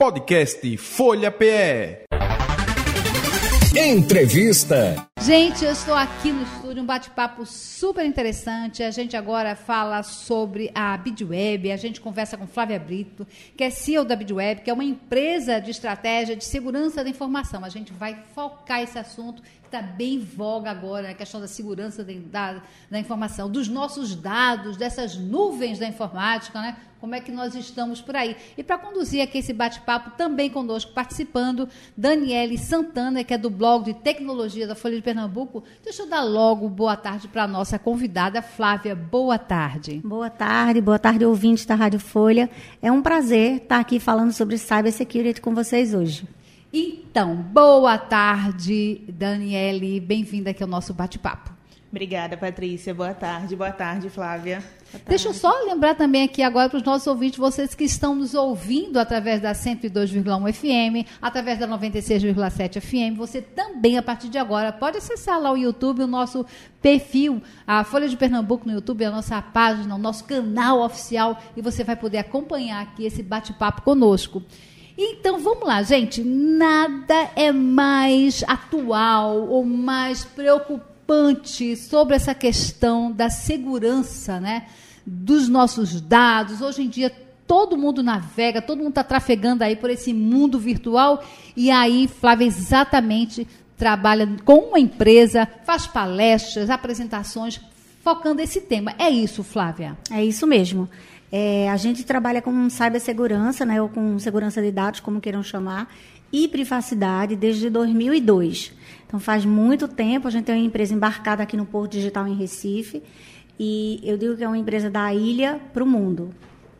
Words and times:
Podcast 0.00 0.78
Folha 0.78 1.30
PE. 1.30 2.06
Entrevista. 3.76 5.06
Gente, 5.20 5.62
eu 5.62 5.72
estou 5.72 5.92
aqui 5.92 6.32
no 6.32 6.42
estúdio, 6.42 6.82
um 6.82 6.86
bate-papo 6.86 7.44
super 7.44 8.06
interessante. 8.06 8.82
A 8.82 8.90
gente 8.90 9.14
agora 9.14 9.54
fala 9.54 10.02
sobre 10.02 10.70
a 10.74 10.96
Bidweb, 10.96 11.70
a 11.70 11.76
gente 11.76 12.00
conversa 12.00 12.38
com 12.38 12.46
Flávia 12.46 12.78
Brito, 12.78 13.26
que 13.54 13.62
é 13.62 13.68
CEO 13.68 14.02
da 14.02 14.16
Bidweb, 14.16 14.62
que 14.62 14.70
é 14.70 14.72
uma 14.72 14.82
empresa 14.82 15.60
de 15.60 15.70
estratégia 15.70 16.34
de 16.34 16.46
segurança 16.46 17.04
da 17.04 17.10
informação. 17.10 17.62
A 17.62 17.68
gente 17.68 17.92
vai 17.92 18.24
focar 18.34 18.80
esse 18.80 18.98
assunto 18.98 19.42
está 19.70 19.80
bem 19.80 20.14
em 20.14 20.18
voga 20.18 20.70
agora, 20.70 21.10
a 21.10 21.14
questão 21.14 21.40
da 21.40 21.46
segurança 21.46 22.04
da, 22.04 22.62
da, 22.90 22.98
informação, 22.98 23.48
dos 23.48 23.68
nossos 23.68 24.14
dados, 24.16 24.76
dessas 24.76 25.16
nuvens 25.16 25.78
da 25.78 25.86
informática, 25.86 26.60
né? 26.60 26.76
Como 27.00 27.14
é 27.14 27.20
que 27.20 27.32
nós 27.32 27.54
estamos 27.54 28.02
por 28.02 28.14
aí? 28.14 28.36
E 28.58 28.62
para 28.62 28.76
conduzir 28.76 29.22
aqui 29.22 29.38
esse 29.38 29.54
bate-papo, 29.54 30.10
também 30.18 30.50
conosco, 30.50 30.92
participando, 30.92 31.66
Daniele 31.96 32.58
Santana, 32.58 33.24
que 33.24 33.32
é 33.32 33.38
do 33.38 33.48
blog 33.48 33.84
de 33.86 33.94
tecnologia 33.94 34.66
da 34.66 34.74
Folha 34.74 34.96
de 34.96 35.02
Pernambuco. 35.02 35.64
Deixa 35.82 36.02
eu 36.02 36.08
dar 36.08 36.22
logo 36.22 36.68
boa 36.68 36.98
tarde 36.98 37.26
para 37.26 37.44
a 37.44 37.48
nossa 37.48 37.78
convidada, 37.78 38.42
Flávia. 38.42 38.94
Boa 38.94 39.38
tarde. 39.38 40.02
Boa 40.04 40.28
tarde, 40.28 40.80
boa 40.82 40.98
tarde, 40.98 41.24
ouvintes 41.24 41.64
da 41.64 41.74
Rádio 41.74 42.00
Folha. 42.00 42.50
É 42.82 42.92
um 42.92 43.00
prazer 43.00 43.62
estar 43.62 43.80
aqui 43.80 43.98
falando 43.98 44.32
sobre 44.32 44.58
cybersecurity 44.58 45.40
com 45.40 45.54
vocês 45.54 45.94
hoje. 45.94 46.28
Então, 46.72 47.34
boa 47.34 47.98
tarde, 47.98 49.02
Daniele. 49.08 49.98
Bem-vinda 49.98 50.50
aqui 50.50 50.62
ao 50.62 50.68
nosso 50.68 50.94
bate-papo. 50.94 51.50
Obrigada, 51.90 52.36
Patrícia. 52.36 52.94
Boa 52.94 53.12
tarde. 53.12 53.56
Boa 53.56 53.72
tarde, 53.72 54.08
Flávia. 54.08 54.60
Boa 54.60 54.92
tarde. 54.92 55.04
Deixa 55.08 55.28
eu 55.28 55.34
só 55.34 55.52
lembrar 55.64 55.96
também 55.96 56.22
aqui 56.22 56.40
agora 56.40 56.68
para 56.68 56.76
os 56.76 56.84
nossos 56.84 57.08
ouvintes, 57.08 57.36
vocês 57.36 57.74
que 57.74 57.82
estão 57.82 58.14
nos 58.14 58.32
ouvindo 58.32 59.00
através 59.00 59.40
da 59.40 59.50
102,1 59.50 60.52
FM, 60.52 61.08
através 61.20 61.58
da 61.58 61.66
96,7 61.66 62.80
FM, 62.80 63.16
você 63.16 63.42
também, 63.42 63.98
a 63.98 64.02
partir 64.02 64.28
de 64.28 64.38
agora, 64.38 64.72
pode 64.72 64.98
acessar 64.98 65.40
lá 65.40 65.50
o 65.50 65.56
YouTube, 65.56 66.04
o 66.04 66.06
nosso 66.06 66.46
perfil, 66.80 67.42
a 67.66 67.82
Folha 67.82 68.08
de 68.08 68.16
Pernambuco 68.16 68.68
no 68.68 68.74
YouTube, 68.74 69.04
a 69.04 69.10
nossa 69.10 69.42
página, 69.42 69.92
o 69.92 69.98
nosso 69.98 70.22
canal 70.22 70.82
oficial, 70.82 71.42
e 71.56 71.60
você 71.60 71.82
vai 71.82 71.96
poder 71.96 72.18
acompanhar 72.18 72.80
aqui 72.82 73.04
esse 73.04 73.20
bate-papo 73.20 73.82
conosco. 73.82 74.40
Então 75.02 75.38
vamos 75.38 75.66
lá, 75.66 75.82
gente. 75.82 76.22
Nada 76.22 77.30
é 77.34 77.50
mais 77.50 78.44
atual 78.46 79.48
ou 79.48 79.64
mais 79.64 80.26
preocupante 80.26 81.74
sobre 81.74 82.14
essa 82.14 82.34
questão 82.34 83.10
da 83.10 83.30
segurança, 83.30 84.38
né? 84.38 84.66
Dos 85.06 85.48
nossos 85.48 86.02
dados. 86.02 86.60
Hoje 86.60 86.82
em 86.82 86.88
dia 86.88 87.10
todo 87.46 87.78
mundo 87.78 88.02
navega, 88.02 88.60
todo 88.60 88.76
mundo 88.76 88.90
está 88.90 89.02
trafegando 89.02 89.64
aí 89.64 89.74
por 89.74 89.88
esse 89.88 90.12
mundo 90.12 90.58
virtual. 90.58 91.24
E 91.56 91.70
aí, 91.70 92.06
Flávia, 92.06 92.44
exatamente 92.44 93.48
trabalha 93.78 94.28
com 94.44 94.68
uma 94.68 94.78
empresa, 94.78 95.48
faz 95.64 95.86
palestras, 95.86 96.68
apresentações, 96.68 97.58
focando 98.04 98.42
esse 98.42 98.60
tema. 98.60 98.94
É 98.98 99.08
isso, 99.08 99.42
Flávia? 99.42 99.96
É 100.10 100.22
isso 100.22 100.46
mesmo. 100.46 100.90
É, 101.32 101.70
a 101.70 101.76
gente 101.76 102.04
trabalha 102.04 102.42
com 102.42 102.68
cibersegurança, 102.68 103.64
né, 103.64 103.80
ou 103.80 103.88
com 103.88 104.18
segurança 104.18 104.60
de 104.60 104.70
dados, 104.72 105.00
como 105.00 105.20
queiram 105.20 105.42
chamar, 105.42 105.88
e 106.32 106.48
privacidade 106.48 107.36
desde 107.36 107.70
2002. 107.70 108.72
Então, 109.06 109.18
faz 109.18 109.44
muito 109.44 109.88
tempo. 109.88 110.28
A 110.28 110.30
gente 110.30 110.44
tem 110.44 110.56
uma 110.56 110.66
empresa 110.66 110.94
embarcada 110.94 111.42
aqui 111.42 111.56
no 111.56 111.66
Porto 111.66 111.92
Digital 111.92 112.26
em 112.26 112.34
Recife. 112.34 113.02
E 113.58 114.00
eu 114.02 114.16
digo 114.16 114.36
que 114.36 114.44
é 114.44 114.46
uma 114.48 114.58
empresa 114.58 114.88
da 114.88 115.12
ilha 115.12 115.60
para 115.72 115.82
o 115.82 115.86
mundo. 115.86 116.30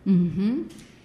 Uhum. 0.07 0.65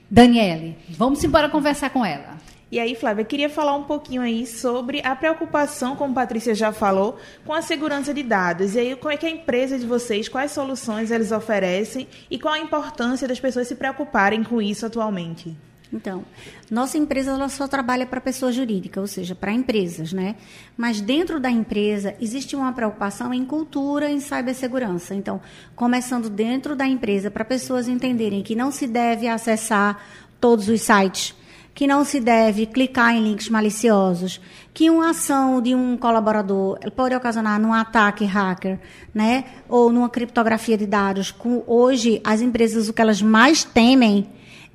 Daniele, 0.10 0.78
vamos 0.90 1.24
embora 1.24 1.50
conversar 1.50 1.90
com 1.90 2.06
ela. 2.06 2.35
E 2.72 2.80
aí, 2.80 2.96
Flávia, 2.96 3.24
queria 3.24 3.50
falar 3.50 3.76
um 3.76 3.84
pouquinho 3.84 4.22
aí 4.22 4.46
sobre 4.48 5.00
a 5.04 5.16
preocupação, 5.16 5.96
como 5.96 6.12
a 6.12 6.16
Patrícia 6.16 6.56
já 6.56 6.72
falou, 6.72 7.18
com 7.46 7.54
a 7.54 7.62
segurança 7.62 8.14
de 8.14 8.24
dados. 8.24 8.74
E 8.74 8.80
aí, 8.80 8.96
como 8.96 9.14
é 9.14 9.18
que 9.18 9.26
a 9.26 9.30
empresa 9.30 9.78
de 9.78 9.86
vocês, 9.86 10.28
quais 10.28 10.52
soluções 10.52 11.12
eles 11.12 11.32
oferecem 11.32 12.08
e 12.30 12.40
qual 12.40 12.56
a 12.56 12.60
importância 12.60 13.28
das 13.28 13.40
pessoas 13.40 13.68
se 13.68 13.76
preocuparem 13.76 14.44
com 14.44 14.60
isso 14.62 14.86
atualmente? 14.86 15.56
Então, 15.94 16.26
nossa 16.70 16.98
empresa 16.98 17.32
ela 17.32 17.48
só 17.48 17.68
trabalha 17.68 18.06
para 18.08 18.20
pessoa 18.20 18.52
jurídica, 18.52 19.00
ou 19.00 19.08
seja, 19.08 19.36
para 19.36 19.52
empresas, 19.54 20.12
né? 20.12 20.36
Mas 20.76 21.00
dentro 21.00 21.40
da 21.40 21.50
empresa 21.50 22.16
existe 22.20 22.56
uma 22.56 22.74
preocupação 22.74 23.32
em 23.32 23.46
cultura, 23.46 24.10
em 24.10 24.20
cibersegurança. 24.20 25.14
Então, 25.14 25.40
começando 25.76 26.30
dentro 26.30 26.76
da 26.76 26.88
empresa 26.88 27.30
para 27.30 27.46
pessoas 27.46 27.88
entenderem 27.88 28.42
que 28.42 28.56
não 28.56 28.72
se 28.72 28.88
deve 28.88 29.28
acessar 29.28 30.04
todos 30.42 30.68
os 30.68 30.82
sites 30.82 31.36
que 31.76 31.86
não 31.86 32.06
se 32.06 32.22
deve 32.22 32.66
clicar 32.66 33.14
em 33.14 33.22
links 33.22 33.50
maliciosos, 33.50 34.40
que 34.74 34.90
uma 34.90 35.10
ação 35.10 35.62
de 35.62 35.76
um 35.76 35.98
colaborador 35.98 36.80
pode 36.96 37.14
ocasionar 37.14 37.60
num 37.60 37.74
ataque 37.74 38.24
hacker, 38.24 38.80
né, 39.14 39.44
ou 39.68 39.92
numa 39.92 40.10
criptografia 40.10 40.78
de 40.78 40.88
dados. 40.88 41.36
Hoje, 41.68 42.22
as 42.24 42.40
empresas 42.40 42.88
o 42.88 42.94
que 42.94 43.02
elas 43.02 43.22
mais 43.22 43.66
temem 43.66 44.26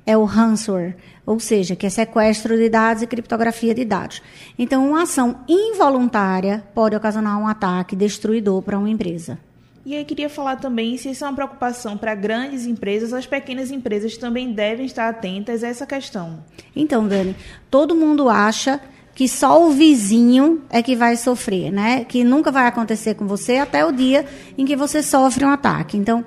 é 0.05 0.15
o 0.15 0.25
ransomware, 0.25 0.95
ou 1.25 1.39
seja, 1.39 1.75
que 1.75 1.87
é 1.87 1.89
sequestro 1.89 2.55
de 2.55 2.69
dados 2.69 3.01
e 3.01 3.07
criptografia 3.07 3.73
de 3.73 3.83
dados. 3.83 4.21
Então, 4.57 4.87
uma 4.87 5.03
ação 5.03 5.39
involuntária 5.47 6.63
pode 6.73 6.95
ocasionar 6.95 7.39
um 7.39 7.47
ataque 7.47 7.95
destruidor 7.95 8.61
para 8.61 8.77
uma 8.77 8.89
empresa. 8.89 9.39
E 9.83 9.95
eu 9.95 10.05
queria 10.05 10.29
falar 10.29 10.57
também 10.57 10.95
se 10.97 11.09
isso 11.09 11.25
é 11.25 11.27
uma 11.27 11.33
preocupação 11.33 11.97
para 11.97 12.13
grandes 12.13 12.67
empresas, 12.67 13.13
as 13.13 13.25
pequenas 13.25 13.71
empresas 13.71 14.15
também 14.15 14.53
devem 14.53 14.85
estar 14.85 15.09
atentas 15.09 15.63
a 15.63 15.67
essa 15.67 15.87
questão. 15.87 16.43
Então, 16.75 17.07
Dani, 17.07 17.35
todo 17.69 17.95
mundo 17.95 18.29
acha 18.29 18.79
que 19.15 19.27
só 19.27 19.65
o 19.65 19.71
vizinho 19.71 20.61
é 20.69 20.83
que 20.83 20.95
vai 20.95 21.15
sofrer, 21.15 21.71
né? 21.71 22.05
Que 22.05 22.23
nunca 22.23 22.51
vai 22.51 22.67
acontecer 22.67 23.15
com 23.15 23.25
você 23.25 23.57
até 23.57 23.83
o 23.83 23.91
dia 23.91 24.25
em 24.57 24.65
que 24.65 24.75
você 24.75 25.01
sofre 25.01 25.43
um 25.43 25.49
ataque. 25.49 25.97
Então, 25.97 26.23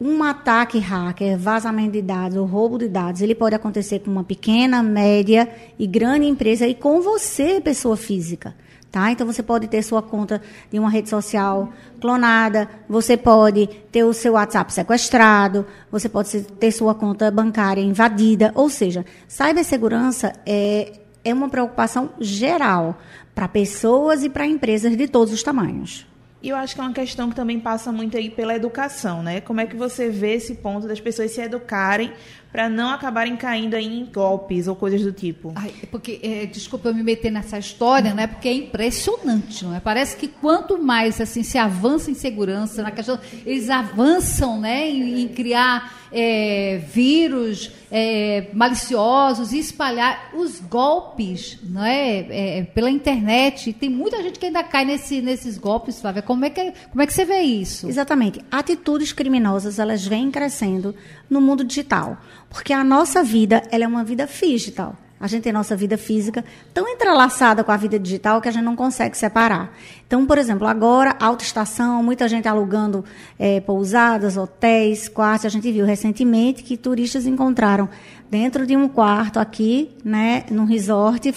um 0.00 0.22
ataque 0.22 0.78
hacker, 0.78 1.38
vazamento 1.38 1.92
de 1.92 2.02
dados 2.02 2.36
ou 2.36 2.46
roubo 2.46 2.78
de 2.78 2.88
dados, 2.88 3.20
ele 3.20 3.34
pode 3.34 3.54
acontecer 3.54 4.00
com 4.00 4.10
uma 4.10 4.24
pequena, 4.24 4.82
média 4.82 5.48
e 5.78 5.86
grande 5.86 6.26
empresa 6.26 6.66
e 6.66 6.74
com 6.74 7.00
você, 7.00 7.60
pessoa 7.60 7.96
física. 7.96 8.54
Tá? 8.96 9.10
Então 9.10 9.26
você 9.26 9.42
pode 9.42 9.68
ter 9.68 9.82
sua 9.82 10.00
conta 10.00 10.40
de 10.72 10.78
uma 10.78 10.88
rede 10.88 11.10
social 11.10 11.70
clonada, 12.00 12.66
você 12.88 13.14
pode 13.14 13.66
ter 13.92 14.04
o 14.04 14.14
seu 14.14 14.32
WhatsApp 14.32 14.72
sequestrado, 14.72 15.66
você 15.92 16.08
pode 16.08 16.40
ter 16.40 16.72
sua 16.72 16.94
conta 16.94 17.30
bancária 17.30 17.82
invadida, 17.82 18.52
ou 18.54 18.70
seja, 18.70 19.04
cibersegurança 19.28 20.32
é, 20.46 20.94
é 21.22 21.34
uma 21.34 21.50
preocupação 21.50 22.08
geral 22.18 22.96
para 23.34 23.46
pessoas 23.46 24.24
e 24.24 24.30
para 24.30 24.46
empresas 24.46 24.96
de 24.96 25.06
todos 25.06 25.30
os 25.30 25.42
tamanhos. 25.42 26.06
E 26.42 26.48
eu 26.48 26.56
acho 26.56 26.74
que 26.74 26.80
é 26.80 26.84
uma 26.84 26.92
questão 26.94 27.28
que 27.28 27.36
também 27.36 27.60
passa 27.60 27.92
muito 27.92 28.16
aí 28.16 28.30
pela 28.30 28.54
educação, 28.54 29.22
né? 29.22 29.42
Como 29.42 29.60
é 29.60 29.66
que 29.66 29.76
você 29.76 30.08
vê 30.08 30.36
esse 30.36 30.54
ponto 30.54 30.86
das 30.86 31.00
pessoas 31.00 31.32
se 31.32 31.40
educarem 31.42 32.12
para 32.52 32.68
não 32.68 32.90
acabarem 32.90 33.36
caindo 33.36 33.74
aí 33.74 33.86
em 33.86 34.04
golpes 34.06 34.66
ou 34.66 34.74
coisas 34.74 35.02
do 35.02 35.12
tipo. 35.12 35.52
Ai, 35.54 35.72
é 35.82 35.86
porque, 35.86 36.20
é, 36.22 36.46
desculpa 36.46 36.88
eu 36.88 36.94
me 36.94 37.02
meter 37.02 37.30
nessa 37.30 37.58
história, 37.58 38.14
né? 38.14 38.26
Porque 38.26 38.48
é 38.48 38.54
impressionante, 38.54 39.64
não 39.64 39.74
é? 39.74 39.80
Parece 39.80 40.16
que 40.16 40.28
quanto 40.28 40.82
mais 40.82 41.20
assim 41.20 41.42
se 41.42 41.58
avança 41.58 42.10
em 42.10 42.14
segurança, 42.14 42.82
na 42.82 42.90
questão, 42.90 43.18
eles 43.44 43.68
avançam, 43.68 44.60
né, 44.60 44.88
em, 44.88 45.22
em 45.22 45.28
criar 45.28 46.06
é, 46.12 46.78
vírus 46.92 47.70
é, 47.90 48.48
maliciosos 48.52 49.52
e 49.52 49.58
espalhar 49.58 50.30
os 50.34 50.60
golpes, 50.60 51.58
não 51.62 51.84
é, 51.84 52.58
é, 52.58 52.62
pela 52.64 52.90
internet. 52.90 53.72
Tem 53.72 53.88
muita 53.88 54.22
gente 54.22 54.38
que 54.38 54.46
ainda 54.46 54.62
cai 54.64 54.84
nesse, 54.84 55.20
nesses 55.20 55.58
golpes, 55.58 56.00
Flávia. 56.00 56.22
Como 56.22 56.44
é 56.44 56.50
que 56.50 56.72
como 56.90 57.02
é 57.02 57.06
que 57.06 57.12
você 57.12 57.24
vê 57.24 57.40
isso? 57.40 57.88
Exatamente. 57.88 58.40
Atitudes 58.50 59.12
criminosas 59.12 59.78
elas 59.78 60.06
vêm 60.06 60.30
crescendo 60.30 60.94
no 61.28 61.40
mundo 61.40 61.64
digital. 61.64 62.18
Porque 62.56 62.72
a 62.72 62.82
nossa 62.82 63.22
vida, 63.22 63.62
ela 63.70 63.84
é 63.84 63.86
uma 63.86 64.02
vida 64.02 64.26
digital. 64.26 64.96
A 65.20 65.26
gente 65.26 65.42
tem 65.42 65.52
nossa 65.52 65.76
vida 65.76 65.98
física 65.98 66.42
tão 66.72 66.88
entrelaçada 66.88 67.62
com 67.62 67.70
a 67.70 67.76
vida 67.76 67.98
digital 67.98 68.40
que 68.40 68.48
a 68.48 68.50
gente 68.50 68.64
não 68.64 68.74
consegue 68.74 69.14
separar. 69.14 69.76
Então, 70.06 70.24
por 70.24 70.38
exemplo, 70.38 70.66
agora, 70.66 71.14
autoestação, 71.20 72.02
muita 72.02 72.26
gente 72.26 72.48
alugando 72.48 73.04
é, 73.38 73.60
pousadas, 73.60 74.38
hotéis, 74.38 75.06
quartos. 75.06 75.44
A 75.44 75.48
gente 75.50 75.70
viu 75.70 75.84
recentemente 75.84 76.62
que 76.62 76.78
turistas 76.78 77.26
encontraram 77.26 77.90
dentro 78.30 78.66
de 78.66 78.74
um 78.74 78.88
quarto 78.88 79.38
aqui, 79.38 79.90
né, 80.02 80.44
num 80.50 80.64
resort, 80.64 81.34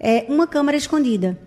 é, 0.00 0.24
uma 0.26 0.46
câmera 0.46 0.78
escondida. 0.78 1.38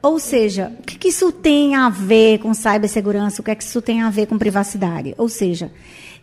Ou 0.00 0.20
seja, 0.20 0.72
o 0.78 0.82
que, 0.84 1.08
isso 1.08 1.32
tem 1.32 1.74
a 1.74 1.88
ver 1.88 2.38
com 2.38 2.54
cibersegurança? 2.54 3.42
O 3.42 3.44
que 3.44 3.50
é 3.50 3.56
que 3.56 3.64
isso 3.64 3.82
tem 3.82 4.02
a 4.02 4.08
ver 4.08 4.26
com 4.26 4.38
privacidade? 4.38 5.16
Ou 5.18 5.28
seja, 5.28 5.72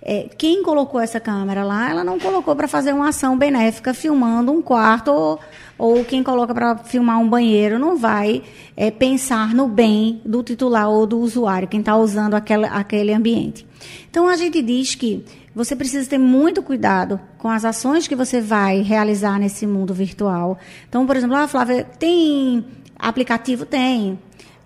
é, 0.09 0.29
quem 0.37 0.63
colocou 0.63 1.01
essa 1.01 1.19
câmera 1.19 1.65
lá, 1.65 1.89
ela 1.89 2.01
não 2.01 2.17
colocou 2.17 2.55
para 2.55 2.65
fazer 2.65 2.93
uma 2.93 3.09
ação 3.09 3.37
benéfica 3.37 3.93
filmando 3.93 4.53
um 4.53 4.61
quarto 4.61 5.11
ou, 5.11 5.39
ou 5.77 6.05
quem 6.05 6.23
coloca 6.23 6.53
para 6.53 6.77
filmar 6.77 7.19
um 7.19 7.27
banheiro 7.27 7.77
não 7.77 7.97
vai 7.97 8.41
é, 8.77 8.89
pensar 8.89 9.53
no 9.53 9.67
bem 9.67 10.21
do 10.23 10.41
titular 10.41 10.89
ou 10.89 11.05
do 11.05 11.19
usuário, 11.19 11.67
quem 11.67 11.81
está 11.81 11.97
usando 11.97 12.35
aquela, 12.35 12.67
aquele 12.69 13.13
ambiente. 13.13 13.67
Então 14.09 14.29
a 14.29 14.37
gente 14.37 14.61
diz 14.61 14.95
que 14.95 15.25
você 15.53 15.75
precisa 15.75 16.09
ter 16.09 16.17
muito 16.17 16.63
cuidado 16.63 17.19
com 17.37 17.49
as 17.49 17.65
ações 17.65 18.07
que 18.07 18.15
você 18.15 18.39
vai 18.39 18.81
realizar 18.81 19.37
nesse 19.37 19.67
mundo 19.67 19.93
virtual. 19.93 20.57
Então, 20.87 21.05
por 21.05 21.17
exemplo, 21.17 21.35
ah, 21.35 21.49
Flávia, 21.49 21.83
tem 21.83 22.63
aplicativo? 22.97 23.65
Tem. 23.65 24.17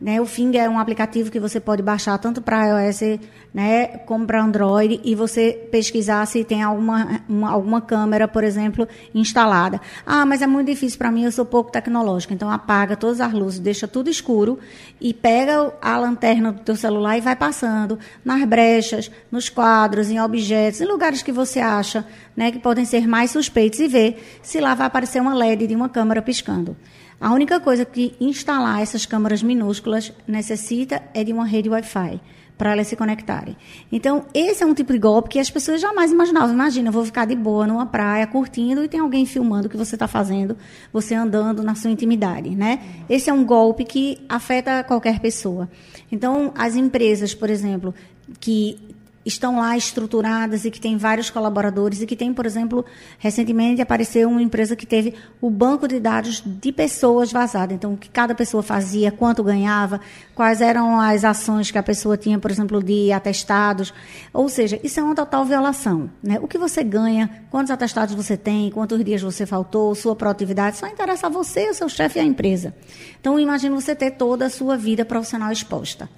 Né, 0.02 0.20
o 0.20 0.26
Fing 0.26 0.58
é 0.58 0.68
um 0.68 0.80
aplicativo 0.80 1.30
que 1.30 1.40
você 1.40 1.60
pode 1.60 1.84
baixar 1.84 2.18
tanto 2.18 2.42
para 2.42 2.66
iOS 2.66 3.20
né, 3.54 3.86
como 4.00 4.26
para 4.26 4.42
Android 4.42 5.00
e 5.04 5.14
você 5.14 5.52
pesquisar 5.72 6.26
se 6.26 6.44
tem 6.44 6.64
alguma, 6.64 7.22
uma, 7.30 7.52
alguma 7.52 7.82
câmera, 7.82 8.28
por 8.28 8.44
exemplo, 8.44 8.88
instalada. 9.14 9.80
Ah, 10.04 10.26
mas 10.26 10.42
é 10.42 10.48
muito 10.48 10.68
difícil 10.68 10.98
para 10.98 11.12
mim, 11.12 11.26
eu 11.26 11.32
sou 11.32 11.46
pouco 11.46 11.72
tecnológica. 11.72 12.34
Então 12.34 12.50
apaga 12.50 12.96
todas 12.96 13.22
as 13.22 13.32
luzes, 13.32 13.60
deixa 13.60 13.88
tudo 13.88 14.10
escuro 14.10 14.58
e 15.00 15.14
pega 15.14 15.72
a 15.80 15.98
lanterna 16.00 16.52
do 16.52 16.62
teu 16.62 16.76
celular 16.76 17.18
e 17.20 17.22
vai 17.22 17.36
passando 17.36 18.00
nas 18.26 18.44
brechas, 18.46 19.12
nos 19.32 19.50
quadros, 19.50 20.10
em 20.10 20.20
objetos, 20.20 20.82
em 20.82 20.86
lugares 20.86 21.22
que 21.22 21.32
você 21.32 21.60
acha 21.60 22.04
né, 22.36 22.52
que 22.52 22.58
podem 22.58 22.86
ser 22.86 23.08
mais 23.08 23.30
suspeitos 23.30 23.80
e 23.80 23.88
ver 23.88 24.40
se 24.42 24.60
lá 24.60 24.74
vai 24.74 24.88
aparecer 24.88 25.22
uma 25.22 25.36
LED 25.36 25.68
de 25.68 25.76
uma 25.76 25.90
câmera 25.90 26.24
piscando. 26.24 26.76
A 27.22 27.32
única 27.32 27.60
coisa 27.60 27.86
que 27.86 28.16
instalar 28.20 28.82
essas 28.82 29.06
câmaras 29.06 29.44
minúsculas 29.44 30.12
necessita 30.28 31.04
é 31.14 31.24
de 31.24 31.32
uma 31.32 31.46
rede 31.46 31.70
Wi-Fi 31.70 32.20
para 32.58 32.72
elas 32.72 32.88
se 32.88 32.96
conectarem. 32.96 33.56
Então, 33.92 34.26
esse 34.34 34.64
é 34.64 34.66
um 34.66 34.74
tipo 34.74 34.92
de 34.92 34.98
golpe 34.98 35.30
que 35.30 35.40
as 35.40 35.50
pessoas 35.50 35.80
jamais 35.80 36.12
imaginavam. 36.12 36.52
Imagina, 36.52 36.90
eu 36.90 36.92
vou 36.92 37.06
ficar 37.06 37.26
de 37.26 37.36
boa 37.36 37.68
numa 37.68 37.86
praia, 37.86 38.26
curtindo, 38.26 38.84
e 38.84 38.88
tem 38.88 39.00
alguém 39.00 39.26
filmando 39.28 39.68
o 39.68 39.70
que 39.70 39.78
você 39.78 39.96
está 39.96 40.08
fazendo, 40.08 40.58
você 40.92 41.14
andando 41.14 41.62
na 41.62 41.76
sua 41.76 41.92
intimidade, 41.92 42.50
né? 42.52 42.80
Esse 43.08 43.30
é 43.30 43.34
um 43.34 43.46
golpe 43.46 43.84
que 43.84 44.20
afeta 44.28 44.84
qualquer 44.84 45.20
pessoa. 45.20 45.70
Então, 46.12 46.52
as 46.56 46.76
empresas, 46.76 47.36
por 47.36 47.52
exemplo, 47.52 47.94
que 48.40 48.80
estão 49.26 49.60
lá 49.60 49.78
estruturadas 49.78 50.66
e 50.66 50.72
que 50.72 50.80
tem 50.80 50.98
vários 50.98 51.30
colaboradores 51.30 52.02
e 52.02 52.06
que 52.06 52.16
tem, 52.16 52.34
por 52.34 52.46
exemplo, 52.46 52.84
recentemente 53.20 53.82
apareceu 53.82 54.30
uma 54.30 54.42
empresa 54.42 54.76
que 54.76 54.86
teve 54.86 55.14
o 55.40 55.50
banco 55.50 55.88
de 55.88 56.00
dados 56.00 56.42
de 56.46 56.72
pessoas 56.72 57.32
vazado. 57.32 57.74
Então, 57.74 57.94
o 57.94 57.98
que 57.98 58.10
cada 58.10 58.34
pessoa 58.34 58.64
fazia, 58.64 59.12
quanto 59.12 59.44
ganhava, 59.44 60.02
quais 60.34 60.62
eram 60.62 61.00
as 61.00 61.24
ações 61.24 61.70
que 61.70 61.78
a 61.78 61.84
pessoa 61.84 62.18
tinha, 62.18 62.40
por 62.40 62.50
exemplo, 62.50 62.82
de 62.82 63.12
atestados. 63.12 63.94
Ou 64.34 64.50
seja, 64.50 64.80
isso 64.84 65.00
é 65.00 65.04
uma 65.04 65.16
total 65.16 65.46
violação. 65.46 66.10
Né? 66.24 66.40
O 66.42 66.48
que 66.48 66.58
você 66.58 66.84
ganha, 66.84 67.30
quantos 67.50 67.72
atestados 67.72 68.16
você 68.16 68.36
tem, 68.36 68.72
quantos 68.72 69.04
dias 69.04 69.22
você 69.22 69.46
faltou, 69.46 69.94
sua 69.94 70.16
produtividade, 70.16 70.78
só 70.78 70.88
interessa 70.88 71.28
a 71.28 71.30
você, 71.30 71.70
o 71.70 71.74
seu 71.74 71.90
chefe 71.90 72.18
e 72.18 72.22
a 72.22 72.26
empresa. 72.26 72.74
Então, 73.20 73.40
imagine 73.40 73.74
você 73.76 73.96
ter 73.96 74.12
toda 74.12 74.46
a 74.46 74.50
sua 74.50 74.76
vida 74.76 75.06
profissional 75.06 75.52
exposta. 75.52 76.10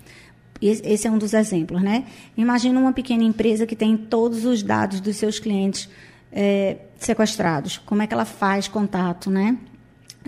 Esse 0.67 1.07
é 1.07 1.11
um 1.11 1.17
dos 1.17 1.33
exemplos, 1.33 1.81
né? 1.81 2.05
Imagina 2.37 2.79
uma 2.79 2.93
pequena 2.93 3.23
empresa 3.23 3.65
que 3.65 3.75
tem 3.75 3.97
todos 3.97 4.45
os 4.45 4.63
dados 4.63 5.01
dos 5.01 5.17
seus 5.17 5.39
clientes 5.39 5.89
é, 6.31 6.77
sequestrados. 6.97 7.77
Como 7.79 8.01
é 8.01 8.07
que 8.07 8.13
ela 8.13 8.25
faz 8.25 8.67
contato, 8.67 9.29
né? 9.29 9.57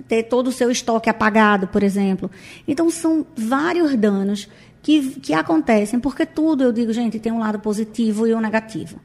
Ter 0.07 0.23
todo 0.23 0.47
o 0.47 0.51
seu 0.51 0.69
estoque 0.69 1.09
apagado, 1.09 1.67
por 1.67 1.81
exemplo. 1.81 2.29
Então, 2.67 2.89
são 2.89 3.25
vários 3.35 3.95
danos 3.95 4.49
que, 4.81 5.19
que 5.19 5.33
acontecem, 5.33 5.99
porque 5.99 6.25
tudo, 6.25 6.63
eu 6.63 6.71
digo, 6.71 6.91
gente, 6.93 7.17
tem 7.17 7.31
um 7.31 7.39
lado 7.39 7.59
positivo 7.59 8.27
e 8.27 8.35
um 8.35 8.39
negativo. 8.39 8.99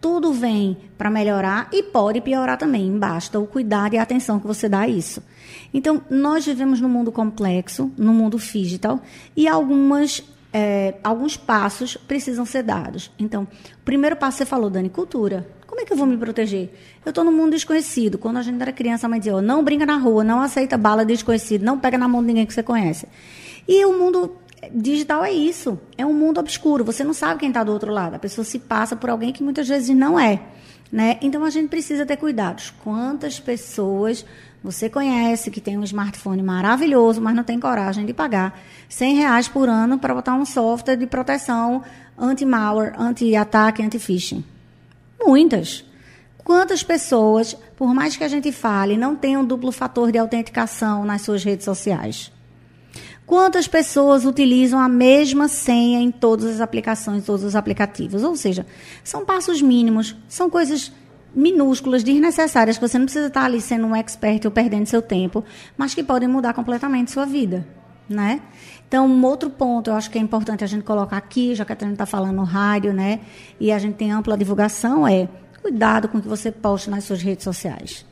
Tudo 0.00 0.32
vem 0.32 0.76
para 0.96 1.10
melhorar 1.10 1.68
e 1.72 1.82
pode 1.82 2.20
piorar 2.20 2.56
também. 2.56 2.96
Basta 2.96 3.38
o 3.38 3.46
cuidado 3.46 3.94
e 3.94 3.98
a 3.98 4.02
atenção 4.02 4.38
que 4.38 4.46
você 4.46 4.68
dá 4.68 4.80
a 4.80 4.88
isso. 4.88 5.22
Então, 5.74 6.00
nós 6.08 6.46
vivemos 6.46 6.80
num 6.80 6.88
mundo 6.88 7.10
complexo, 7.10 7.90
no 7.98 8.14
mundo 8.14 8.38
digital, 8.38 9.00
e 9.36 9.48
algumas 9.48 10.22
é, 10.58 10.94
alguns 11.04 11.36
passos 11.36 11.98
precisam 11.98 12.46
ser 12.46 12.62
dados. 12.62 13.10
Então, 13.18 13.42
o 13.42 13.84
primeiro 13.84 14.16
passo 14.16 14.38
você 14.38 14.46
falou, 14.46 14.70
Dani, 14.70 14.88
cultura. 14.88 15.46
Como 15.66 15.82
é 15.82 15.84
que 15.84 15.92
eu 15.92 15.96
vou 15.98 16.06
me 16.06 16.16
proteger? 16.16 16.70
Eu 17.04 17.10
estou 17.10 17.22
num 17.22 17.30
mundo 17.30 17.50
desconhecido. 17.50 18.16
Quando 18.16 18.38
a 18.38 18.42
gente 18.42 18.62
era 18.62 18.72
criança, 18.72 19.06
a 19.06 19.10
mãe 19.10 19.18
dizia, 19.18 19.36
oh, 19.36 19.42
não 19.42 19.62
brinca 19.62 19.84
na 19.84 19.98
rua, 19.98 20.24
não 20.24 20.40
aceita 20.40 20.78
bala 20.78 21.04
desconhecido, 21.04 21.62
não 21.62 21.78
pega 21.78 21.98
na 21.98 22.08
mão 22.08 22.22
de 22.22 22.28
ninguém 22.28 22.46
que 22.46 22.54
você 22.54 22.62
conhece. 22.62 23.06
E 23.68 23.84
o 23.84 23.92
mundo 23.98 24.34
digital 24.72 25.22
é 25.22 25.30
isso. 25.30 25.78
É 25.98 26.06
um 26.06 26.14
mundo 26.14 26.40
obscuro. 26.40 26.82
Você 26.86 27.04
não 27.04 27.12
sabe 27.12 27.40
quem 27.40 27.50
está 27.50 27.62
do 27.62 27.72
outro 27.72 27.92
lado. 27.92 28.14
A 28.14 28.18
pessoa 28.18 28.42
se 28.42 28.58
passa 28.58 28.96
por 28.96 29.10
alguém 29.10 29.34
que 29.34 29.42
muitas 29.42 29.68
vezes 29.68 29.94
não 29.94 30.18
é. 30.18 30.40
Né? 30.90 31.18
Então, 31.20 31.44
a 31.44 31.50
gente 31.50 31.68
precisa 31.68 32.06
ter 32.06 32.16
cuidados. 32.16 32.72
Quantas 32.82 33.38
pessoas 33.38 34.24
você 34.66 34.90
conhece 34.90 35.48
que 35.48 35.60
tem 35.60 35.78
um 35.78 35.84
smartphone 35.84 36.42
maravilhoso, 36.42 37.20
mas 37.20 37.36
não 37.36 37.44
tem 37.44 37.60
coragem 37.60 38.04
de 38.04 38.12
pagar 38.12 38.60
100 38.88 39.14
reais 39.14 39.46
por 39.46 39.68
ano 39.68 39.96
para 39.96 40.12
botar 40.12 40.34
um 40.34 40.44
software 40.44 40.96
de 40.96 41.06
proteção 41.06 41.84
anti-malware, 42.18 42.92
anti-ataque, 42.98 43.80
anti-phishing. 43.80 44.44
Muitas. 45.24 45.84
Quantas 46.38 46.82
pessoas, 46.82 47.54
por 47.76 47.94
mais 47.94 48.16
que 48.16 48.24
a 48.24 48.28
gente 48.28 48.50
fale, 48.50 48.96
não 48.96 49.14
tem 49.14 49.36
um 49.36 49.44
duplo 49.44 49.70
fator 49.70 50.10
de 50.10 50.18
autenticação 50.18 51.04
nas 51.04 51.22
suas 51.22 51.44
redes 51.44 51.64
sociais? 51.64 52.32
Quantas 53.24 53.68
pessoas 53.68 54.24
utilizam 54.24 54.80
a 54.80 54.88
mesma 54.88 55.46
senha 55.46 56.00
em 56.00 56.10
todas 56.10 56.46
as 56.46 56.60
aplicações, 56.60 57.24
todos 57.24 57.44
os 57.44 57.54
aplicativos? 57.54 58.24
Ou 58.24 58.34
seja, 58.34 58.66
são 59.04 59.24
passos 59.24 59.62
mínimos, 59.62 60.16
são 60.28 60.50
coisas 60.50 60.92
minúsculas, 61.36 62.02
desnecessárias, 62.02 62.78
que 62.78 62.88
você 62.88 62.98
não 62.98 63.04
precisa 63.04 63.26
estar 63.26 63.44
ali 63.44 63.60
sendo 63.60 63.86
um 63.86 63.94
expert 63.94 64.46
ou 64.46 64.50
perdendo 64.50 64.86
seu 64.86 65.02
tempo, 65.02 65.44
mas 65.76 65.94
que 65.94 66.02
podem 66.02 66.26
mudar 66.26 66.54
completamente 66.54 67.10
sua 67.10 67.26
vida, 67.26 67.68
né? 68.08 68.40
Então, 68.88 69.06
um 69.06 69.24
outro 69.24 69.50
ponto, 69.50 69.90
eu 69.90 69.94
acho 69.94 70.10
que 70.10 70.16
é 70.16 70.20
importante 70.20 70.64
a 70.64 70.66
gente 70.66 70.82
colocar 70.82 71.18
aqui, 71.18 71.54
já 71.54 71.64
que 71.64 71.72
a 71.72 71.76
gente 71.78 71.92
está 71.92 72.06
falando 72.06 72.36
no 72.36 72.44
rádio, 72.44 72.94
né? 72.94 73.20
E 73.60 73.70
a 73.70 73.78
gente 73.78 73.96
tem 73.96 74.10
ampla 74.10 74.38
divulgação, 74.38 75.06
é 75.06 75.28
cuidado 75.60 76.08
com 76.08 76.18
o 76.18 76.22
que 76.22 76.28
você 76.28 76.50
posta 76.50 76.90
nas 76.90 77.04
suas 77.04 77.20
redes 77.20 77.44
sociais. 77.44 78.06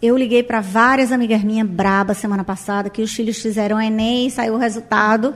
Eu 0.00 0.14
liguei 0.14 0.42
para 0.42 0.60
várias 0.60 1.10
amigas 1.10 1.42
minhas 1.42 1.66
brabas 1.66 2.18
semana 2.18 2.44
passada 2.44 2.90
que 2.90 3.00
os 3.00 3.14
filhos 3.14 3.38
fizeram 3.38 3.80
Enem, 3.80 4.28
saiu 4.28 4.52
o 4.54 4.58
resultado 4.58 5.34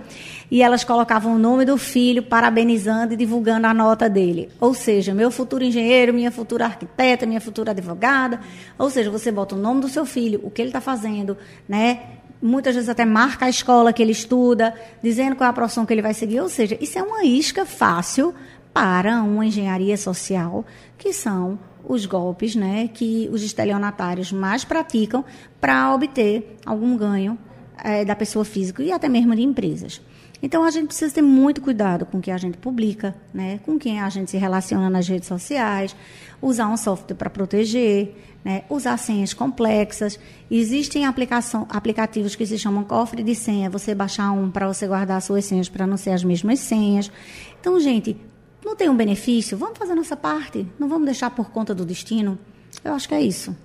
e 0.51 0.63
elas 0.63 0.85
colocavam 0.85 1.35
o 1.35 1.39
nome 1.39 1.65
do 1.65 1.79
filho, 1.79 2.23
parabenizando 2.23 3.15
e 3.15 3.17
divulgando 3.17 3.67
a 3.67 3.73
nota 3.73 4.07
dele. 4.07 4.51
Ou 4.61 4.75
seja, 4.75 5.15
meu 5.15 5.31
futuro 5.31 5.65
engenheiro, 5.65 6.13
minha 6.13 6.31
futura 6.31 6.67
arquiteta, 6.67 7.25
minha 7.25 7.41
futura 7.41 7.71
advogada. 7.71 8.39
Ou 8.79 8.91
seja, 8.91 9.11
você 9.11 9.33
bota 9.33 9.55
o 9.55 9.59
nome 9.59 9.81
do 9.81 9.89
seu 9.89 10.05
filho, 10.05 10.41
o 10.43 10.51
que 10.51 10.61
ele 10.61 10.69
está 10.69 10.81
fazendo, 10.81 11.39
né? 11.67 12.01
Muitas 12.43 12.75
vezes 12.75 12.91
até 12.91 13.07
marca 13.07 13.47
a 13.47 13.49
escola 13.49 13.95
que 13.95 14.03
ele 14.03 14.13
estuda, 14.13 14.75
dizendo 15.03 15.37
qual 15.37 15.47
é 15.47 15.51
a 15.51 15.55
profissão 15.55 15.87
que 15.87 15.93
ele 15.95 16.03
vai 16.03 16.13
seguir. 16.13 16.41
Ou 16.41 16.51
seja, 16.51 16.77
isso 16.83 16.99
é 16.99 17.03
uma 17.03 17.25
isca 17.25 17.65
fácil 17.65 18.35
para 18.75 19.23
uma 19.23 19.47
engenharia 19.47 19.97
social, 19.97 20.67
que 20.99 21.15
são 21.15 21.59
os 21.85 22.07
golpes 22.07 22.55
né, 22.55 22.89
que 22.89 23.29
os 23.33 23.43
estelionatários 23.43 24.33
mais 24.33 24.65
praticam 24.65 25.25
para 25.61 25.95
obter 25.95 26.57
algum 26.65 26.97
ganho 26.97 27.39
é, 27.83 28.05
da 28.05 28.15
pessoa 28.15 28.45
física 28.45 28.83
e 28.83 28.93
até 28.93 29.09
mesmo 29.09 29.35
de 29.35 29.43
empresas. 29.43 30.01
Então 30.43 30.65
a 30.65 30.71
gente 30.71 30.87
precisa 30.87 31.15
ter 31.15 31.23
muito 31.23 31.61
cuidado 31.61 32.07
com 32.07 32.19
o 32.19 32.21
que 32.21 32.31
a 32.31 32.39
gente 32.39 32.57
publica, 32.57 33.15
né, 33.33 33.61
com 33.65 33.79
quem 33.79 34.01
a 34.01 34.09
gente 34.09 34.31
se 34.31 34.39
relaciona 34.39 34.89
nas 34.89 35.07
redes 35.07 35.29
sociais, 35.29 35.95
usar 36.41 36.69
um 36.69 36.77
software 36.77 37.15
para 37.15 37.29
proteger, 37.29 38.15
né, 38.43 38.63
usar 38.71 38.97
senhas 38.97 39.35
complexas. 39.35 40.19
Existem 40.51 41.05
aplicação, 41.05 41.67
aplicativos 41.69 42.35
que 42.35 42.47
se 42.47 42.59
chamam 42.59 42.85
cofre 42.85 43.23
de 43.23 43.35
senha, 43.35 43.69
você 43.69 43.95
baixar 43.95 44.33
um 44.33 44.51
para 44.51 44.67
você 44.67 44.87
guardar 44.87 45.21
suas 45.21 45.45
senhas 45.45 45.69
para 45.69 45.87
não 45.87 45.99
ser 45.99 46.11
as 46.11 46.25
mesmas 46.25 46.59
senhas. 46.61 47.11
Então, 47.61 47.79
gente, 47.79 48.17
não 48.65 48.77
tem 48.77 48.89
um 48.89 48.97
benefício? 48.97 49.57
Vamos 49.57 49.79
fazer 49.79 49.95
nossa 49.95 50.17
parte. 50.17 50.67
Não 50.79 50.89
vamos 50.89 51.07
deixar 51.07 51.31
por 51.31 51.51
conta 51.51 51.75
do 51.75 51.85
destino. 51.85 52.39
Eu 52.85 52.95
acho 52.95 53.09
que 53.09 53.15
é 53.15 53.23
isso. 53.23 53.57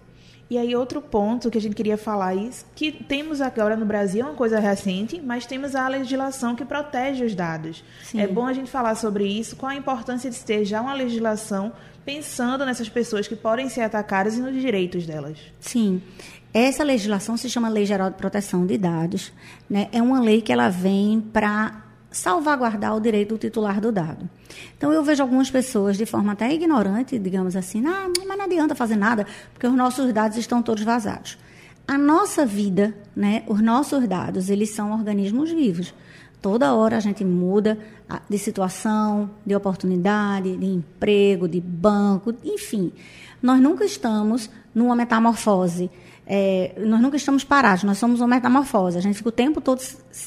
E 0.50 0.60
aí 0.60 0.76
outro 0.76 1.02
ponto 1.02 1.50
que 1.50 1.58
a 1.58 1.62
gente 1.62 1.76
queria 1.76 1.98
falar 1.98 2.36
isso, 2.36 2.66
que 2.76 2.92
temos 2.92 3.42
agora 3.42 3.76
no 3.76 3.86
Brasil 3.86 4.22
é 4.22 4.30
uma 4.30 4.36
coisa 4.36 4.60
recente, 4.60 5.20
mas 5.20 5.46
temos 5.46 5.76
a 5.76 5.88
legislação 5.88 6.56
que 6.56 6.64
protege 6.64 7.26
os 7.26 7.34
dados. 7.34 7.84
Sim. 8.04 8.22
É 8.22 8.28
bom 8.28 8.46
a 8.46 8.54
gente 8.54 8.70
falar 8.70 8.94
sobre 8.96 9.26
isso, 9.26 9.56
qual 9.56 9.72
a 9.72 9.76
importância 9.76 10.30
de 10.30 10.40
ter 10.40 10.64
já 10.64 10.82
uma 10.82 10.94
legislação 10.94 11.74
pensando 12.06 12.64
nessas 12.64 12.88
pessoas 12.88 13.28
que 13.28 13.36
podem 13.36 13.68
ser 13.68 13.82
atacadas 13.82 14.38
e 14.38 14.40
nos 14.40 14.54
direitos 14.54 15.08
delas. 15.08 15.40
Sim. 15.60 16.02
Essa 16.54 16.84
legislação 16.84 17.36
se 17.36 17.50
chama 17.50 17.68
Lei 17.68 17.86
Geral 17.86 18.12
de 18.12 18.16
Proteção 18.16 18.68
de 18.68 18.78
Dados. 18.78 19.34
Né? 19.68 19.90
É 19.92 20.02
uma 20.02 20.22
lei 20.22 20.42
que 20.42 20.54
ela 20.54 20.70
vem 20.70 21.20
para 21.20 21.84
salvaguardar 22.16 22.96
o 22.96 23.02
direito 23.02 23.36
do 23.36 23.38
titular 23.38 23.82
do 23.82 23.92
dado. 23.92 24.30
Então, 24.78 24.94
eu 24.94 25.04
vejo 25.04 25.22
algumas 25.22 25.52
pessoas, 25.52 25.98
de 25.98 26.06
forma 26.06 26.32
até 26.32 26.52
ignorante, 26.54 27.20
digamos 27.20 27.58
assim, 27.58 27.86
ah, 27.86 28.08
mas 28.26 28.38
não 28.38 28.46
adianta 28.46 28.74
fazer 28.74 28.96
nada, 28.96 29.28
porque 29.54 29.68
os 29.68 29.74
nossos 29.74 30.14
dados 30.14 30.38
estão 30.38 30.64
todos 30.64 30.84
vazados. 30.84 31.38
A 31.86 31.98
nossa 31.98 32.46
vida, 32.46 32.96
né, 33.14 33.44
os 33.48 33.62
nossos 33.62 34.08
dados, 34.08 34.50
eles 34.50 34.70
são 34.70 34.94
organismos 34.94 35.52
vivos. 35.52 35.94
Toda 36.42 36.74
hora 36.74 36.96
a 36.96 37.00
gente 37.02 37.26
muda 37.26 37.78
de 38.30 38.38
situação, 38.38 39.30
de 39.46 39.54
oportunidade, 39.54 40.56
de 40.56 40.66
emprego, 40.68 41.50
de 41.50 41.60
banco, 41.60 42.34
enfim. 42.46 42.94
Nós 43.42 43.60
nunca 43.60 43.84
estamos 43.84 44.50
numa 44.74 44.96
metamorfose. 44.96 45.92
É, 46.28 46.74
nós 46.86 47.00
nunca 47.00 47.18
estamos 47.18 47.44
parados, 47.44 47.84
nós 47.84 48.00
somos 48.00 48.20
uma 48.20 48.28
metamorfose, 48.28 48.98
a 48.98 49.02
gente 49.02 49.16
fica 49.16 49.30
o 49.30 49.32
tempo 49.32 49.62
todo 49.62 49.82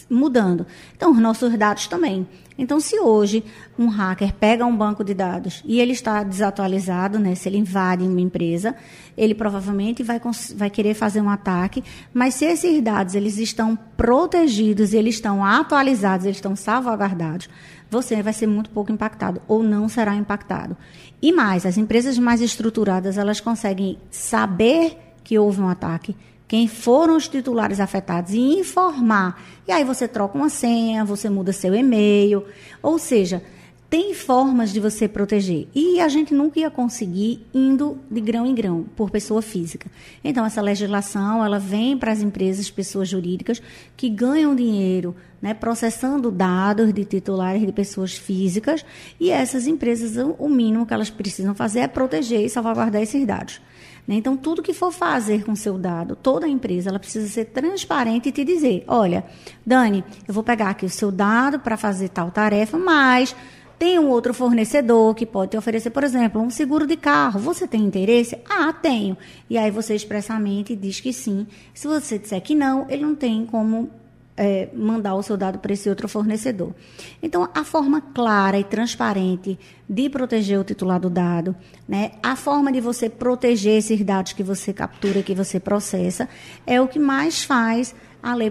mudando. 0.08 0.64
Então, 0.96 1.10
os 1.10 1.18
nossos 1.18 1.56
dados 1.58 1.88
também. 1.88 2.26
Então, 2.56 2.80
se 2.80 2.98
hoje 2.98 3.44
um 3.78 3.86
hacker 3.86 4.34
pega 4.34 4.66
um 4.66 4.76
banco 4.76 5.04
de 5.04 5.14
dados 5.14 5.62
e 5.64 5.80
ele 5.80 5.92
está 5.92 6.22
desatualizado, 6.22 7.18
né, 7.18 7.34
se 7.34 7.48
ele 7.48 7.58
invade 7.58 8.04
uma 8.04 8.20
empresa, 8.20 8.74
ele 9.16 9.34
provavelmente 9.34 10.02
vai, 10.02 10.20
vai 10.56 10.68
querer 10.70 10.94
fazer 10.94 11.20
um 11.20 11.30
ataque, 11.30 11.84
mas 12.12 12.34
se 12.34 12.44
esses 12.44 12.82
dados 12.82 13.14
eles 13.14 13.38
estão 13.38 13.76
protegidos, 13.96 14.92
eles 14.92 15.16
estão 15.16 15.44
atualizados, 15.44 16.26
eles 16.26 16.38
estão 16.38 16.56
salvaguardados, 16.56 17.48
você 17.90 18.20
vai 18.22 18.32
ser 18.32 18.46
muito 18.46 18.70
pouco 18.70 18.92
impactado 18.92 19.40
ou 19.48 19.62
não 19.62 19.88
será 19.88 20.14
impactado. 20.14 20.76
E 21.22 21.32
mais, 21.32 21.64
as 21.64 21.78
empresas 21.78 22.18
mais 22.18 22.40
estruturadas, 22.40 23.18
elas 23.18 23.40
conseguem 23.40 23.98
saber 24.10 25.07
que 25.28 25.38
houve 25.38 25.60
um 25.60 25.68
ataque, 25.68 26.16
quem 26.48 26.66
foram 26.66 27.14
os 27.14 27.28
titulares 27.28 27.80
afetados 27.80 28.32
e 28.32 28.38
informar. 28.38 29.38
E 29.68 29.72
aí 29.72 29.84
você 29.84 30.08
troca 30.08 30.38
uma 30.38 30.48
senha, 30.48 31.04
você 31.04 31.28
muda 31.28 31.52
seu 31.52 31.74
e-mail, 31.74 32.46
ou 32.82 32.98
seja, 32.98 33.42
tem 33.90 34.14
formas 34.14 34.72
de 34.72 34.80
você 34.80 35.06
proteger. 35.06 35.68
E 35.74 36.00
a 36.00 36.08
gente 36.08 36.32
nunca 36.32 36.58
ia 36.58 36.70
conseguir 36.70 37.46
indo 37.52 37.98
de 38.10 38.22
grão 38.22 38.46
em 38.46 38.54
grão, 38.54 38.86
por 38.96 39.10
pessoa 39.10 39.42
física. 39.42 39.90
Então, 40.24 40.46
essa 40.46 40.62
legislação, 40.62 41.44
ela 41.44 41.58
vem 41.58 41.94
para 41.98 42.10
as 42.10 42.22
empresas, 42.22 42.70
pessoas 42.70 43.06
jurídicas, 43.06 43.60
que 43.98 44.08
ganham 44.08 44.56
dinheiro 44.56 45.14
né, 45.42 45.52
processando 45.52 46.30
dados 46.30 46.90
de 46.94 47.04
titulares 47.04 47.66
de 47.66 47.72
pessoas 47.72 48.14
físicas, 48.14 48.82
e 49.20 49.28
essas 49.28 49.66
empresas, 49.66 50.16
o 50.38 50.48
mínimo 50.48 50.86
que 50.86 50.94
elas 50.94 51.10
precisam 51.10 51.54
fazer 51.54 51.80
é 51.80 51.86
proteger 51.86 52.40
e 52.40 52.48
salvaguardar 52.48 53.02
esses 53.02 53.26
dados. 53.26 53.60
Né? 54.08 54.14
Então, 54.14 54.38
tudo 54.38 54.62
que 54.62 54.72
for 54.72 54.90
fazer 54.90 55.44
com 55.44 55.54
seu 55.54 55.76
dado, 55.76 56.16
toda 56.16 56.48
empresa, 56.48 56.88
ela 56.88 56.98
precisa 56.98 57.28
ser 57.28 57.44
transparente 57.44 58.30
e 58.30 58.32
te 58.32 58.42
dizer: 58.42 58.82
olha, 58.88 59.22
Dani, 59.66 60.02
eu 60.26 60.32
vou 60.32 60.42
pegar 60.42 60.70
aqui 60.70 60.86
o 60.86 60.90
seu 60.90 61.12
dado 61.12 61.60
para 61.60 61.76
fazer 61.76 62.08
tal 62.08 62.30
tarefa, 62.30 62.78
mas 62.78 63.36
tem 63.78 63.98
um 63.98 64.08
outro 64.08 64.32
fornecedor 64.32 65.14
que 65.14 65.26
pode 65.26 65.50
te 65.50 65.56
oferecer, 65.58 65.90
por 65.90 66.02
exemplo, 66.02 66.40
um 66.40 66.48
seguro 66.48 66.86
de 66.86 66.96
carro. 66.96 67.38
Você 67.38 67.68
tem 67.68 67.84
interesse? 67.84 68.38
Ah, 68.48 68.72
tenho. 68.72 69.16
E 69.48 69.58
aí 69.58 69.70
você 69.70 69.94
expressamente 69.94 70.74
diz 70.74 71.00
que 71.00 71.12
sim. 71.12 71.46
Se 71.74 71.86
você 71.86 72.18
disser 72.18 72.40
que 72.40 72.54
não, 72.54 72.86
ele 72.88 73.02
não 73.02 73.14
tem 73.14 73.44
como 73.44 73.90
é, 74.38 74.68
mandar 74.72 75.16
o 75.16 75.22
seu 75.22 75.36
dado 75.36 75.58
para 75.58 75.72
esse 75.72 75.88
outro 75.88 76.08
fornecedor. 76.08 76.72
Então, 77.20 77.48
a 77.52 77.64
forma 77.64 78.00
clara 78.00 78.58
e 78.58 78.62
transparente 78.62 79.58
de 79.88 80.08
proteger 80.08 80.60
o 80.60 80.64
titular 80.64 81.00
do 81.00 81.10
dado, 81.10 81.56
né, 81.88 82.12
a 82.22 82.36
forma 82.36 82.70
de 82.70 82.80
você 82.80 83.10
proteger 83.10 83.78
esses 83.78 84.00
dados 84.04 84.32
que 84.32 84.44
você 84.44 84.72
captura, 84.72 85.22
que 85.22 85.34
você 85.34 85.58
processa, 85.58 86.28
é 86.64 86.80
o 86.80 86.86
que 86.86 87.00
mais 87.00 87.42
faz 87.42 87.94
a 88.22 88.34
Lei 88.34 88.50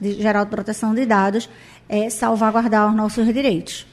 Geral 0.00 0.44
de 0.44 0.50
Proteção 0.50 0.94
de 0.94 1.04
Dados 1.04 1.48
é 1.88 2.08
salvaguardar 2.10 2.88
os 2.88 2.96
nossos 2.96 3.26
direitos. 3.32 3.86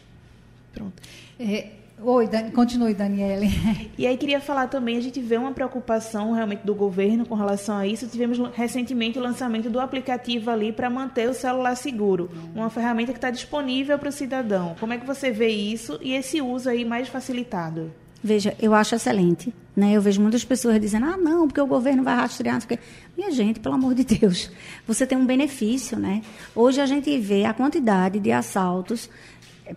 Pronto. 0.74 1.02
É, 1.40 1.81
Oi, 2.04 2.28
Dani, 2.28 2.50
continue, 2.50 2.96
Daniele. 2.96 3.48
E 3.96 4.08
aí 4.08 4.18
queria 4.18 4.42
falar 4.42 4.68
também, 4.68 4.98
a 4.98 5.02
gente 5.02 5.22
vê 5.22 5.38
uma 5.38 5.52
preocupação 5.52 6.32
realmente 6.32 6.66
do 6.66 6.74
governo 6.74 7.28
com 7.28 7.36
relação 7.36 7.78
a 7.78 7.86
isso. 7.86 8.08
Tivemos 8.08 8.40
recentemente 8.56 9.20
o 9.20 9.22
lançamento 9.22 9.70
do 9.70 9.80
aplicativo 9.80 10.50
ali 10.50 10.72
para 10.72 10.90
manter 10.90 11.30
o 11.30 11.34
celular 11.36 11.76
seguro, 11.76 12.32
uma 12.56 12.72
ferramenta 12.72 13.12
que 13.12 13.20
está 13.20 13.30
disponível 13.30 14.00
para 14.00 14.10
o 14.10 14.12
cidadão. 14.12 14.76
Como 14.80 14.94
é 14.94 14.98
que 14.98 15.06
você 15.06 15.30
vê 15.30 15.50
isso 15.50 16.00
e 16.02 16.14
esse 16.14 16.42
uso 16.42 16.68
aí 16.70 16.84
mais 16.84 17.08
facilitado? 17.08 17.92
Veja, 18.24 18.56
eu 18.60 18.74
acho 18.74 18.96
excelente. 18.96 19.54
Né? 19.76 19.94
Eu 19.94 20.02
vejo 20.02 20.22
muitas 20.22 20.44
pessoas 20.44 20.80
dizendo, 20.80 21.06
ah, 21.06 21.18
não, 21.18 21.48
porque 21.48 21.62
o 21.62 21.66
governo 21.66 22.04
vai 22.04 22.16
rastrear. 22.16 22.66
Quê. 22.68 22.78
Minha 23.18 23.32
gente, 23.32 23.60
pelo 23.60 23.76
amor 23.76 23.96
de 23.96 24.04
Deus, 24.04 24.52
você 24.88 25.08
tem 25.08 25.18
um 25.18 25.26
benefício. 25.26 25.98
Né? 25.98 26.22
Hoje 26.56 26.82
a 26.82 26.86
gente 26.86 27.18
vê 27.20 27.46
a 27.46 27.54
quantidade 27.54 28.20
de 28.20 28.32
assaltos 28.32 29.10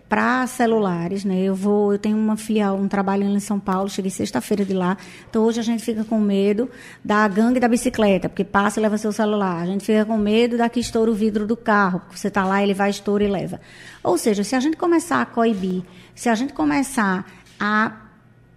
para 0.09 0.45
celulares, 0.47 1.23
né? 1.23 1.41
Eu 1.41 1.55
vou, 1.55 1.93
eu 1.93 1.99
tenho 1.99 2.17
uma 2.17 2.37
filial, 2.37 2.77
um 2.77 2.87
trabalho 2.87 3.23
em 3.23 3.39
São 3.39 3.59
Paulo, 3.59 3.89
cheguei 3.89 4.11
sexta-feira 4.11 4.65
de 4.65 4.73
lá. 4.73 4.97
Então 5.29 5.43
hoje 5.43 5.59
a 5.59 5.63
gente 5.63 5.83
fica 5.83 6.03
com 6.03 6.19
medo 6.19 6.69
da 7.03 7.27
gangue 7.27 7.59
da 7.59 7.67
bicicleta, 7.67 8.29
porque 8.29 8.43
passa 8.43 8.79
e 8.79 8.83
leva 8.83 8.97
seu 8.97 9.11
celular. 9.11 9.61
A 9.61 9.65
gente 9.65 9.85
fica 9.85 10.05
com 10.05 10.17
medo 10.17 10.57
da 10.57 10.69
que 10.69 10.79
estoura 10.79 11.09
o 11.09 11.13
vidro 11.13 11.45
do 11.47 11.57
carro, 11.57 11.99
porque 12.01 12.17
você 12.17 12.27
está 12.27 12.45
lá, 12.45 12.61
ele 12.61 12.73
vai 12.73 12.89
estoura 12.89 13.23
e 13.23 13.27
leva. 13.27 13.59
Ou 14.03 14.17
seja, 14.17 14.43
se 14.43 14.55
a 14.55 14.59
gente 14.59 14.77
começar 14.77 15.21
a 15.21 15.25
coibir, 15.25 15.83
se 16.13 16.29
a 16.29 16.35
gente 16.35 16.53
começar 16.53 17.25
a 17.59 18.05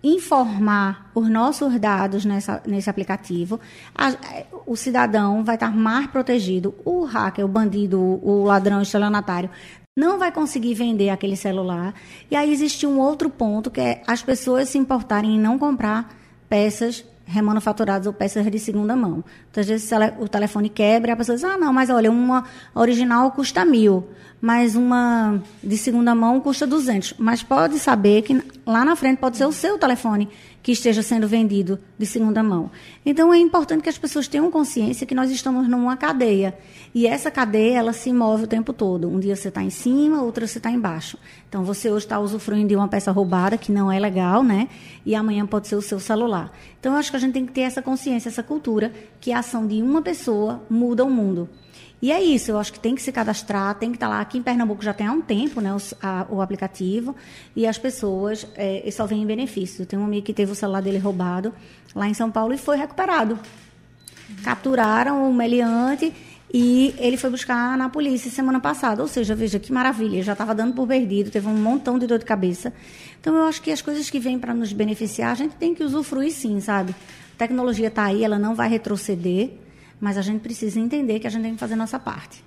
informar 0.02 1.10
os 1.14 1.28
nossos 1.28 1.78
dados 1.78 2.24
nessa, 2.24 2.62
nesse 2.66 2.88
aplicativo, 2.88 3.58
a, 3.94 4.14
o 4.66 4.76
cidadão 4.76 5.42
vai 5.42 5.56
estar 5.56 5.74
mais 5.74 6.06
protegido, 6.06 6.74
o 6.84 7.04
hacker, 7.04 7.44
o 7.44 7.48
bandido, 7.48 8.00
o 8.00 8.44
ladrão, 8.44 8.78
o 8.78 8.82
estelionatário 8.82 9.50
não 9.98 10.16
vai 10.16 10.30
conseguir 10.30 10.74
vender 10.74 11.08
aquele 11.10 11.34
celular. 11.34 11.92
E 12.30 12.36
aí 12.36 12.52
existe 12.52 12.86
um 12.86 13.00
outro 13.00 13.28
ponto 13.28 13.68
que 13.68 13.80
é 13.80 14.00
as 14.06 14.22
pessoas 14.22 14.68
se 14.68 14.78
importarem 14.78 15.34
em 15.34 15.40
não 15.40 15.58
comprar 15.58 16.14
peças 16.48 17.04
remanufaturadas 17.26 18.06
ou 18.06 18.12
peças 18.12 18.48
de 18.48 18.60
segunda 18.60 18.94
mão. 18.94 19.24
Então, 19.50 19.60
às 19.60 19.66
vezes 19.66 19.90
o 20.20 20.28
telefone 20.28 20.68
quebra 20.68 21.10
e 21.10 21.12
a 21.12 21.16
pessoa 21.16 21.34
diz, 21.34 21.44
ah, 21.44 21.58
não, 21.58 21.72
mas 21.72 21.90
olha, 21.90 22.12
uma 22.12 22.44
original 22.76 23.32
custa 23.32 23.64
mil, 23.64 24.08
mas 24.40 24.76
uma 24.76 25.42
de 25.62 25.76
segunda 25.76 26.14
mão 26.14 26.40
custa 26.40 26.66
200. 26.66 27.14
Mas 27.18 27.42
pode 27.42 27.78
saber 27.78 28.22
que 28.22 28.40
lá 28.64 28.84
na 28.84 28.94
frente 28.94 29.18
pode 29.18 29.36
ser 29.36 29.46
o 29.46 29.52
seu 29.52 29.78
telefone 29.78 30.28
que 30.62 30.72
esteja 30.72 31.02
sendo 31.02 31.26
vendido 31.26 31.78
de 31.98 32.04
segunda 32.04 32.42
mão. 32.42 32.70
Então 33.04 33.32
é 33.32 33.38
importante 33.38 33.82
que 33.82 33.88
as 33.88 33.98
pessoas 33.98 34.28
tenham 34.28 34.50
consciência 34.50 35.06
que 35.06 35.14
nós 35.14 35.30
estamos 35.30 35.68
numa 35.68 35.96
cadeia 35.96 36.56
e 36.94 37.06
essa 37.06 37.30
cadeia 37.30 37.78
ela 37.78 37.92
se 37.92 38.12
move 38.12 38.44
o 38.44 38.46
tempo 38.46 38.72
todo. 38.72 39.08
Um 39.08 39.18
dia 39.18 39.34
você 39.34 39.48
está 39.48 39.62
em 39.62 39.70
cima, 39.70 40.22
outro 40.22 40.46
você 40.46 40.58
está 40.58 40.70
embaixo. 40.70 41.18
Então 41.48 41.64
você 41.64 41.90
hoje 41.90 42.04
está 42.04 42.18
usufruindo 42.18 42.68
de 42.68 42.76
uma 42.76 42.88
peça 42.88 43.10
roubada 43.10 43.56
que 43.56 43.72
não 43.72 43.90
é 43.90 43.98
legal, 43.98 44.42
né? 44.42 44.68
E 45.06 45.14
amanhã 45.14 45.46
pode 45.46 45.68
ser 45.68 45.76
o 45.76 45.82
seu 45.82 45.98
celular. 45.98 46.52
Então 46.78 46.92
eu 46.92 46.98
acho 46.98 47.10
que 47.10 47.16
a 47.16 47.20
gente 47.20 47.32
tem 47.32 47.46
que 47.46 47.52
ter 47.52 47.62
essa 47.62 47.80
consciência, 47.80 48.28
essa 48.28 48.42
cultura 48.42 48.92
que 49.20 49.32
a 49.32 49.38
ação 49.38 49.66
de 49.66 49.82
uma 49.82 50.02
pessoa 50.02 50.62
muda 50.68 51.04
o 51.04 51.10
mundo. 51.10 51.48
E 52.00 52.12
é 52.12 52.22
isso, 52.22 52.52
eu 52.52 52.58
acho 52.58 52.72
que 52.72 52.78
tem 52.78 52.94
que 52.94 53.02
se 53.02 53.10
cadastrar, 53.10 53.74
tem 53.74 53.90
que 53.90 53.96
estar 53.96 54.08
lá. 54.08 54.20
Aqui 54.20 54.38
em 54.38 54.42
Pernambuco 54.42 54.82
já 54.82 54.92
tem 54.94 55.06
há 55.06 55.12
um 55.12 55.20
tempo 55.20 55.60
né, 55.60 55.74
o, 55.74 55.78
a, 56.00 56.26
o 56.30 56.40
aplicativo 56.40 57.14
e 57.56 57.66
as 57.66 57.76
pessoas 57.76 58.46
é, 58.54 58.88
só 58.92 59.04
vêm 59.04 59.22
em 59.22 59.26
benefício. 59.26 59.84
Tenho 59.84 60.02
um 60.02 60.04
amigo 60.04 60.24
que 60.24 60.32
teve 60.32 60.52
o 60.52 60.54
celular 60.54 60.80
dele 60.80 60.98
roubado 60.98 61.52
lá 61.94 62.08
em 62.08 62.14
São 62.14 62.30
Paulo 62.30 62.54
e 62.54 62.58
foi 62.58 62.76
recuperado. 62.76 63.36
Capturaram 64.44 65.28
o 65.28 65.34
meliante 65.34 66.14
e 66.54 66.94
ele 66.98 67.16
foi 67.16 67.30
buscar 67.30 67.76
na 67.76 67.88
polícia 67.88 68.30
semana 68.30 68.60
passada. 68.60 69.02
Ou 69.02 69.08
seja, 69.08 69.34
veja 69.34 69.58
que 69.58 69.72
maravilha, 69.72 70.22
já 70.22 70.32
estava 70.32 70.54
dando 70.54 70.74
por 70.74 70.86
perdido, 70.86 71.32
teve 71.32 71.48
um 71.48 71.56
montão 71.56 71.98
de 71.98 72.06
dor 72.06 72.20
de 72.20 72.24
cabeça. 72.24 72.72
Então 73.20 73.34
eu 73.34 73.42
acho 73.42 73.60
que 73.60 73.72
as 73.72 73.82
coisas 73.82 74.08
que 74.08 74.20
vêm 74.20 74.38
para 74.38 74.54
nos 74.54 74.72
beneficiar, 74.72 75.32
a 75.32 75.34
gente 75.34 75.56
tem 75.56 75.74
que 75.74 75.82
usufruir 75.82 76.32
sim, 76.32 76.60
sabe? 76.60 76.94
A 77.34 77.38
tecnologia 77.38 77.88
está 77.88 78.04
aí, 78.04 78.22
ela 78.22 78.38
não 78.38 78.54
vai 78.54 78.68
retroceder 78.68 79.50
mas 80.00 80.16
a 80.16 80.22
gente 80.22 80.40
precisa 80.40 80.78
entender 80.78 81.20
que 81.20 81.26
a 81.26 81.30
gente 81.30 81.42
tem 81.42 81.54
que 81.54 81.60
fazer 81.60 81.76
nossa 81.76 81.98
parte. 81.98 82.44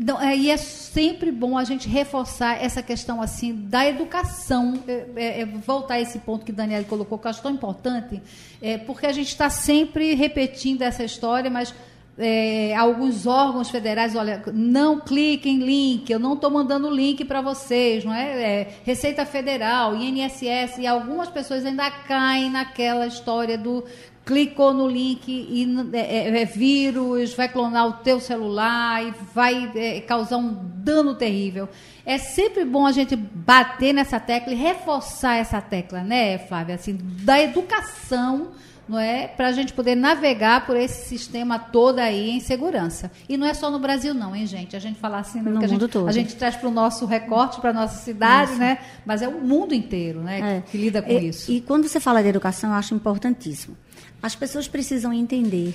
Então, 0.00 0.20
é, 0.20 0.36
e 0.36 0.48
é 0.48 0.56
sempre 0.56 1.32
bom 1.32 1.58
a 1.58 1.64
gente 1.64 1.88
reforçar 1.88 2.62
essa 2.62 2.80
questão 2.80 3.20
assim 3.20 3.52
da 3.52 3.84
educação, 3.84 4.80
é, 4.86 5.06
é, 5.16 5.40
é 5.40 5.44
voltar 5.44 5.94
a 5.94 6.00
esse 6.00 6.20
ponto 6.20 6.44
que 6.44 6.52
Daniel 6.52 6.84
colocou, 6.84 7.18
que 7.18 7.26
eu 7.26 7.30
acho 7.30 7.42
tão 7.42 7.50
importante, 7.50 8.22
é, 8.62 8.78
porque 8.78 9.06
a 9.06 9.12
gente 9.12 9.28
está 9.28 9.50
sempre 9.50 10.14
repetindo 10.14 10.82
essa 10.82 11.02
história, 11.02 11.50
mas 11.50 11.74
é, 12.16 12.74
alguns 12.76 13.26
órgãos 13.26 13.70
federais, 13.70 14.14
olha, 14.14 14.42
não 14.52 15.00
clique 15.00 15.48
em 15.48 15.58
link, 15.58 16.10
eu 16.10 16.18
não 16.18 16.34
estou 16.34 16.50
mandando 16.50 16.90
link 16.90 17.24
para 17.24 17.40
vocês, 17.40 18.04
não 18.04 18.14
é? 18.14 18.42
é? 18.42 18.68
Receita 18.84 19.24
Federal, 19.24 19.96
INSS, 19.96 20.78
e 20.78 20.86
algumas 20.86 21.28
pessoas 21.28 21.64
ainda 21.64 21.90
caem 21.90 22.50
naquela 22.50 23.06
história 23.06 23.58
do 23.58 23.84
clicou 24.28 24.74
no 24.74 24.86
link 24.86 25.26
e 25.26 25.66
é, 25.94 25.98
é, 25.98 26.42
é, 26.42 26.44
vírus, 26.44 27.32
vai 27.32 27.48
clonar 27.48 27.86
o 27.86 27.92
teu 27.94 28.20
celular 28.20 29.02
e 29.02 29.14
vai 29.32 29.72
é, 29.74 30.02
causar 30.02 30.36
um 30.36 30.52
dano 30.52 31.14
terrível. 31.14 31.66
É 32.04 32.18
sempre 32.18 32.62
bom 32.66 32.84
a 32.84 32.92
gente 32.92 33.16
bater 33.16 33.94
nessa 33.94 34.20
tecla 34.20 34.52
e 34.52 34.56
reforçar 34.56 35.36
essa 35.36 35.62
tecla, 35.62 36.02
né, 36.02 36.36
Flávia? 36.36 36.74
Assim, 36.74 36.98
da 37.22 37.40
educação, 37.40 38.48
não 38.86 38.98
é? 38.98 39.28
Para 39.28 39.48
a 39.48 39.52
gente 39.52 39.72
poder 39.72 39.94
navegar 39.94 40.66
por 40.66 40.76
esse 40.76 41.08
sistema 41.08 41.58
todo 41.58 41.98
aí 41.98 42.28
em 42.28 42.40
segurança. 42.40 43.10
E 43.26 43.38
não 43.38 43.46
é 43.46 43.54
só 43.54 43.70
no 43.70 43.78
Brasil, 43.78 44.12
não, 44.12 44.36
hein, 44.36 44.44
gente? 44.44 44.76
A 44.76 44.78
gente 44.78 44.98
falar 44.98 45.20
assim, 45.20 45.40
no 45.40 45.58
que 45.58 45.64
a 45.64 45.68
gente, 45.68 45.88
todo. 45.88 46.06
a 46.06 46.12
gente 46.12 46.36
traz 46.36 46.54
para 46.54 46.68
o 46.68 46.72
nosso 46.72 47.06
recorte, 47.06 47.62
para 47.62 47.70
a 47.70 47.74
nossa 47.74 48.02
cidade, 48.02 48.56
né? 48.56 48.76
Mas 49.06 49.22
é 49.22 49.28
o 49.28 49.40
mundo 49.40 49.74
inteiro, 49.74 50.20
né, 50.20 50.58
é. 50.58 50.70
que 50.70 50.76
lida 50.76 51.00
com 51.00 51.12
e, 51.12 51.28
isso. 51.28 51.50
E 51.50 51.62
quando 51.62 51.88
você 51.88 51.98
fala 51.98 52.22
de 52.22 52.28
educação, 52.28 52.68
eu 52.68 52.76
acho 52.76 52.94
importantíssimo. 52.94 53.74
As 54.22 54.34
pessoas 54.34 54.66
precisam 54.66 55.12
entender 55.12 55.74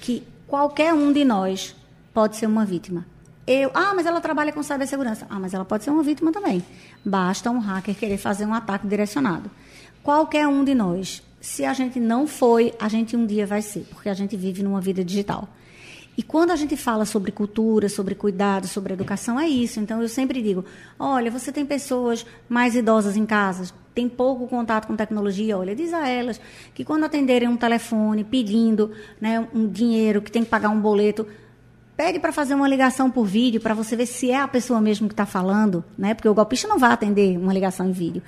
que 0.00 0.22
qualquer 0.46 0.94
um 0.94 1.12
de 1.12 1.24
nós 1.24 1.74
pode 2.14 2.36
ser 2.36 2.46
uma 2.46 2.64
vítima. 2.64 3.06
Eu, 3.46 3.70
ah, 3.74 3.92
mas 3.94 4.06
ela 4.06 4.20
trabalha 4.20 4.52
com 4.52 4.62
cibersegurança. 4.62 5.26
Ah, 5.30 5.38
mas 5.38 5.54
ela 5.54 5.64
pode 5.64 5.84
ser 5.84 5.90
uma 5.90 6.02
vítima 6.02 6.32
também. 6.32 6.64
Basta 7.04 7.50
um 7.50 7.58
hacker 7.58 7.94
querer 7.94 8.18
fazer 8.18 8.44
um 8.44 8.54
ataque 8.54 8.86
direcionado. 8.86 9.50
Qualquer 10.02 10.48
um 10.48 10.64
de 10.64 10.74
nós, 10.74 11.22
se 11.40 11.64
a 11.64 11.72
gente 11.72 12.00
não 12.00 12.26
foi, 12.26 12.74
a 12.80 12.88
gente 12.88 13.16
um 13.16 13.26
dia 13.26 13.46
vai 13.46 13.62
ser, 13.62 13.86
porque 13.90 14.08
a 14.08 14.14
gente 14.14 14.36
vive 14.36 14.62
numa 14.62 14.80
vida 14.80 15.04
digital. 15.04 15.48
E 16.16 16.22
quando 16.22 16.50
a 16.50 16.56
gente 16.56 16.76
fala 16.76 17.04
sobre 17.04 17.30
cultura, 17.30 17.88
sobre 17.88 18.14
cuidado, 18.14 18.66
sobre 18.66 18.94
educação, 18.94 19.38
é 19.38 19.46
isso. 19.46 19.78
Então 19.78 20.00
eu 20.00 20.08
sempre 20.08 20.40
digo: 20.40 20.64
olha, 20.98 21.30
você 21.30 21.52
tem 21.52 21.66
pessoas 21.66 22.24
mais 22.48 22.74
idosas 22.74 23.16
em 23.16 23.26
casa, 23.26 23.72
tem 23.94 24.08
pouco 24.08 24.46
contato 24.46 24.86
com 24.86 24.96
tecnologia, 24.96 25.58
olha, 25.58 25.74
diz 25.74 25.92
a 25.92 26.08
elas 26.08 26.40
que 26.74 26.84
quando 26.84 27.04
atenderem 27.04 27.48
um 27.48 27.56
telefone 27.56 28.24
pedindo 28.24 28.92
né, 29.20 29.46
um 29.54 29.68
dinheiro, 29.68 30.22
que 30.22 30.30
tem 30.30 30.42
que 30.42 30.50
pagar 30.50 30.70
um 30.70 30.80
boleto, 30.80 31.26
pede 31.96 32.18
para 32.18 32.32
fazer 32.32 32.54
uma 32.54 32.68
ligação 32.68 33.10
por 33.10 33.24
vídeo 33.24 33.60
para 33.60 33.74
você 33.74 33.96
ver 33.96 34.06
se 34.06 34.30
é 34.30 34.40
a 34.40 34.48
pessoa 34.48 34.80
mesmo 34.80 35.08
que 35.08 35.14
está 35.14 35.26
falando, 35.26 35.84
né? 35.98 36.14
Porque 36.14 36.28
o 36.28 36.34
golpista 36.34 36.68
não 36.68 36.78
vai 36.78 36.92
atender 36.92 37.38
uma 37.38 37.52
ligação 37.52 37.88
em 37.88 37.92
vídeo. 37.92 38.22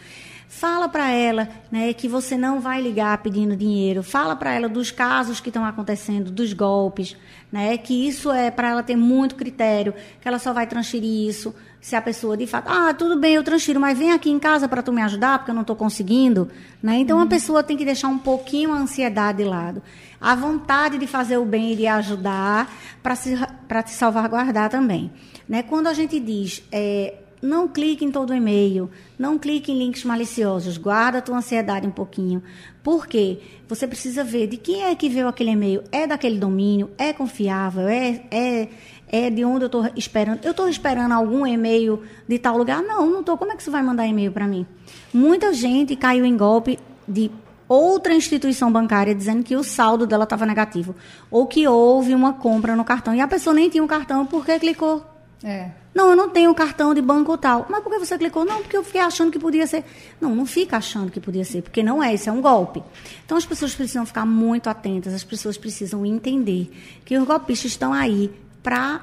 Fala 0.49 0.89
para 0.89 1.11
ela 1.11 1.47
né, 1.71 1.93
que 1.93 2.09
você 2.09 2.37
não 2.37 2.59
vai 2.59 2.81
ligar 2.81 3.19
pedindo 3.19 3.55
dinheiro. 3.55 4.03
Fala 4.03 4.35
para 4.35 4.55
ela 4.55 4.67
dos 4.67 4.91
casos 4.91 5.41
que 5.41 5.51
estão 5.51 5.63
acontecendo, 5.63 6.31
dos 6.31 6.55
golpes, 6.55 7.15
né, 7.53 7.77
que 7.77 8.09
isso 8.09 8.33
é 8.33 8.51
para 8.51 8.71
ela 8.71 8.83
ter 8.83 8.97
muito 8.97 9.35
critério, 9.35 9.95
que 10.21 10.27
ela 10.27 10.39
só 10.39 10.55
vai 10.55 10.67
transferir 10.67 11.29
isso 11.29 11.55
se 11.81 11.95
a 11.95 12.03
pessoa 12.03 12.37
de 12.37 12.47
fato, 12.47 12.69
ah, 12.69 12.93
tudo 12.93 13.19
bem, 13.19 13.35
eu 13.35 13.45
transfiro, 13.45 13.79
mas 13.79 13.97
vem 13.97 14.11
aqui 14.11 14.31
em 14.31 14.39
casa 14.39 14.67
para 14.67 14.83
tu 14.83 14.93
me 14.93 15.03
ajudar, 15.03 15.39
porque 15.39 15.51
eu 15.51 15.55
não 15.55 15.63
estou 15.63 15.77
conseguindo. 15.77 16.51
Né? 16.83 16.97
Então, 16.97 17.19
uhum. 17.19 17.25
a 17.25 17.27
pessoa 17.27 17.63
tem 17.63 17.77
que 17.77 17.85
deixar 17.85 18.09
um 18.09 18.19
pouquinho 18.19 18.73
a 18.73 18.79
ansiedade 18.79 19.39
de 19.39 19.45
lado. 19.45 19.83
A 20.21 20.35
vontade 20.35 20.99
de 20.99 21.07
fazer 21.07 21.37
o 21.37 21.45
bem 21.45 21.73
e 21.73 21.77
de 21.77 21.87
ajudar 21.87 22.75
para 23.03 23.15
se, 23.15 23.37
te 23.37 23.91
salvaguardar 23.91 24.71
também. 24.71 25.13
Né? 25.49 25.63
Quando 25.63 25.87
a 25.87 25.95
gente 25.95 26.19
diz, 26.19 26.65
é, 26.73 27.15
não 27.41 27.69
clique 27.69 28.05
em 28.05 28.11
todo 28.11 28.35
e-mail, 28.35 28.91
não 29.19 29.39
clique 29.39 29.73
em 29.73 29.79
links 29.79 30.05
maliciosos, 30.05 30.77
guarda 30.77 31.19
a 31.19 31.23
tua 31.23 31.39
ansiedade 31.39 31.87
um 31.87 31.91
pouquinho. 31.91 32.43
Por 32.83 33.07
quê? 33.07 33.41
Você 33.69 33.87
precisa 33.87 34.25
ver 34.25 34.47
de 34.47 34.57
quem 34.57 34.85
é 34.85 34.95
que 34.95 35.09
veio 35.09 35.29
aquele 35.29 35.51
e-mail, 35.51 35.83
é 35.93 36.07
daquele 36.07 36.39
domínio, 36.39 36.91
é 36.97 37.13
confiável, 37.13 37.87
é, 37.87 38.23
é, 38.31 38.69
é 39.09 39.31
de 39.31 39.45
onde 39.45 39.65
eu 39.65 39.67
estou 39.67 39.87
esperando. 39.97 40.45
Eu 40.45 40.53
estou 40.53 40.69
esperando 40.69 41.13
algum 41.13 41.47
e-mail 41.47 42.03
de 42.27 42.39
tal 42.39 42.57
lugar? 42.57 42.83
Não, 42.83 43.09
não 43.09 43.21
estou. 43.21 43.37
Como 43.37 43.53
é 43.53 43.57
que 43.57 43.63
você 43.63 43.71
vai 43.71 43.83
mandar 43.83 44.07
e-mail 44.07 44.33
para 44.33 44.47
mim? 44.47 44.67
Muita 45.13 45.53
gente 45.53 45.97
caiu 45.97 46.25
em 46.25 46.37
golpe 46.37 46.79
de 47.07 47.31
outra 47.69 48.15
instituição 48.15 48.73
bancária 48.73 49.15
dizendo 49.15 49.45
que 49.45 49.55
o 49.55 49.63
saldo 49.63 50.07
dela 50.07 50.25
estava 50.25 50.47
negativo. 50.47 50.95
Ou 51.31 51.47
que 51.47 51.69
houve 51.69 52.15
uma 52.15 52.33
compra 52.33 52.75
no 52.75 52.85
cartão. 52.85 53.15
E 53.15 53.21
a 53.21 53.29
pessoa 53.29 53.53
nem 53.53 53.69
tinha 53.69 53.83
o 53.83 53.87
um 53.87 53.89
cartão 53.89 54.25
porque 54.25 54.59
clicou. 54.59 55.18
É. 55.43 55.71
Não, 55.95 56.11
eu 56.11 56.17
não 56.17 56.29
tenho 56.29 56.53
cartão 56.55 56.93
de 56.93 57.01
banco 57.01 57.37
tal. 57.39 57.67
Mas 57.69 57.83
por 57.83 57.93
que 57.93 57.99
você 57.99 58.19
clicou? 58.19 58.45
Não, 58.45 58.61
porque 58.61 58.77
eu 58.77 58.83
fiquei 58.83 59.01
achando 59.01 59.31
que 59.31 59.39
podia 59.39 59.67
ser. 59.67 59.85
Não, 60.21 60.35
não 60.35 60.45
fica 60.45 60.77
achando 60.77 61.11
que 61.11 61.21
podia 61.21 61.45
ser, 61.45 61.63
porque 61.63 61.83
não 61.83 62.03
é, 62.03 62.15
isso 62.15 62.29
é 62.29 62.33
um 62.33 62.41
golpe. 62.41 62.83
Então 63.25 63.39
as 63.39 63.47
pessoas 63.47 63.75
precisam 63.75 64.05
ficar 64.05 64.27
muito 64.27 64.69
atentas, 64.69 65.15
as 65.15 65.25
pessoas 65.25 65.57
precisam 65.57 66.05
entender 66.05 66.71
que 67.05 67.17
os 67.17 67.27
golpistas 67.27 67.73
estão 67.73 67.93
aí 67.93 68.33
para 68.63 69.03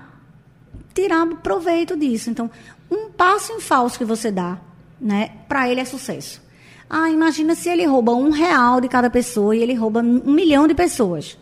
tirar 0.93 1.25
proveito 1.37 1.95
disso. 1.97 2.29
Então, 2.29 2.49
um 2.89 3.09
passo 3.09 3.53
em 3.53 3.59
falso 3.59 3.97
que 3.97 4.05
você 4.05 4.31
dá, 4.31 4.57
né, 4.99 5.31
para 5.47 5.69
ele 5.69 5.81
é 5.81 5.85
sucesso. 5.85 6.41
Ah, 6.89 7.09
imagina 7.09 7.55
se 7.55 7.67
ele 7.67 7.85
rouba 7.85 8.13
um 8.13 8.29
real 8.29 8.79
de 8.79 8.87
cada 8.87 9.09
pessoa 9.09 9.55
e 9.55 9.61
ele 9.61 9.73
rouba 9.73 10.01
um 10.01 10.31
milhão 10.31 10.67
de 10.67 10.75
pessoas. 10.75 11.37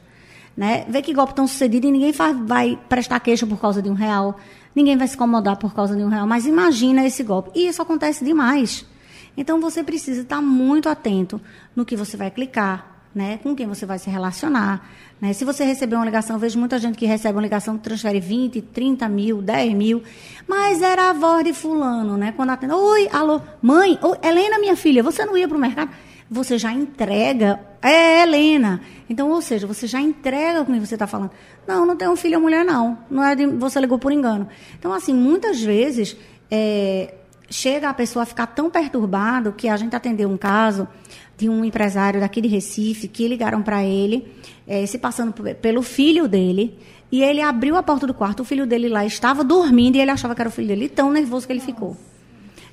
Né? 0.56 0.86
Vê 0.88 1.02
que 1.02 1.14
golpe 1.14 1.34
tão 1.34 1.48
sucedido 1.48 1.88
e 1.88 1.92
ninguém 1.92 2.14
faz, 2.14 2.38
vai 2.46 2.80
prestar 2.88 3.20
queixa 3.20 3.46
por 3.46 3.60
causa 3.60 3.82
de 3.82 3.90
um 3.90 3.94
real 3.94 4.40
ninguém 4.75 4.98
vai 4.98 5.08
se 5.08 5.15
incomodar 5.15 5.58
por 5.58 5.74
causa 5.74 5.96
de 5.96 6.03
um 6.03 6.10
real. 6.10 6.27
Mas 6.27 6.46
imagina 6.46 7.06
esse 7.06 7.24
golpe. 7.24 7.51
E 7.56 7.68
isso 7.68 7.82
acontece 7.82 8.24
demais. 8.24 8.86
Então 9.36 9.60
você 9.60 9.84
precisa 9.84 10.22
estar 10.22 10.42
muito 10.42 10.89
atento 10.89 11.42
no 11.75 11.86
que 11.86 11.96
você 11.96 12.15
vai 12.15 12.30
clicar, 12.30 13.08
né? 13.13 13.39
com 13.42 13.56
quem 13.56 13.68
você 13.68 13.86
vai 13.86 13.98
se 13.98 14.10
relacionar. 14.10 14.88
Né? 15.20 15.34
Se 15.34 15.44
você 15.44 15.63
receber 15.63 15.96
uma 15.96 16.06
ligação, 16.06 16.38
vejo 16.38 16.60
muita 16.60 16.77
gente 16.77 16.98
que 16.98 17.06
recebe 17.06 17.36
uma 17.36 17.42
ligação 17.42 17.77
que 17.77 17.84
transfere 17.84 18.20
20, 18.20 18.62
30 18.62 19.10
mil, 19.10 19.42
10 19.42 19.74
mil, 19.74 20.03
mas 20.48 20.82
era 20.82 21.10
a 21.10 21.13
voz 21.13 21.44
de 21.44 21.53
fulano, 21.53 22.18
né? 22.18 22.34
Quando 22.36 22.51
atende, 22.51 22.74
oi, 22.74 23.10
alô, 23.12 23.42
mãe, 23.62 23.98
oi, 24.01 24.18
Helena, 24.22 24.60
minha 24.60 24.75
filha, 24.75 25.01
você 25.01 25.25
não 25.25 25.36
ia 25.36 25.48
para 25.48 25.58
o 25.58 25.60
mercado? 25.60 25.89
Você 26.34 26.58
já 26.58 26.74
entrega, 26.74 27.60
é 27.80 28.24
Helena. 28.24 28.82
Então, 29.08 29.30
ou 29.30 29.40
seja, 29.40 29.68
você 29.68 29.86
já 29.86 30.02
entrega 30.02 30.66
com 30.66 30.72
quem 30.72 30.80
você 30.80 30.96
está 30.96 31.06
falando. 31.06 31.30
Não, 31.68 31.86
não 31.86 31.96
tem 31.96 32.08
um 32.10 32.16
filho 32.16 32.38
ou 32.38 32.42
mulher, 32.42 32.66
não. 32.66 32.98
Não 33.08 33.24
é 33.24 33.36
de, 33.36 33.46
você 33.46 33.80
ligou 33.80 34.00
por 34.00 34.12
engano. 34.12 34.48
Então, 34.80 34.91
assim, 34.91 35.13
muitas 35.13 35.62
vezes 35.62 36.17
é, 36.50 37.13
chega 37.52 37.88
a 37.88 37.93
pessoa 37.93 38.24
a 38.24 38.26
ficar 38.26 38.48
tão 38.48 38.67
perturbado 38.67 39.52
que 39.52 39.69
a 39.69 39.78
gente 39.78 39.96
atendeu 39.96 40.28
um 40.28 40.36
caso 40.36 40.88
de 41.38 41.48
um 41.48 41.63
empresário 41.63 42.19
daqui 42.19 42.41
de 42.41 42.48
Recife 42.48 43.08
que 43.08 43.28
ligaram 43.28 43.62
para 43.62 43.84
ele, 43.84 44.28
é, 44.67 44.84
se 44.88 44.98
passando 44.98 45.34
pelo 45.62 45.84
filho 45.84 46.28
dele, 46.28 46.80
e 47.12 47.22
ele 47.22 47.41
abriu 47.41 47.78
a 47.78 47.84
porta 47.84 48.08
do 48.08 48.13
quarto, 48.13 48.39
o 48.39 48.43
filho 48.43 48.65
dele 48.65 48.89
lá 48.89 49.06
estava 49.06 49.43
dormindo 49.43 49.98
e 49.98 50.02
ele 50.02 50.10
achava 50.10 50.34
que 50.34 50.41
era 50.41 50.50
o 50.50 50.52
filho 50.52 50.69
dele, 50.69 50.89
tão 50.89 51.12
nervoso 51.12 51.46
que 51.46 51.54
ele 51.54 51.60
ficou. 51.60 51.96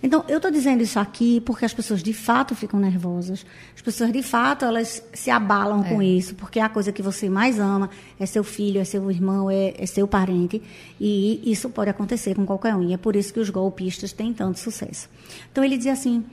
Então, 0.02 0.24
eu 0.28 0.38
estou 0.38 0.50
dizendo 0.50 0.82
isso 0.82 0.98
aqui 0.98 1.40
porque 1.40 1.64
as 1.64 1.74
pessoas 1.74 2.02
de 2.02 2.12
fato 2.12 2.54
ficam 2.54 2.80
nervosas. 2.80 3.44
As 3.74 3.82
pessoas 3.82 4.12
de 4.12 4.22
fato 4.22 4.64
elas 4.64 5.02
se 5.12 5.30
abalam 5.30 5.84
é. 5.84 5.88
com 5.88 6.02
isso, 6.02 6.34
porque 6.34 6.58
a 6.58 6.68
coisa 6.68 6.90
que 6.90 7.02
você 7.02 7.28
mais 7.28 7.58
ama 7.58 7.90
é 8.18 8.24
seu 8.24 8.42
filho, 8.42 8.80
é 8.80 8.84
seu 8.84 9.10
irmão, 9.10 9.50
é, 9.50 9.74
é 9.76 9.86
seu 9.86 10.08
parente. 10.08 10.62
E 10.98 11.40
isso 11.44 11.68
pode 11.68 11.90
acontecer 11.90 12.34
com 12.34 12.46
qualquer 12.46 12.74
um. 12.74 12.82
E 12.82 12.94
é 12.94 12.96
por 12.96 13.14
isso 13.14 13.32
que 13.32 13.40
os 13.40 13.50
golpistas 13.50 14.12
têm 14.12 14.32
tanto 14.32 14.58
sucesso. 14.58 15.08
Então, 15.52 15.62
ele 15.62 15.76
dizia 15.76 15.92
assim. 15.92 16.24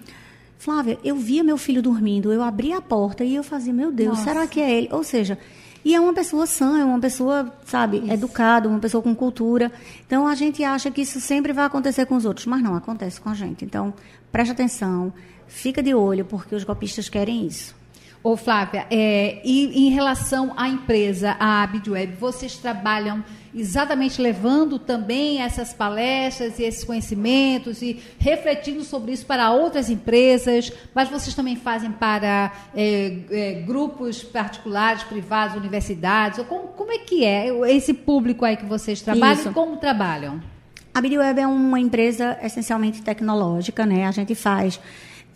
Flávia, 0.59 0.97
eu 1.03 1.15
via 1.15 1.43
meu 1.43 1.55
filho 1.55 1.83
dormindo, 1.83 2.33
eu 2.33 2.41
abria 2.41 2.79
a 2.79 2.81
porta 2.81 3.23
e 3.23 3.35
eu 3.35 3.43
fazia, 3.43 3.71
meu 3.71 3.91
Deus, 3.91 4.17
Nossa. 4.17 4.23
será 4.23 4.47
que 4.47 4.59
é 4.59 4.75
ele? 4.75 4.89
Ou 4.91 5.03
seja, 5.03 5.37
e 5.87 5.95
é 5.95 6.01
uma 6.01 6.13
pessoa 6.13 6.45
sã, 6.45 6.81
é 6.81 6.83
uma 6.83 6.99
pessoa, 6.99 7.49
sabe, 7.63 7.99
isso. 7.99 8.11
educada, 8.11 8.67
uma 8.67 8.77
pessoa 8.77 9.01
com 9.01 9.15
cultura. 9.15 9.71
Então 10.05 10.27
a 10.27 10.35
gente 10.35 10.61
acha 10.61 10.91
que 10.91 10.99
isso 10.99 11.21
sempre 11.21 11.53
vai 11.53 11.63
acontecer 11.63 12.05
com 12.05 12.17
os 12.17 12.25
outros, 12.25 12.45
mas 12.45 12.61
não 12.61 12.75
acontece 12.75 13.21
com 13.21 13.29
a 13.29 13.33
gente. 13.33 13.63
Então, 13.63 13.93
preste 14.29 14.51
atenção, 14.51 15.13
fica 15.47 15.81
de 15.81 15.95
olho, 15.95 16.25
porque 16.25 16.53
os 16.53 16.65
golpistas 16.65 17.07
querem 17.07 17.47
isso. 17.47 17.73
Ô, 18.21 18.35
Flávia, 18.35 18.85
é, 18.91 19.41
e 19.45 19.87
em 19.87 19.89
relação 19.89 20.53
à 20.57 20.67
empresa, 20.67 21.37
a 21.39 21.65
Bidweb, 21.65 22.17
vocês 22.19 22.57
trabalham 22.57 23.23
exatamente 23.59 24.21
levando 24.21 24.77
também 24.77 25.41
essas 25.41 25.73
palestras 25.73 26.59
e 26.59 26.63
esses 26.63 26.83
conhecimentos 26.83 27.81
e 27.81 27.99
refletindo 28.19 28.83
sobre 28.83 29.11
isso 29.11 29.25
para 29.25 29.51
outras 29.51 29.89
empresas, 29.89 30.71
mas 30.93 31.09
vocês 31.09 31.35
também 31.35 31.55
fazem 31.55 31.91
para 31.91 32.51
é, 32.75 33.17
é, 33.31 33.53
grupos 33.65 34.23
particulares, 34.23 35.03
privados, 35.03 35.55
universidades? 35.55 36.45
Como, 36.47 36.69
como 36.69 36.91
é 36.91 36.99
que 36.99 37.25
é 37.25 37.47
esse 37.71 37.93
público 37.93 38.45
aí 38.45 38.55
que 38.55 38.65
vocês 38.65 39.01
trabalham 39.01 39.39
isso. 39.39 39.49
e 39.49 39.53
como 39.53 39.77
trabalham? 39.77 40.41
A 40.93 41.01
Bidweb 41.01 41.39
é 41.39 41.47
uma 41.47 41.79
empresa 41.79 42.37
essencialmente 42.41 43.01
tecnológica, 43.01 43.85
né? 43.85 44.07
A 44.07 44.11
gente 44.11 44.33
faz 44.33 44.79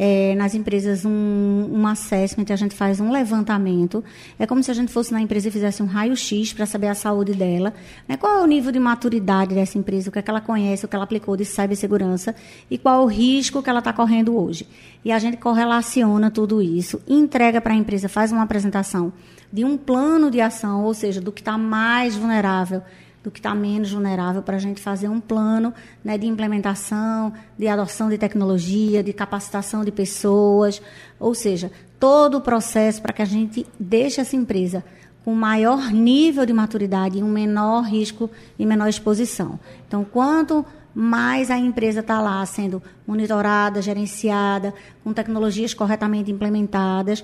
é, 0.03 0.33
nas 0.33 0.55
empresas 0.55 1.05
um, 1.05 1.69
um 1.71 1.85
assessment, 1.85 2.47
a 2.49 2.55
gente 2.55 2.73
faz 2.73 2.99
um 2.99 3.11
levantamento. 3.11 4.03
É 4.39 4.47
como 4.47 4.63
se 4.63 4.71
a 4.71 4.73
gente 4.73 4.91
fosse 4.91 5.13
na 5.13 5.21
empresa 5.21 5.47
e 5.47 5.51
fizesse 5.51 5.83
um 5.83 5.85
raio-x 5.85 6.53
para 6.53 6.65
saber 6.65 6.87
a 6.87 6.95
saúde 6.95 7.35
dela. 7.35 7.71
Né? 8.07 8.17
Qual 8.17 8.39
é 8.39 8.41
o 8.41 8.47
nível 8.47 8.71
de 8.71 8.79
maturidade 8.79 9.53
dessa 9.53 9.77
empresa, 9.77 10.09
o 10.09 10.11
que, 10.11 10.17
é 10.17 10.21
que 10.23 10.29
ela 10.31 10.41
conhece, 10.41 10.83
o 10.83 10.87
que 10.87 10.95
ela 10.95 11.03
aplicou 11.03 11.37
de 11.37 11.45
cibersegurança 11.45 12.33
e 12.67 12.79
qual 12.79 13.01
é 13.01 13.03
o 13.03 13.05
risco 13.05 13.61
que 13.61 13.69
ela 13.69 13.77
está 13.77 13.93
correndo 13.93 14.35
hoje. 14.35 14.67
E 15.05 15.11
a 15.11 15.19
gente 15.19 15.37
correlaciona 15.37 16.31
tudo 16.31 16.63
isso, 16.63 16.99
entrega 17.07 17.61
para 17.61 17.73
a 17.73 17.77
empresa, 17.77 18.09
faz 18.09 18.31
uma 18.31 18.41
apresentação 18.41 19.13
de 19.53 19.63
um 19.63 19.77
plano 19.77 20.31
de 20.31 20.41
ação, 20.41 20.83
ou 20.83 20.95
seja, 20.95 21.21
do 21.21 21.31
que 21.31 21.41
está 21.41 21.59
mais 21.59 22.15
vulnerável 22.15 22.81
do 23.23 23.29
que 23.29 23.39
está 23.39 23.53
menos 23.53 23.91
vulnerável 23.91 24.41
para 24.41 24.55
a 24.55 24.59
gente 24.59 24.81
fazer 24.81 25.07
um 25.07 25.19
plano 25.19 25.73
né, 26.03 26.17
de 26.17 26.25
implementação, 26.25 27.31
de 27.57 27.67
adoção 27.67 28.09
de 28.09 28.17
tecnologia, 28.17 29.03
de 29.03 29.13
capacitação 29.13 29.85
de 29.85 29.91
pessoas, 29.91 30.81
ou 31.19 31.35
seja, 31.35 31.71
todo 31.99 32.37
o 32.37 32.41
processo 32.41 33.01
para 33.01 33.13
que 33.13 33.21
a 33.21 33.25
gente 33.25 33.65
deixe 33.79 34.19
essa 34.19 34.35
empresa 34.35 34.83
com 35.23 35.35
maior 35.35 35.91
nível 35.91 36.45
de 36.47 36.53
maturidade 36.53 37.19
e 37.19 37.23
um 37.23 37.29
menor 37.29 37.83
risco 37.83 38.29
e 38.57 38.65
menor 38.65 38.87
exposição. 38.87 39.59
Então, 39.87 40.03
quanto 40.03 40.65
mais 40.95 41.51
a 41.51 41.57
empresa 41.57 41.99
está 41.99 42.19
lá 42.19 42.43
sendo 42.45 42.81
monitorada, 43.05 43.83
gerenciada, 43.83 44.73
com 45.03 45.13
tecnologias 45.13 45.75
corretamente 45.75 46.31
implementadas, 46.31 47.23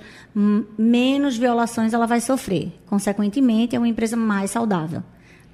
menos 0.78 1.36
violações 1.36 1.92
ela 1.92 2.06
vai 2.06 2.20
sofrer. 2.20 2.72
Consequentemente, 2.86 3.74
é 3.74 3.78
uma 3.78 3.88
empresa 3.88 4.16
mais 4.16 4.52
saudável 4.52 5.02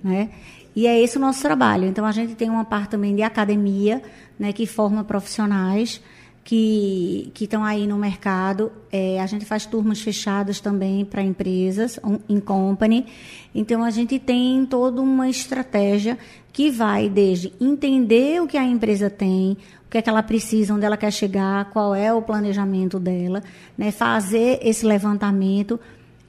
né? 0.05 0.29
E 0.77 0.87
é 0.87 1.01
esse 1.01 1.17
o 1.17 1.21
nosso 1.21 1.41
trabalho. 1.41 1.87
Então, 1.87 2.05
a 2.05 2.13
gente 2.13 2.35
tem 2.35 2.51
uma 2.51 2.65
parte 2.65 2.91
também 2.91 3.15
de 3.15 3.23
academia, 3.23 4.03
né, 4.39 4.53
que 4.53 4.67
forma 4.67 5.03
profissionais 5.03 6.03
que 6.45 7.33
estão 7.41 7.65
aí 7.65 7.87
no 7.87 7.97
mercado. 7.97 8.71
É, 8.93 9.19
a 9.21 9.27
gente 9.27 9.47
faz 9.47 9.65
turmas 9.65 10.03
fechadas 10.03 10.61
também 10.61 11.05
para 11.05 11.23
empresas, 11.23 11.99
um, 12.05 12.19
em 12.29 12.39
company. 12.39 13.07
Então, 13.55 13.83
a 13.83 13.91
gente 13.91 14.19
tem 14.19 14.67
toda 14.67 15.01
uma 15.01 15.29
estratégia 15.29 16.19
que 16.53 16.71
vai 16.71 17.09
desde 17.09 17.53
entender 17.61 18.43
o 18.43 18.47
que 18.47 18.59
a 18.59 18.65
empresa 18.65 19.09
tem, 19.09 19.57
o 19.87 19.91
que 19.91 19.99
é 19.99 20.03
que 20.03 20.11
ela 20.11 20.23
precisa, 20.23 20.75
onde 20.75 20.85
ela 20.85 20.97
quer 20.97 21.13
chegar, 21.13 21.71
qual 21.71 21.95
é 21.95 22.13
o 22.13 22.21
planejamento 22.21 22.99
dela, 22.99 23.43
né, 23.79 23.91
fazer 23.91 24.59
esse 24.61 24.85
levantamento, 24.85 25.81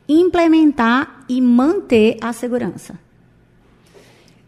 implementar 0.08 1.26
e 1.28 1.42
manter 1.42 2.18
a 2.22 2.32
segurança. 2.32 3.05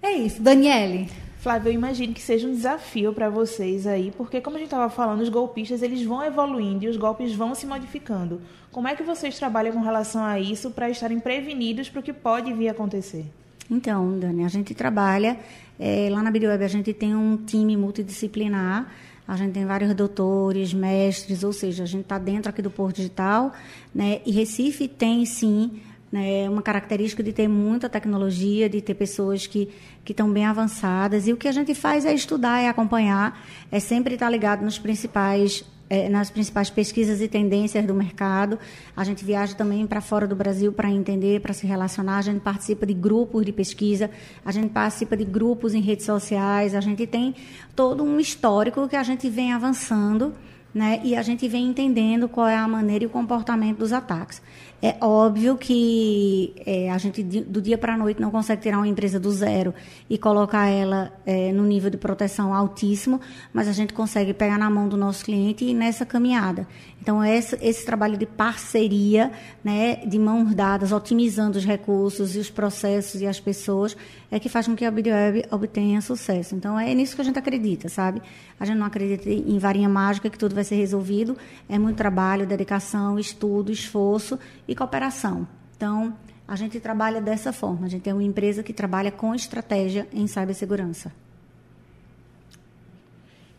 É 0.08 0.14
isso. 0.14 0.42
Daniele, 0.42 1.10
Flávio, 1.40 1.70
eu 1.70 1.74
imagino 1.74 2.14
que 2.14 2.22
seja 2.22 2.48
um 2.48 2.52
desafio 2.52 3.12
para 3.12 3.30
vocês 3.30 3.86
aí, 3.86 4.14
porque 4.16 4.40
como 4.40 4.56
a 4.56 4.60
gente 4.60 4.68
estava 4.68 4.90
falando, 4.90 5.20
os 5.20 5.28
golpistas 5.28 5.82
eles 5.82 6.02
vão 6.02 6.24
evoluindo 6.24 6.86
e 6.86 6.88
os 6.88 6.96
golpes 6.96 7.36
vão 7.36 7.54
se 7.54 7.68
modificando. 7.68 8.40
Como 8.72 8.88
é 8.88 8.96
que 8.96 9.04
vocês 9.04 9.38
trabalham 9.38 9.74
com 9.74 9.82
relação 9.82 10.24
a 10.24 10.40
isso 10.40 10.72
para 10.72 10.90
estarem 10.90 11.20
prevenidos 11.20 11.90
para 11.90 12.00
o 12.00 12.04
que 12.04 12.14
pode 12.14 12.54
vir 12.54 12.70
a 12.70 12.72
acontecer? 12.72 13.26
Então, 13.70 14.18
Dani, 14.18 14.46
a 14.46 14.48
gente 14.48 14.74
trabalha, 14.74 15.38
é, 15.78 16.08
lá 16.10 16.24
na 16.24 16.32
BidWeb 16.32 16.64
a 16.64 16.70
gente 16.70 16.94
tem 16.94 17.14
um 17.14 17.36
time 17.36 17.76
multidisciplinar, 17.76 18.90
a 19.28 19.36
gente 19.36 19.52
tem 19.52 19.66
vários 19.66 19.94
doutores, 19.94 20.74
mestres, 20.74 21.44
ou 21.44 21.52
seja, 21.52 21.84
a 21.84 21.86
gente 21.86 22.04
está 22.04 22.18
dentro 22.18 22.50
aqui 22.50 22.62
do 22.62 22.72
Porto 22.72 22.96
Digital, 22.96 23.52
né? 23.94 24.22
E 24.26 24.32
Recife 24.32 24.88
tem 24.88 25.26
sim 25.26 25.82
né, 26.12 26.50
uma 26.50 26.62
característica 26.62 27.22
de 27.22 27.34
ter 27.34 27.48
muita 27.48 27.90
tecnologia, 27.90 28.70
de 28.70 28.82
ter 28.82 28.94
pessoas 28.94 29.46
que 29.46 29.70
que 30.08 30.14
estão 30.14 30.32
bem 30.32 30.46
avançadas. 30.46 31.28
E 31.28 31.34
o 31.34 31.38
que 31.38 31.50
a 31.50 31.52
gente 31.52 31.76
faz 31.76 32.06
é 32.06 32.14
estudar, 32.14 32.62
é 32.62 32.70
acompanhar, 32.70 33.46
é 33.70 33.78
sempre 33.78 34.14
estar 34.14 34.30
ligado 34.30 34.64
nos 34.64 34.80
principais 34.80 35.66
é, 35.90 36.10
nas 36.10 36.30
principais 36.30 36.70
pesquisas 36.70 37.22
e 37.22 37.28
tendências 37.28 37.86
do 37.86 37.94
mercado. 37.94 38.58
A 38.96 39.04
gente 39.04 39.24
viaja 39.24 39.54
também 39.54 39.86
para 39.86 40.02
fora 40.02 40.28
do 40.28 40.36
Brasil 40.36 40.72
para 40.72 40.90
entender, 40.90 41.42
para 41.42 41.54
se 41.54 41.66
relacionar. 41.68 42.18
A 42.18 42.22
gente 42.22 42.40
participa 42.40 42.86
de 42.86 42.94
grupos 42.94 43.46
de 43.46 43.52
pesquisa, 43.52 44.10
a 44.46 44.52
gente 44.52 44.70
participa 44.70 45.16
de 45.16 45.26
grupos 45.26 45.74
em 45.74 45.82
redes 45.82 46.06
sociais. 46.06 46.76
A 46.76 46.82
gente 46.82 47.06
tem 47.06 47.36
todo 47.76 48.04
um 48.04 48.20
histórico 48.20 48.88
que 48.88 48.96
a 48.96 49.04
gente 49.04 49.30
vem 49.30 49.54
avançando 49.54 50.34
né, 50.74 51.02
e 51.04 51.16
a 51.16 51.22
gente 51.22 51.48
vem 51.48 51.66
entendendo 51.68 52.30
qual 52.30 52.48
é 52.48 52.56
a 52.56 52.68
maneira 52.68 53.04
e 53.04 53.08
o 53.08 53.10
comportamento 53.10 53.80
dos 53.80 53.94
ataques. 53.94 54.42
É 54.80 54.96
óbvio 55.02 55.58
que 55.58 56.54
é, 56.64 56.92
a 56.92 56.98
gente, 57.00 57.24
do 57.24 57.60
dia 57.60 57.80
para 57.80 57.96
a 57.96 57.98
noite, 57.98 58.22
não 58.22 58.30
consegue 58.30 58.62
tirar 58.62 58.78
uma 58.78 58.88
empresa 58.88 59.20
do 59.20 59.32
zero 59.32 59.74
e 60.08 60.20
colocar 60.20 60.68
ela 60.68 61.12
é, 61.26 61.52
no 61.52 61.64
nível 61.64 61.90
de 61.90 61.98
proteção 61.98 62.54
altíssimo, 62.54 63.20
mas 63.52 63.68
a 63.68 63.72
gente 63.72 63.92
consegue 63.92 64.36
pegar 64.36 64.60
na 64.60 64.70
mão 64.70 64.88
do 64.88 64.96
nosso 64.96 65.26
cliente 65.26 65.66
e 65.66 65.74
nessa 65.74 66.06
caminhada. 66.06 66.68
Então, 67.02 67.24
esse, 67.24 67.58
esse 67.62 67.86
trabalho 67.86 68.18
de 68.18 68.26
parceria, 68.26 69.32
né, 69.64 69.96
de 70.06 70.20
mãos 70.20 70.54
dadas, 70.54 70.92
otimizando 70.92 71.58
os 71.58 71.66
recursos 71.66 72.36
e 72.36 72.40
os 72.40 72.50
processos 72.50 73.22
e 73.22 73.26
as 73.26 73.40
pessoas, 73.40 73.96
é 74.30 74.40
que 74.40 74.50
faz 74.50 74.68
com 74.68 74.76
que 74.76 74.84
a 74.84 74.92
BidWeb 74.92 75.46
obtenha 75.50 76.02
sucesso. 76.02 76.54
Então, 76.54 76.78
é 76.78 76.94
nisso 76.94 77.16
que 77.16 77.22
a 77.22 77.26
gente 77.26 77.40
acredita, 77.40 77.88
sabe? 77.88 78.22
A 78.60 78.66
gente 78.66 78.78
não 78.78 78.86
acredita 78.86 79.30
em 79.30 79.58
varinha 79.58 79.88
mágica 79.88 80.30
que 80.30 80.38
tudo 80.38 80.54
vai 80.54 80.66
ser 80.66 80.76
resolvido. 80.76 81.38
É 81.70 81.80
muito 81.80 81.96
trabalho, 81.96 82.46
dedicação, 82.46 83.18
estudo, 83.18 83.72
esforço 83.72 84.38
e 84.68 84.76
cooperação. 84.76 85.48
Então, 85.76 86.16
a 86.48 86.56
gente 86.56 86.80
trabalha 86.80 87.22
dessa 87.22 87.52
forma. 87.52 87.86
A 87.86 87.90
gente 87.90 88.10
é 88.10 88.14
uma 88.14 88.24
empresa 88.24 88.64
que 88.64 88.74
trabalha 88.74 89.12
com 89.12 89.36
estratégia 89.36 90.08
em 90.14 90.26
cibersegurança. 90.28 91.12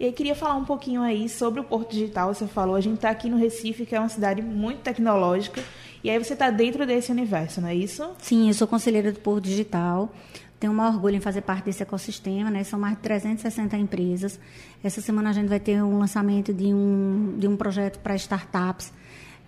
E 0.00 0.04
aí 0.04 0.12
queria 0.12 0.34
falar 0.34 0.54
um 0.54 0.64
pouquinho 0.64 1.02
aí 1.02 1.28
sobre 1.28 1.60
o 1.60 1.64
Porto 1.64 1.90
Digital. 1.90 2.32
Você 2.32 2.46
falou, 2.46 2.76
a 2.76 2.80
gente 2.80 2.96
está 2.96 3.10
aqui 3.10 3.28
no 3.28 3.36
Recife, 3.36 3.84
que 3.84 3.96
é 3.96 3.98
uma 3.98 4.08
cidade 4.08 4.40
muito 4.40 4.80
tecnológica. 4.80 5.62
E 6.04 6.08
aí 6.08 6.16
você 6.18 6.34
está 6.34 6.50
dentro 6.50 6.86
desse 6.86 7.10
universo, 7.10 7.60
não 7.60 7.68
é 7.68 7.74
isso? 7.74 8.08
Sim, 8.18 8.46
eu 8.46 8.54
sou 8.54 8.68
conselheira 8.68 9.10
do 9.10 9.18
Porto 9.18 9.44
Digital. 9.44 10.12
Tenho 10.60 10.72
um 10.72 10.80
orgulho 10.80 11.16
em 11.16 11.20
fazer 11.20 11.40
parte 11.40 11.64
desse 11.64 11.82
ecossistema, 11.82 12.50
né? 12.50 12.62
São 12.62 12.78
mais 12.78 12.94
de 12.94 13.02
360 13.02 13.76
empresas. 13.76 14.38
Essa 14.82 15.00
semana 15.00 15.30
a 15.30 15.32
gente 15.32 15.48
vai 15.48 15.58
ter 15.58 15.82
um 15.82 15.98
lançamento 15.98 16.54
de 16.54 16.72
um, 16.72 17.34
de 17.36 17.48
um 17.48 17.56
projeto 17.56 17.98
para 17.98 18.14
startups 18.14 18.92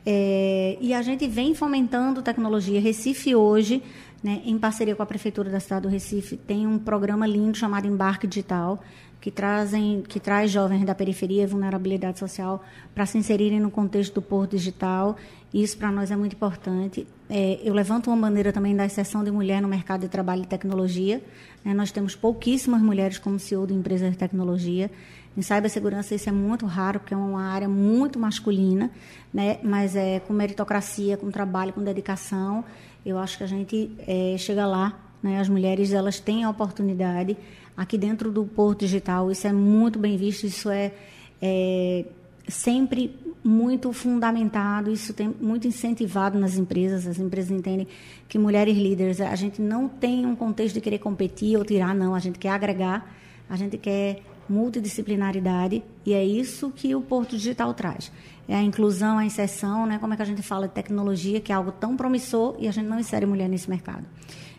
é, 0.04 0.78
e 0.80 0.94
a 0.94 1.02
gente 1.02 1.26
vem 1.26 1.54
fomentando 1.54 2.22
tecnologia. 2.22 2.80
Recife 2.80 3.34
hoje, 3.34 3.82
né, 4.22 4.42
em 4.44 4.58
parceria 4.58 4.96
com 4.96 5.02
a 5.02 5.06
Prefeitura 5.06 5.50
da 5.50 5.60
cidade 5.60 5.82
do 5.82 5.88
Recife, 5.88 6.36
tem 6.36 6.66
um 6.66 6.78
programa 6.78 7.26
lindo 7.26 7.56
chamado 7.56 7.86
Embarque 7.86 8.26
Digital, 8.26 8.82
que, 9.20 9.30
trazem, 9.30 10.02
que 10.08 10.18
traz 10.18 10.50
jovens 10.50 10.84
da 10.84 10.94
periferia 10.94 11.42
e 11.42 11.46
vulnerabilidade 11.46 12.18
social 12.18 12.64
para 12.94 13.04
se 13.04 13.18
inserirem 13.18 13.60
no 13.60 13.70
contexto 13.70 14.14
do 14.14 14.22
Porto 14.22 14.52
Digital. 14.52 15.16
Isso 15.52 15.76
para 15.76 15.90
nós 15.92 16.10
é 16.10 16.16
muito 16.16 16.34
importante. 16.34 17.06
É, 17.28 17.60
eu 17.62 17.74
levanto 17.74 18.08
uma 18.08 18.16
bandeira 18.16 18.52
também 18.52 18.74
da 18.74 18.86
exceção 18.86 19.22
de 19.22 19.30
mulher 19.30 19.60
no 19.60 19.68
mercado 19.68 20.02
de 20.02 20.08
trabalho 20.08 20.42
e 20.42 20.46
tecnologia. 20.46 21.22
Né, 21.62 21.74
nós 21.74 21.92
temos 21.92 22.16
pouquíssimas 22.16 22.80
mulheres 22.80 23.18
como 23.18 23.38
CEO 23.38 23.66
de 23.66 23.74
empresas 23.74 24.10
de 24.10 24.16
tecnologia. 24.16 24.90
Em 25.36 25.42
cibersegurança 25.42 26.14
isso 26.14 26.28
é 26.28 26.32
muito 26.32 26.66
raro, 26.66 27.00
porque 27.00 27.14
é 27.14 27.16
uma 27.16 27.42
área 27.42 27.68
muito 27.68 28.18
masculina, 28.18 28.90
né? 29.32 29.58
mas 29.62 29.94
é 29.94 30.20
com 30.20 30.32
meritocracia, 30.32 31.16
com 31.16 31.30
trabalho, 31.30 31.72
com 31.72 31.82
dedicação, 31.82 32.64
eu 33.04 33.18
acho 33.18 33.38
que 33.38 33.44
a 33.44 33.46
gente 33.46 33.90
é, 34.06 34.36
chega 34.36 34.66
lá. 34.66 34.98
Né? 35.22 35.38
As 35.40 35.48
mulheres 35.48 35.92
elas 35.92 36.18
têm 36.18 36.44
a 36.44 36.50
oportunidade. 36.50 37.36
Aqui 37.76 37.96
dentro 37.96 38.30
do 38.30 38.44
Porto 38.44 38.80
Digital, 38.80 39.30
isso 39.30 39.46
é 39.46 39.52
muito 39.52 39.98
bem 39.98 40.16
visto, 40.16 40.44
isso 40.46 40.68
é, 40.68 40.92
é 41.40 42.04
sempre 42.48 43.16
muito 43.42 43.90
fundamentado, 43.92 44.90
isso 44.90 45.14
tem 45.14 45.34
muito 45.40 45.66
incentivado 45.66 46.38
nas 46.38 46.56
empresas. 46.56 47.06
As 47.06 47.18
empresas 47.18 47.50
entendem 47.50 47.86
que 48.28 48.38
mulheres 48.38 48.76
líderes, 48.76 49.20
a 49.20 49.34
gente 49.34 49.62
não 49.62 49.88
tem 49.88 50.26
um 50.26 50.36
contexto 50.36 50.74
de 50.74 50.80
querer 50.80 50.98
competir 50.98 51.56
ou 51.56 51.64
tirar, 51.64 51.94
não. 51.94 52.14
A 52.14 52.18
gente 52.18 52.38
quer 52.38 52.50
agregar, 52.50 53.10
a 53.48 53.56
gente 53.56 53.78
quer 53.78 54.22
multidisciplinaridade, 54.50 55.82
e 56.04 56.12
é 56.12 56.24
isso 56.24 56.70
que 56.70 56.94
o 56.94 57.00
Porto 57.00 57.36
Digital 57.36 57.72
traz. 57.72 58.10
É 58.48 58.56
a 58.56 58.62
inclusão, 58.62 59.16
a 59.16 59.24
inserção, 59.24 59.86
né? 59.86 59.98
como 59.98 60.12
é 60.12 60.16
que 60.16 60.22
a 60.22 60.26
gente 60.26 60.42
fala 60.42 60.66
de 60.66 60.74
tecnologia, 60.74 61.40
que 61.40 61.52
é 61.52 61.54
algo 61.54 61.70
tão 61.70 61.96
promissor, 61.96 62.56
e 62.58 62.66
a 62.66 62.72
gente 62.72 62.86
não 62.86 62.98
insere 62.98 63.24
mulher 63.24 63.48
nesse 63.48 63.70
mercado. 63.70 64.04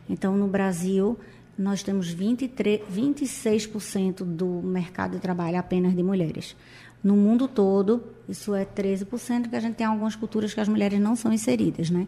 Então, 0.10 0.38
no 0.38 0.48
Brasil, 0.48 1.20
nós 1.58 1.84
temos 1.84 2.10
23, 2.10 2.82
26% 2.90 4.24
do 4.24 4.48
mercado 4.64 5.12
de 5.12 5.20
trabalho 5.20 5.60
apenas 5.60 5.94
de 5.94 6.02
mulheres. 6.02 6.56
No 7.04 7.18
mundo 7.18 7.48
todo, 7.48 8.04
isso 8.30 8.56
é 8.56 8.64
13%, 8.64 9.42
porque 9.42 9.56
a 9.56 9.60
gente 9.60 9.76
tem 9.76 9.86
algumas 9.86 10.16
culturas 10.16 10.54
que 10.54 10.60
as 10.60 10.70
mulheres 10.70 11.00
não 11.00 11.16
são 11.16 11.34
inseridas, 11.34 11.90
né? 11.90 12.08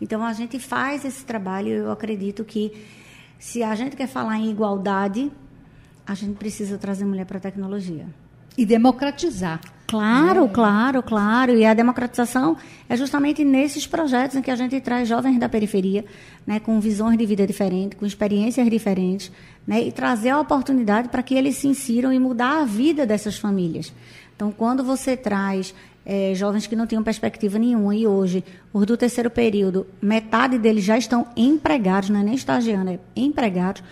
Então, 0.00 0.22
a 0.22 0.32
gente 0.32 0.58
faz 0.58 1.04
esse 1.04 1.24
trabalho 1.24 1.68
e 1.68 1.72
eu 1.72 1.90
acredito 1.90 2.44
que 2.44 2.72
se 3.38 3.62
a 3.62 3.74
gente 3.74 3.96
quer 3.96 4.06
falar 4.06 4.38
em 4.38 4.50
igualdade, 4.50 5.32
a 6.06 6.14
gente 6.14 6.36
precisa 6.36 6.78
trazer 6.78 7.04
mulher 7.04 7.26
para 7.26 7.38
a 7.38 7.40
tecnologia. 7.40 8.06
E 8.56 8.66
democratizar. 8.66 9.60
Claro, 9.86 10.44
é. 10.44 10.48
claro, 10.48 11.02
claro. 11.02 11.56
E 11.56 11.64
a 11.64 11.74
democratização 11.74 12.56
é 12.88 12.96
justamente 12.96 13.44
nesses 13.44 13.86
projetos 13.86 14.36
em 14.36 14.42
que 14.42 14.50
a 14.50 14.56
gente 14.56 14.80
traz 14.80 15.08
jovens 15.08 15.38
da 15.38 15.48
periferia, 15.48 16.04
né, 16.46 16.58
com 16.58 16.80
visões 16.80 17.16
de 17.16 17.26
vida 17.26 17.46
diferentes, 17.46 17.98
com 17.98 18.06
experiências 18.06 18.68
diferentes, 18.70 19.30
né, 19.66 19.82
e 19.82 19.92
trazer 19.92 20.30
a 20.30 20.40
oportunidade 20.40 21.08
para 21.08 21.22
que 21.22 21.34
eles 21.34 21.56
se 21.56 21.68
insiram 21.68 22.12
e 22.12 22.18
mudar 22.18 22.62
a 22.62 22.64
vida 22.64 23.06
dessas 23.06 23.36
famílias. 23.38 23.92
Então, 24.34 24.50
quando 24.50 24.82
você 24.82 25.16
traz 25.16 25.74
é, 26.04 26.32
jovens 26.34 26.66
que 26.66 26.74
não 26.74 26.86
tinham 26.86 27.02
perspectiva 27.02 27.58
nenhuma 27.58 27.94
e 27.94 28.06
hoje, 28.06 28.44
os 28.72 28.84
do 28.86 28.96
terceiro 28.96 29.30
período, 29.30 29.86
metade 30.00 30.58
deles 30.58 30.84
já 30.84 30.98
estão 30.98 31.26
empregados, 31.36 32.10
não 32.10 32.20
é 32.20 32.24
nem 32.24 32.34
estagiando, 32.34 32.90
é 32.90 32.98
empregados 33.14 33.82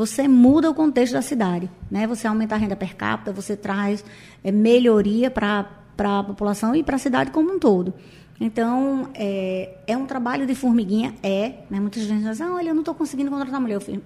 você 0.00 0.26
muda 0.26 0.70
o 0.70 0.74
contexto 0.74 1.12
da 1.12 1.20
cidade. 1.20 1.70
Né? 1.90 2.06
Você 2.06 2.26
aumenta 2.26 2.54
a 2.54 2.58
renda 2.58 2.74
per 2.74 2.96
capita, 2.96 3.34
você 3.34 3.54
traz 3.54 4.02
é, 4.42 4.50
melhoria 4.50 5.30
para 5.30 5.68
a 5.98 6.24
população 6.24 6.74
e 6.74 6.82
para 6.82 6.96
a 6.96 6.98
cidade 6.98 7.30
como 7.30 7.52
um 7.52 7.58
todo. 7.58 7.92
Então, 8.40 9.10
é, 9.14 9.76
é 9.86 9.96
um 9.96 10.06
trabalho 10.06 10.46
de 10.46 10.54
formiguinha? 10.54 11.14
É. 11.22 11.56
Né? 11.68 11.78
Muitas 11.78 12.04
vezes 12.04 12.24
dizem, 12.24 12.46
ah, 12.46 12.54
olha, 12.54 12.70
eu 12.70 12.74
não 12.74 12.80
estou 12.80 12.94
conseguindo 12.94 13.30
contratar 13.30 13.60
mulher. 13.60 13.74
Eu 13.74 14.00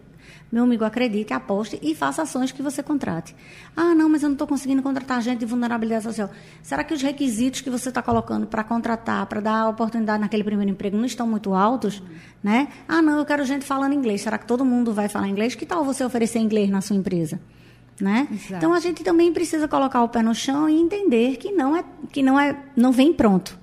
meu 0.54 0.62
amigo, 0.62 0.84
acredite, 0.84 1.32
aposte 1.32 1.78
e 1.82 1.94
faça 1.94 2.22
ações 2.22 2.52
que 2.52 2.62
você 2.62 2.82
contrate. 2.82 3.34
Ah, 3.76 3.94
não, 3.94 4.08
mas 4.08 4.22
eu 4.22 4.28
não 4.28 4.34
estou 4.34 4.46
conseguindo 4.46 4.82
contratar 4.82 5.20
gente 5.20 5.40
de 5.40 5.46
vulnerabilidade 5.46 6.04
social. 6.04 6.30
Será 6.62 6.84
que 6.84 6.94
os 6.94 7.02
requisitos 7.02 7.60
que 7.60 7.68
você 7.68 7.88
está 7.88 8.00
colocando 8.00 8.46
para 8.46 8.62
contratar, 8.62 9.26
para 9.26 9.40
dar 9.40 9.68
oportunidade 9.68 10.20
naquele 10.20 10.44
primeiro 10.44 10.70
emprego, 10.70 10.96
não 10.96 11.04
estão 11.04 11.26
muito 11.26 11.54
altos? 11.54 11.98
Uhum. 11.98 12.06
Né? 12.42 12.68
Ah, 12.86 13.02
não, 13.02 13.18
eu 13.18 13.24
quero 13.24 13.44
gente 13.44 13.64
falando 13.64 13.94
inglês. 13.94 14.20
Será 14.20 14.38
que 14.38 14.46
todo 14.46 14.64
mundo 14.64 14.92
vai 14.92 15.08
falar 15.08 15.28
inglês? 15.28 15.54
Que 15.54 15.66
tal 15.66 15.84
você 15.84 16.04
oferecer 16.04 16.38
inglês 16.38 16.70
na 16.70 16.80
sua 16.80 16.94
empresa? 16.94 17.40
Né? 18.00 18.28
Então 18.50 18.72
a 18.72 18.80
gente 18.80 19.02
também 19.04 19.32
precisa 19.32 19.68
colocar 19.68 20.02
o 20.02 20.08
pé 20.08 20.20
no 20.22 20.34
chão 20.34 20.68
e 20.68 20.80
entender 20.80 21.36
que 21.36 21.52
não 21.52 21.76
é 21.76 21.84
que 22.10 22.22
não 22.22 22.38
é 22.38 22.56
não 22.76 22.90
vem 22.90 23.12
pronto. 23.12 23.56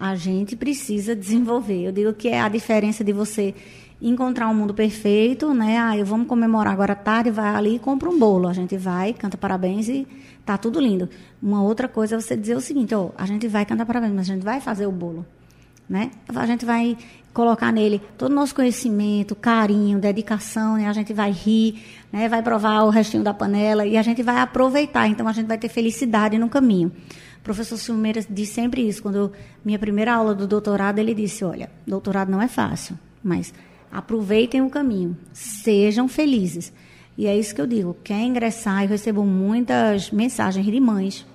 A 0.00 0.14
gente 0.14 0.54
precisa 0.54 1.16
desenvolver. 1.16 1.86
Eu 1.86 1.92
digo 1.92 2.12
que 2.12 2.28
é 2.28 2.40
a 2.40 2.48
diferença 2.48 3.02
de 3.02 3.12
você 3.12 3.54
encontrar 4.00 4.48
um 4.48 4.54
mundo 4.54 4.72
perfeito, 4.72 5.52
né? 5.52 5.76
Ah, 5.76 5.96
eu 5.96 6.06
vamos 6.06 6.28
comemorar 6.28 6.72
agora 6.72 6.92
à 6.92 6.96
tarde, 6.96 7.30
vai 7.30 7.54
ali 7.54 7.76
e 7.76 7.78
compra 7.78 8.08
um 8.08 8.16
bolo. 8.16 8.46
A 8.46 8.52
gente 8.52 8.76
vai, 8.76 9.12
canta 9.12 9.36
parabéns 9.36 9.88
e 9.88 10.06
tá 10.46 10.56
tudo 10.56 10.80
lindo. 10.80 11.08
Uma 11.42 11.62
outra 11.62 11.88
coisa 11.88 12.14
é 12.14 12.20
você 12.20 12.36
dizer 12.36 12.56
o 12.56 12.60
seguinte, 12.60 12.94
ó, 12.94 13.10
a 13.18 13.26
gente 13.26 13.48
vai 13.48 13.66
cantar 13.66 13.84
parabéns, 13.84 14.12
mas 14.12 14.30
a 14.30 14.34
gente 14.34 14.44
vai 14.44 14.60
fazer 14.60 14.86
o 14.86 14.92
bolo, 14.92 15.26
né? 15.88 16.12
A 16.28 16.46
gente 16.46 16.64
vai 16.64 16.96
colocar 17.34 17.72
nele 17.72 18.00
todo 18.16 18.30
o 18.30 18.34
nosso 18.34 18.54
conhecimento, 18.54 19.34
carinho, 19.34 19.98
dedicação, 19.98 20.76
né? 20.76 20.86
A 20.86 20.92
gente 20.92 21.12
vai 21.12 21.32
rir, 21.32 21.82
né? 22.12 22.28
Vai 22.28 22.42
provar 22.42 22.84
o 22.84 22.90
restinho 22.90 23.24
da 23.24 23.34
panela 23.34 23.84
e 23.84 23.96
a 23.96 24.02
gente 24.02 24.22
vai 24.22 24.38
aproveitar. 24.38 25.08
Então 25.08 25.26
a 25.26 25.32
gente 25.32 25.46
vai 25.46 25.58
ter 25.58 25.68
felicidade 25.68 26.38
no 26.38 26.48
caminho. 26.48 26.92
O 27.40 27.42
professor 27.42 27.76
Silmeira 27.76 28.24
diz 28.28 28.50
sempre 28.50 28.86
isso. 28.86 29.02
Quando 29.02 29.32
minha 29.64 29.78
primeira 29.78 30.14
aula 30.14 30.34
do 30.34 30.46
doutorado, 30.46 30.98
ele 30.98 31.14
disse: 31.14 31.44
Olha, 31.44 31.70
doutorado 31.86 32.30
não 32.30 32.42
é 32.42 32.48
fácil, 32.48 32.98
mas 33.22 33.52
aproveitem 33.90 34.60
o 34.62 34.70
caminho, 34.70 35.16
sejam 35.32 36.08
felizes. 36.08 36.72
E 37.16 37.26
é 37.26 37.36
isso 37.36 37.54
que 37.54 37.60
eu 37.60 37.66
digo. 37.66 37.96
Quer 38.04 38.20
ingressar? 38.20 38.84
Eu 38.84 38.88
recebo 38.88 39.24
muitas 39.24 40.10
mensagens 40.10 40.64
de 40.64 40.80
mães 40.80 41.26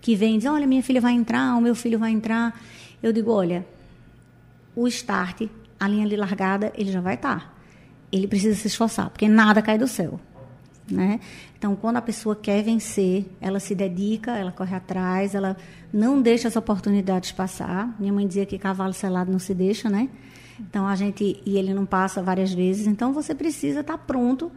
que 0.00 0.16
vêm 0.16 0.38
dizer: 0.38 0.48
Olha, 0.48 0.66
minha 0.66 0.82
filha 0.82 1.00
vai 1.00 1.12
entrar, 1.12 1.56
o 1.56 1.60
meu 1.60 1.74
filho 1.74 1.98
vai 1.98 2.10
entrar. 2.10 2.60
Eu 3.02 3.12
digo: 3.12 3.30
Olha, 3.30 3.66
o 4.74 4.88
start, 4.88 5.42
a 5.78 5.88
linha 5.88 6.08
de 6.08 6.16
largada, 6.16 6.72
ele 6.76 6.90
já 6.90 7.00
vai 7.00 7.14
estar. 7.14 7.56
Ele 8.10 8.26
precisa 8.26 8.56
se 8.56 8.66
esforçar, 8.66 9.10
porque 9.10 9.28
nada 9.28 9.62
cai 9.62 9.78
do 9.78 9.86
céu. 9.86 10.20
Né? 10.90 11.20
Então, 11.56 11.76
quando 11.76 11.98
a 11.98 12.02
pessoa 12.02 12.34
quer 12.34 12.64
vencer, 12.64 13.26
ela 13.40 13.60
se 13.60 13.74
dedica, 13.74 14.36
ela 14.36 14.50
corre 14.50 14.74
atrás, 14.74 15.34
ela 15.34 15.56
não 15.92 16.20
deixa 16.20 16.48
as 16.48 16.56
oportunidades 16.56 17.30
passar. 17.30 17.94
Minha 17.98 18.12
mãe 18.12 18.26
dizia 18.26 18.44
que 18.44 18.58
cavalo 18.58 18.92
selado 18.92 19.30
não 19.30 19.38
se 19.38 19.54
deixa, 19.54 19.88
né? 19.88 20.08
Então 20.60 20.86
a 20.86 20.94
gente 20.94 21.40
e 21.44 21.56
ele 21.56 21.72
não 21.72 21.86
passa 21.86 22.22
várias 22.22 22.52
vezes. 22.52 22.86
Então 22.86 23.12
você 23.12 23.34
precisa 23.34 23.80
estar 23.80 23.98
pronto, 23.98 24.52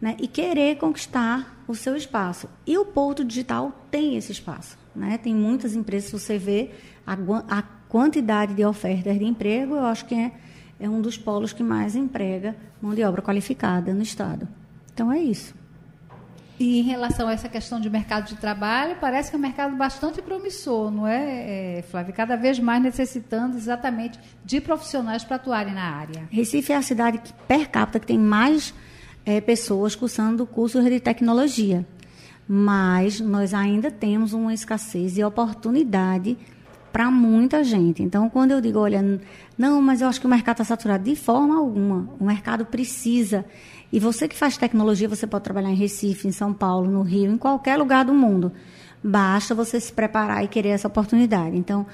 né? 0.00 0.16
E 0.20 0.28
querer 0.28 0.76
conquistar 0.76 1.62
o 1.66 1.74
seu 1.74 1.96
espaço. 1.96 2.48
E 2.66 2.78
o 2.78 2.84
Porto 2.84 3.24
Digital 3.24 3.72
tem 3.90 4.16
esse 4.16 4.32
espaço, 4.32 4.78
né? 4.94 5.18
Tem 5.18 5.34
muitas 5.34 5.74
empresas. 5.74 6.10
Você 6.10 6.38
vê 6.38 6.70
a, 7.06 7.16
a 7.48 7.62
quantidade 7.88 8.54
de 8.54 8.64
ofertas 8.64 9.18
de 9.18 9.24
emprego. 9.24 9.74
Eu 9.74 9.86
acho 9.86 10.06
que 10.06 10.14
é, 10.14 10.32
é 10.78 10.88
um 10.88 11.00
dos 11.00 11.18
polos 11.18 11.52
que 11.52 11.62
mais 11.62 11.96
emprega 11.96 12.54
mão 12.80 12.94
de 12.94 13.02
obra 13.02 13.20
qualificada 13.20 13.92
no 13.92 14.02
estado. 14.02 14.46
Então 14.92 15.10
é 15.10 15.18
isso. 15.18 15.54
E 16.58 16.80
em 16.80 16.82
relação 16.82 17.28
a 17.28 17.32
essa 17.32 17.48
questão 17.48 17.80
de 17.80 17.88
mercado 17.88 18.26
de 18.26 18.34
trabalho, 18.34 18.96
parece 19.00 19.30
que 19.30 19.36
é 19.36 19.38
um 19.38 19.42
mercado 19.42 19.76
bastante 19.76 20.20
promissor, 20.20 20.90
não 20.90 21.06
é, 21.06 21.78
é 21.78 21.82
Flávia? 21.82 22.12
Cada 22.12 22.36
vez 22.36 22.58
mais 22.58 22.82
necessitando 22.82 23.56
exatamente 23.56 24.18
de 24.44 24.60
profissionais 24.60 25.22
para 25.22 25.36
atuarem 25.36 25.72
na 25.72 25.84
área. 25.84 26.28
Recife 26.30 26.72
é 26.72 26.76
a 26.76 26.82
cidade 26.82 27.18
que, 27.18 27.32
per 27.46 27.70
capita 27.70 28.00
que 28.00 28.06
tem 28.06 28.18
mais 28.18 28.74
é, 29.24 29.40
pessoas 29.40 29.94
cursando 29.94 30.44
cursos 30.46 30.84
de 30.84 30.98
tecnologia. 30.98 31.86
Mas 32.48 33.20
nós 33.20 33.54
ainda 33.54 33.90
temos 33.90 34.32
uma 34.32 34.52
escassez 34.52 35.14
de 35.14 35.22
oportunidade 35.22 36.36
para 36.92 37.10
muita 37.10 37.62
gente. 37.62 38.02
Então, 38.02 38.28
quando 38.28 38.52
eu 38.52 38.60
digo, 38.60 38.78
olha, 38.80 39.20
não, 39.56 39.80
mas 39.80 40.00
eu 40.00 40.08
acho 40.08 40.20
que 40.20 40.26
o 40.26 40.30
mercado 40.30 40.54
está 40.54 40.64
saturado, 40.64 41.04
de 41.04 41.14
forma 41.14 41.56
alguma. 41.56 42.08
O 42.18 42.24
mercado 42.24 42.64
precisa 42.64 43.44
e 43.92 43.98
você 43.98 44.28
que 44.28 44.36
faz 44.36 44.56
tecnologia, 44.56 45.08
você 45.08 45.26
pode 45.26 45.44
trabalhar 45.44 45.70
em 45.70 45.74
Recife, 45.74 46.28
em 46.28 46.32
São 46.32 46.52
Paulo, 46.52 46.90
no 46.90 47.02
Rio, 47.02 47.32
em 47.32 47.38
qualquer 47.38 47.76
lugar 47.76 48.04
do 48.04 48.12
mundo. 48.12 48.52
Basta 49.02 49.54
você 49.54 49.80
se 49.80 49.92
preparar 49.92 50.44
e 50.44 50.48
querer 50.48 50.70
essa 50.70 50.88
oportunidade. 50.88 51.56
Então, 51.56 51.86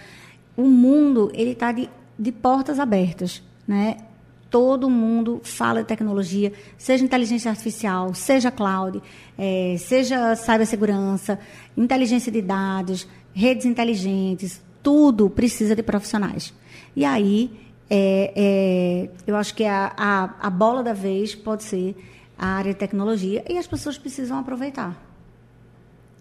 o 0.56 0.64
mundo 0.64 1.30
ele 1.34 1.52
está 1.52 1.70
de, 1.70 1.88
de 2.18 2.32
portas 2.32 2.78
abertas, 2.78 3.42
né? 3.66 3.98
Todo 4.50 4.88
mundo 4.88 5.40
fala 5.42 5.82
de 5.82 5.88
tecnologia, 5.88 6.52
seja 6.78 7.04
inteligência 7.04 7.50
artificial, 7.50 8.14
seja 8.14 8.52
cloud, 8.52 9.02
é, 9.36 9.74
seja 9.78 10.36
cibersegurança, 10.36 11.38
inteligência 11.76 12.30
de 12.30 12.40
dados, 12.40 13.06
redes 13.32 13.66
inteligentes, 13.66 14.62
tudo 14.80 15.28
precisa 15.28 15.74
de 15.74 15.82
profissionais. 15.82 16.54
E 16.94 17.04
aí 17.04 17.50
é, 17.90 18.32
é, 18.34 19.10
eu 19.26 19.36
acho 19.36 19.54
que 19.54 19.64
a, 19.64 19.92
a, 19.96 20.46
a 20.46 20.50
bola 20.50 20.82
da 20.82 20.92
vez 20.92 21.34
pode 21.34 21.64
ser 21.64 21.96
a 22.36 22.46
área 22.46 22.72
de 22.72 22.78
tecnologia 22.78 23.44
e 23.48 23.58
as 23.58 23.66
pessoas 23.66 23.98
precisam 23.98 24.38
aproveitar. 24.38 25.00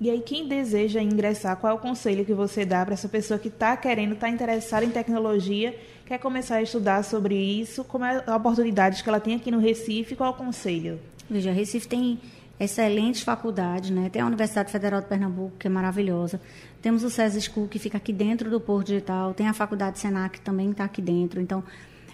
E 0.01 0.09
aí, 0.09 0.19
quem 0.19 0.47
deseja 0.47 1.01
ingressar, 1.01 1.55
qual 1.55 1.71
é 1.71 1.75
o 1.75 1.79
conselho 1.79 2.25
que 2.25 2.33
você 2.33 2.65
dá 2.65 2.83
para 2.83 2.93
essa 2.93 3.07
pessoa 3.07 3.39
que 3.39 3.47
está 3.47 3.77
querendo, 3.77 4.13
está 4.13 4.27
interessada 4.27 4.85
em 4.85 4.89
tecnologia, 4.89 5.77
quer 6.05 6.17
começar 6.17 6.55
a 6.55 6.61
estudar 6.61 7.03
sobre 7.03 7.35
isso? 7.35 7.83
Como 7.85 8.03
é 8.03 8.21
a 8.27 8.35
oportunidade 8.35 9.01
que 9.01 9.07
ela 9.07 9.19
tem 9.19 9.35
aqui 9.35 9.49
no 9.49 9.59
Recife? 9.59 10.15
Qual 10.15 10.29
é 10.29 10.33
o 10.33 10.35
conselho? 10.35 10.99
Veja, 11.29 11.51
Recife 11.51 11.87
tem 11.87 12.19
excelentes 12.59 13.21
faculdades, 13.21 13.89
né? 13.89 14.09
Tem 14.09 14.21
a 14.21 14.25
Universidade 14.25 14.71
Federal 14.71 15.01
de 15.01 15.07
Pernambuco, 15.07 15.57
que 15.57 15.67
é 15.67 15.69
maravilhosa. 15.69 16.39
Temos 16.81 17.03
o 17.03 17.09
SESI 17.09 17.41
School, 17.41 17.67
que 17.67 17.79
fica 17.79 17.97
aqui 17.97 18.13
dentro 18.13 18.49
do 18.49 18.59
Porto 18.59 18.87
Digital. 18.87 19.33
Tem 19.33 19.47
a 19.47 19.53
Faculdade 19.53 19.99
Senac, 19.99 20.39
que 20.39 20.41
também 20.41 20.71
está 20.71 20.83
aqui 20.83 21.01
dentro. 21.01 21.41
Então, 21.41 21.63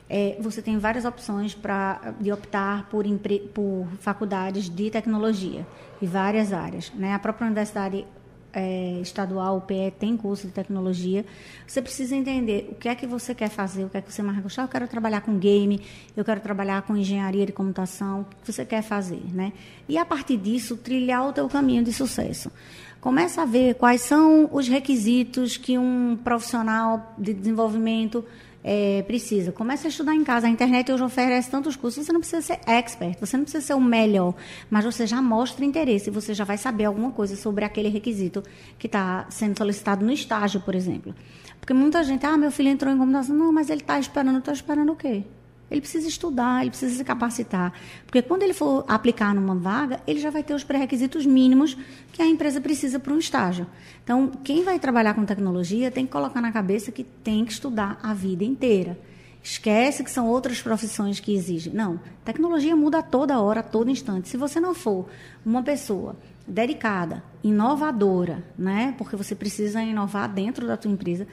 é, 0.09 0.37
você 0.39 0.61
tem 0.61 0.77
várias 0.79 1.05
opções 1.05 1.53
para 1.53 2.13
de 2.19 2.31
optar 2.31 2.89
por, 2.89 3.05
por 3.53 3.87
faculdades 3.99 4.69
de 4.69 4.89
tecnologia 4.89 5.67
e 6.01 6.07
várias 6.07 6.51
áreas. 6.51 6.91
Né? 6.95 7.13
A 7.13 7.19
própria 7.19 7.45
Universidade 7.45 8.05
é, 8.53 8.99
estadual, 9.01 9.57
o 9.57 9.61
PE, 9.61 9.93
tem 9.99 10.17
curso 10.17 10.47
de 10.47 10.53
tecnologia. 10.53 11.25
Você 11.67 11.81
precisa 11.81 12.15
entender 12.15 12.69
o 12.71 12.75
que 12.75 12.89
é 12.89 12.95
que 12.95 13.05
você 13.05 13.35
quer 13.35 13.49
fazer, 13.49 13.83
o 13.83 13.89
que 13.89 13.97
é 13.97 14.01
que 14.01 14.11
você 14.11 14.21
mais 14.21 14.39
gostar. 14.39 14.63
Eu 14.63 14.67
quero 14.67 14.87
trabalhar 14.87 15.21
com 15.21 15.37
game, 15.37 15.81
eu 16.15 16.25
quero 16.25 16.41
trabalhar 16.41 16.81
com 16.83 16.95
engenharia 16.95 17.45
de 17.45 17.51
computação, 17.51 18.21
o 18.21 18.25
que 18.43 18.51
você 18.51 18.65
quer 18.65 18.81
fazer, 18.81 19.21
né? 19.33 19.53
E 19.87 19.97
a 19.97 20.05
partir 20.05 20.37
disso, 20.37 20.77
trilhar 20.77 21.27
o 21.27 21.33
teu 21.33 21.47
caminho 21.47 21.83
de 21.83 21.93
sucesso. 21.93 22.51
Começa 22.99 23.43
a 23.43 23.45
ver 23.45 23.75
quais 23.75 24.01
são 24.01 24.49
os 24.51 24.67
requisitos 24.67 25.55
que 25.55 25.77
um 25.77 26.17
profissional 26.21 27.15
de 27.17 27.33
desenvolvimento 27.33 28.25
é, 28.63 29.03
precisa. 29.03 29.51
Comece 29.51 29.87
a 29.87 29.89
estudar 29.89 30.13
em 30.13 30.23
casa. 30.23 30.47
A 30.47 30.49
internet 30.49 30.91
hoje 30.91 31.03
oferece 31.03 31.49
tantos 31.49 31.75
cursos. 31.75 32.05
Você 32.05 32.13
não 32.13 32.19
precisa 32.19 32.41
ser 32.41 32.59
expert, 32.65 33.19
você 33.19 33.37
não 33.37 33.43
precisa 33.43 33.65
ser 33.65 33.73
o 33.73 33.81
melhor, 33.81 34.33
mas 34.69 34.85
você 34.85 35.07
já 35.07 35.21
mostra 35.21 35.63
interesse, 35.63 36.09
você 36.09 36.33
já 36.33 36.43
vai 36.43 36.57
saber 36.57 36.85
alguma 36.85 37.11
coisa 37.11 37.35
sobre 37.35 37.65
aquele 37.65 37.89
requisito 37.89 38.43
que 38.77 38.87
está 38.87 39.25
sendo 39.29 39.57
solicitado 39.57 40.05
no 40.05 40.11
estágio, 40.11 40.61
por 40.61 40.75
exemplo. 40.75 41.13
Porque 41.59 41.73
muita 41.73 42.03
gente, 42.03 42.25
ah, 42.25 42.37
meu 42.37 42.51
filho 42.51 42.69
entrou 42.69 42.93
em 42.93 42.97
computação. 42.97 43.35
Não, 43.35 43.51
mas 43.51 43.69
ele 43.69 43.81
está 43.81 43.99
esperando, 43.99 44.39
está 44.39 44.51
esperando 44.51 44.91
o 44.91 44.95
quê? 44.95 45.23
Ele 45.69 45.81
precisa 45.81 46.07
estudar, 46.07 46.61
ele 46.61 46.71
precisa 46.71 46.95
se 46.95 47.03
capacitar. 47.03 47.73
Porque 48.05 48.21
quando 48.21 48.43
ele 48.43 48.53
for 48.53 48.83
aplicar 48.87 49.33
numa 49.35 49.55
vaga, 49.55 49.99
ele 50.07 50.19
já 50.19 50.29
vai 50.29 50.43
ter 50.43 50.53
os 50.53 50.63
pré-requisitos 50.63 51.25
mínimos 51.25 51.77
que 52.11 52.21
a 52.21 52.27
empresa 52.27 52.59
precisa 52.59 52.99
para 52.99 53.13
um 53.13 53.19
estágio. 53.19 53.67
Então, 54.03 54.31
quem 54.43 54.63
vai 54.63 54.79
trabalhar 54.79 55.13
com 55.13 55.25
tecnologia 55.25 55.91
tem 55.91 56.05
que 56.05 56.11
colocar 56.11 56.41
na 56.41 56.51
cabeça 56.51 56.91
que 56.91 57.03
tem 57.03 57.45
que 57.45 57.51
estudar 57.51 57.99
a 58.01 58.13
vida 58.13 58.43
inteira. 58.43 58.99
Esquece 59.41 60.03
que 60.03 60.11
são 60.11 60.27
outras 60.27 60.61
profissões 60.61 61.19
que 61.19 61.33
exigem. 61.33 61.73
Não, 61.73 61.99
tecnologia 62.25 62.75
muda 62.75 62.99
a 62.99 63.03
toda 63.03 63.39
hora, 63.39 63.61
a 63.61 63.63
todo 63.63 63.89
instante. 63.89 64.27
Se 64.27 64.35
você 64.35 64.59
não 64.59 64.73
for 64.73 65.07
uma 65.45 65.63
pessoa 65.63 66.17
dedicada, 66.45 67.23
inovadora, 67.43 68.43
né? 68.57 68.93
Porque 68.97 69.15
você 69.15 69.35
precisa 69.35 69.81
inovar 69.81 70.27
dentro 70.27 70.67
da 70.67 70.75
tua 70.75 70.91
empresa, 70.91 71.25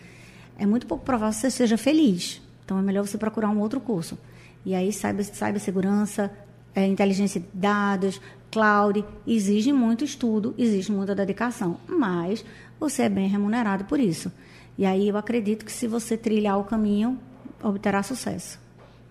é 0.59 0.65
muito 0.65 0.87
pouco 0.87 1.05
provável 1.05 1.35
que 1.35 1.41
você 1.41 1.51
seja 1.51 1.77
feliz. 1.77 2.41
Então 2.67 2.79
é 2.79 2.83
melhor 2.83 3.07
você 3.07 3.17
procurar 3.17 3.49
um 3.49 3.61
outro 3.61 3.81
curso. 3.81 4.19
E 4.65 4.75
aí, 4.75 4.93
cibersegurança, 4.93 6.31
é, 6.75 6.85
inteligência 6.85 7.41
de 7.41 7.47
dados, 7.55 8.21
cloud, 8.51 9.05
exige 9.25 9.73
muito 9.73 10.05
estudo, 10.05 10.53
exige 10.59 10.91
muita 10.91 11.15
dedicação, 11.15 11.79
mas 11.87 12.45
você 12.79 13.05
é 13.05 13.09
bem 13.09 13.29
remunerado 13.29 13.85
por 13.85 14.01
isso. 14.01 14.33
E 14.77 14.85
aí 14.85 15.09
eu 15.09 15.17
acredito 15.17 15.65
que 15.65 15.73
se 15.73 15.87
você 15.87 16.17
trilhar 16.17 16.59
o 16.59 16.65
caminho, 16.65 17.19
obterá 17.63 18.03
sucesso. 18.03 18.59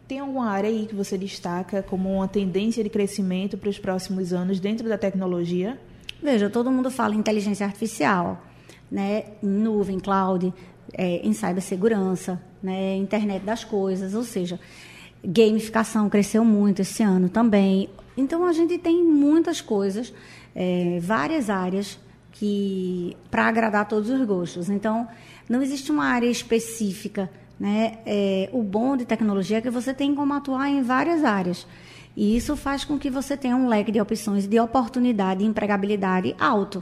Tem 0.08 0.20
alguma 0.20 0.50
área 0.50 0.70
aí 0.70 0.86
que 0.86 0.94
você 0.94 1.18
destaca 1.18 1.82
como 1.82 2.14
uma 2.14 2.28
tendência 2.28 2.84
de 2.84 2.90
crescimento 2.90 3.58
para 3.58 3.70
os 3.70 3.80
próximos 3.80 4.34
anos 4.34 4.60
dentro 4.60 4.88
da 4.88 4.98
tecnologia? 4.98 5.80
Veja, 6.22 6.50
todo 6.50 6.70
mundo 6.70 6.92
fala 6.92 7.16
em 7.16 7.20
inteligência 7.20 7.66
artificial, 7.66 8.44
né, 8.92 9.24
em 9.42 9.48
nuvem, 9.48 10.00
cloud, 10.00 10.54
é, 10.98 11.18
em 11.18 11.34
cibersegurança, 11.34 12.42
né, 12.64 12.96
internet 12.96 13.44
das 13.44 13.64
coisas, 13.64 14.14
ou 14.14 14.24
seja, 14.24 14.60
gamificação 15.24 16.10
cresceu 16.10 16.44
muito 16.46 16.82
esse 16.82 17.04
ano 17.04 17.30
também. 17.30 17.90
Então 18.18 18.46
a 18.46 18.54
gente 18.54 18.78
tem 18.78 19.04
muitas 19.04 19.60
coisas, 19.62 20.14
é, 20.56 21.00
várias 21.02 21.50
áreas 21.50 22.00
que 22.32 23.16
para 23.30 23.48
agradar 23.48 23.88
todos 23.88 24.10
os 24.10 24.26
gostos. 24.26 24.70
Então 24.70 25.08
não 25.50 25.62
existe 25.62 25.92
uma 25.92 26.06
área 26.06 26.28
específica, 26.28 27.30
né? 27.60 28.00
É, 28.06 28.50
o 28.52 28.64
bom 28.64 28.98
de 28.98 29.06
tecnologia 29.06 29.58
é 29.58 29.62
que 29.62 29.70
você 29.70 29.94
tem 29.94 30.16
como 30.16 30.34
atuar 30.34 30.70
em 30.70 30.82
várias 30.82 31.24
áreas. 31.24 31.68
E 32.16 32.36
isso 32.38 32.56
faz 32.56 32.86
com 32.86 32.98
que 32.98 33.10
você 33.10 33.36
tenha 33.36 33.56
um 33.56 33.68
leque 33.68 33.92
de 33.92 34.00
opções 34.00 34.48
de 34.48 34.58
oportunidade 34.60 35.44
e 35.44 35.48
empregabilidade 35.48 36.34
alto. 36.40 36.82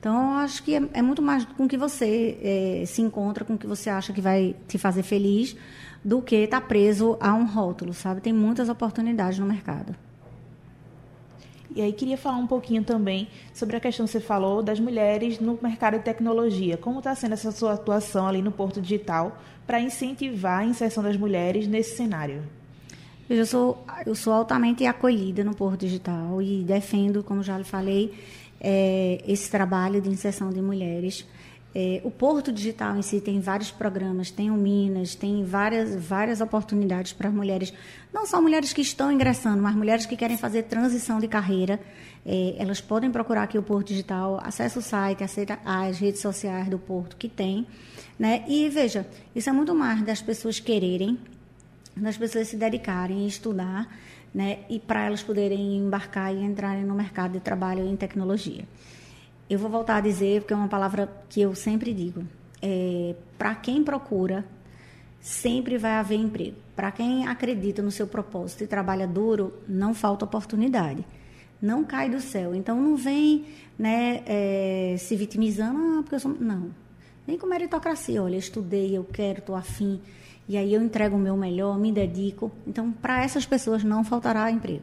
Então, 0.00 0.32
eu 0.32 0.38
acho 0.38 0.62
que 0.62 0.74
é, 0.74 0.82
é 0.94 1.02
muito 1.02 1.20
mais 1.20 1.44
com 1.44 1.68
que 1.68 1.76
você 1.76 2.38
é, 2.42 2.86
se 2.86 3.02
encontra, 3.02 3.44
com 3.44 3.52
o 3.52 3.58
que 3.58 3.66
você 3.66 3.90
acha 3.90 4.14
que 4.14 4.20
vai 4.20 4.56
te 4.66 4.78
fazer 4.78 5.02
feliz, 5.02 5.54
do 6.02 6.22
que 6.22 6.36
estar 6.36 6.62
tá 6.62 6.66
preso 6.66 7.18
a 7.20 7.34
um 7.34 7.44
rótulo, 7.44 7.92
sabe? 7.92 8.22
Tem 8.22 8.32
muitas 8.32 8.70
oportunidades 8.70 9.38
no 9.38 9.44
mercado. 9.44 9.94
E 11.76 11.82
aí 11.82 11.92
queria 11.92 12.16
falar 12.16 12.38
um 12.38 12.46
pouquinho 12.46 12.82
também 12.82 13.28
sobre 13.52 13.76
a 13.76 13.80
questão 13.80 14.06
que 14.06 14.12
você 14.12 14.20
falou 14.20 14.62
das 14.62 14.80
mulheres 14.80 15.38
no 15.38 15.58
mercado 15.62 15.98
de 15.98 16.04
tecnologia. 16.04 16.78
Como 16.78 16.98
está 16.98 17.14
sendo 17.14 17.34
essa 17.34 17.52
sua 17.52 17.74
atuação 17.74 18.26
ali 18.26 18.42
no 18.42 18.50
Porto 18.50 18.80
Digital 18.80 19.38
para 19.66 19.80
incentivar 19.80 20.60
a 20.60 20.64
inserção 20.64 21.02
das 21.02 21.16
mulheres 21.16 21.68
nesse 21.68 21.96
cenário? 21.96 22.42
Eu 23.28 23.46
sou, 23.46 23.84
eu 24.04 24.14
sou 24.16 24.32
altamente 24.32 24.84
acolhida 24.84 25.44
no 25.44 25.54
Porto 25.54 25.80
Digital 25.80 26.42
e 26.42 26.64
defendo, 26.64 27.22
como 27.22 27.40
já 27.44 27.56
lhe 27.56 27.62
falei, 27.62 28.12
é, 28.60 29.22
esse 29.26 29.50
trabalho 29.50 30.00
de 30.00 30.08
inserção 30.08 30.50
de 30.50 30.60
mulheres. 30.60 31.26
É, 31.72 32.00
o 32.02 32.10
Porto 32.10 32.50
Digital 32.50 32.96
em 32.96 33.02
si 33.02 33.20
tem 33.20 33.40
vários 33.40 33.70
programas, 33.70 34.30
tem 34.30 34.50
o 34.50 34.54
Minas, 34.54 35.14
tem 35.14 35.44
várias, 35.44 35.94
várias 35.94 36.40
oportunidades 36.40 37.12
para 37.12 37.30
mulheres, 37.30 37.72
não 38.12 38.26
só 38.26 38.42
mulheres 38.42 38.72
que 38.72 38.80
estão 38.80 39.10
ingressando, 39.12 39.62
mas 39.62 39.76
mulheres 39.76 40.04
que 40.04 40.16
querem 40.16 40.36
fazer 40.36 40.64
transição 40.64 41.20
de 41.20 41.28
carreira. 41.28 41.80
É, 42.26 42.56
elas 42.58 42.80
podem 42.80 43.10
procurar 43.10 43.44
aqui 43.44 43.56
o 43.56 43.62
Porto 43.62 43.88
Digital, 43.88 44.40
acessa 44.42 44.80
o 44.80 44.82
site, 44.82 45.22
acessa 45.22 45.58
as 45.64 45.98
redes 45.98 46.20
sociais 46.20 46.68
do 46.68 46.78
Porto 46.78 47.16
que 47.16 47.28
tem. 47.28 47.66
Né? 48.18 48.44
E 48.48 48.68
veja, 48.68 49.06
isso 49.34 49.48
é 49.48 49.52
muito 49.52 49.74
mais 49.74 50.02
das 50.02 50.20
pessoas 50.20 50.58
quererem, 50.58 51.18
das 51.96 52.18
pessoas 52.18 52.48
se 52.48 52.56
dedicarem 52.56 53.24
a 53.24 53.28
estudar, 53.28 53.88
né? 54.34 54.60
e 54.68 54.78
para 54.78 55.06
elas 55.06 55.22
poderem 55.22 55.76
embarcar 55.76 56.34
e 56.34 56.42
entrarem 56.42 56.84
no 56.84 56.94
mercado 56.94 57.32
de 57.32 57.40
trabalho 57.40 57.86
em 57.86 57.96
tecnologia 57.96 58.64
eu 59.50 59.58
vou 59.58 59.68
voltar 59.68 59.96
a 59.96 60.00
dizer, 60.00 60.42
porque 60.42 60.54
é 60.54 60.56
uma 60.56 60.68
palavra 60.68 61.10
que 61.28 61.40
eu 61.40 61.56
sempre 61.56 61.92
digo. 61.92 62.24
É, 62.62 63.16
para 63.36 63.52
quem 63.56 63.82
procura, 63.82 64.44
sempre 65.20 65.76
vai 65.76 65.94
haver 65.94 66.16
emprego. 66.16 66.56
Para 66.76 66.92
quem 66.92 67.26
acredita 67.26 67.82
no 67.82 67.90
seu 67.90 68.06
propósito 68.06 68.62
e 68.62 68.68
trabalha 68.68 69.08
duro, 69.08 69.52
não 69.66 69.92
falta 69.92 70.24
oportunidade. 70.24 71.04
Não 71.60 71.82
cai 71.82 72.08
do 72.08 72.20
céu. 72.20 72.54
Então 72.54 72.80
não 72.80 72.96
vem 72.96 73.44
né, 73.76 74.22
é, 74.24 74.94
se 74.96 75.16
vitimizando, 75.16 75.98
ah, 75.98 76.02
porque 76.02 76.14
eu 76.14 76.20
sou. 76.20 76.30
Não. 76.38 76.70
Vem 77.26 77.36
com 77.36 77.48
meritocracia. 77.48 78.22
Olha, 78.22 78.36
eu 78.36 78.38
estudei, 78.38 78.96
eu 78.96 79.02
quero, 79.02 79.40
estou 79.40 79.56
afim. 79.56 80.00
E 80.50 80.56
aí 80.56 80.74
eu 80.74 80.82
entrego 80.82 81.14
o 81.14 81.18
meu 81.18 81.36
melhor, 81.36 81.78
me 81.78 81.92
dedico. 81.92 82.50
Então, 82.66 82.90
para 82.90 83.22
essas 83.22 83.46
pessoas 83.46 83.84
não 83.84 84.02
faltará 84.02 84.50
emprego. 84.50 84.82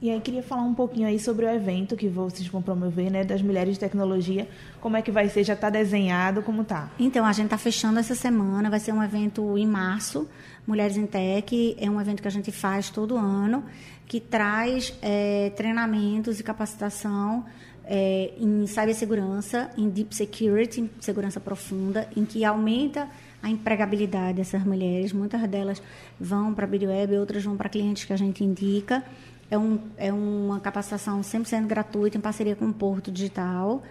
E 0.00 0.08
aí 0.08 0.18
queria 0.22 0.42
falar 0.42 0.62
um 0.62 0.72
pouquinho 0.72 1.06
aí 1.06 1.18
sobre 1.18 1.44
o 1.44 1.50
evento 1.50 1.94
que 1.94 2.08
vocês 2.08 2.48
vão 2.48 2.62
promover, 2.62 3.10
né, 3.10 3.24
das 3.24 3.42
mulheres 3.42 3.74
de 3.74 3.80
tecnologia. 3.80 4.48
Como 4.80 4.96
é 4.96 5.02
que 5.02 5.10
vai 5.10 5.28
ser? 5.28 5.44
Já 5.44 5.52
está 5.52 5.68
desenhado? 5.68 6.40
Como 6.40 6.64
tá? 6.64 6.90
Então, 6.98 7.26
a 7.26 7.32
gente 7.34 7.44
está 7.44 7.58
fechando 7.58 7.98
essa 7.98 8.14
semana. 8.14 8.70
Vai 8.70 8.80
ser 8.80 8.92
um 8.92 9.02
evento 9.02 9.58
em 9.58 9.66
março. 9.66 10.26
Mulheres 10.66 10.96
em 10.96 11.04
Tech 11.04 11.76
é 11.78 11.90
um 11.90 12.00
evento 12.00 12.22
que 12.22 12.28
a 12.28 12.30
gente 12.30 12.50
faz 12.50 12.88
todo 12.88 13.18
ano, 13.18 13.62
que 14.06 14.18
traz 14.18 14.94
é, 15.02 15.52
treinamentos 15.56 16.40
e 16.40 16.42
capacitação 16.42 17.44
é, 17.84 18.32
em 18.38 18.66
cibersegurança, 18.66 19.70
em 19.76 19.90
deep 19.90 20.16
security, 20.16 20.90
segurança 21.00 21.38
profunda, 21.38 22.08
em 22.16 22.24
que 22.24 22.46
aumenta 22.46 23.06
a 23.42 23.48
empregabilidade 23.48 24.38
dessas 24.38 24.64
mulheres. 24.64 25.12
Muitas 25.12 25.40
delas 25.48 25.82
vão 26.18 26.52
para 26.54 26.66
a 26.66 26.68
Web, 26.70 27.16
outras 27.16 27.44
vão 27.44 27.56
para 27.56 27.68
clientes 27.68 28.04
que 28.04 28.12
a 28.12 28.16
gente 28.16 28.42
indica. 28.44 29.04
É, 29.50 29.56
um, 29.56 29.78
é 29.96 30.12
uma 30.12 30.60
capacitação 30.60 31.20
100% 31.20 31.66
gratuita 31.66 32.18
em 32.18 32.20
parceria 32.20 32.54
com 32.54 32.66
o 32.66 32.72
Porto 32.72 33.10
Digital. 33.10 33.82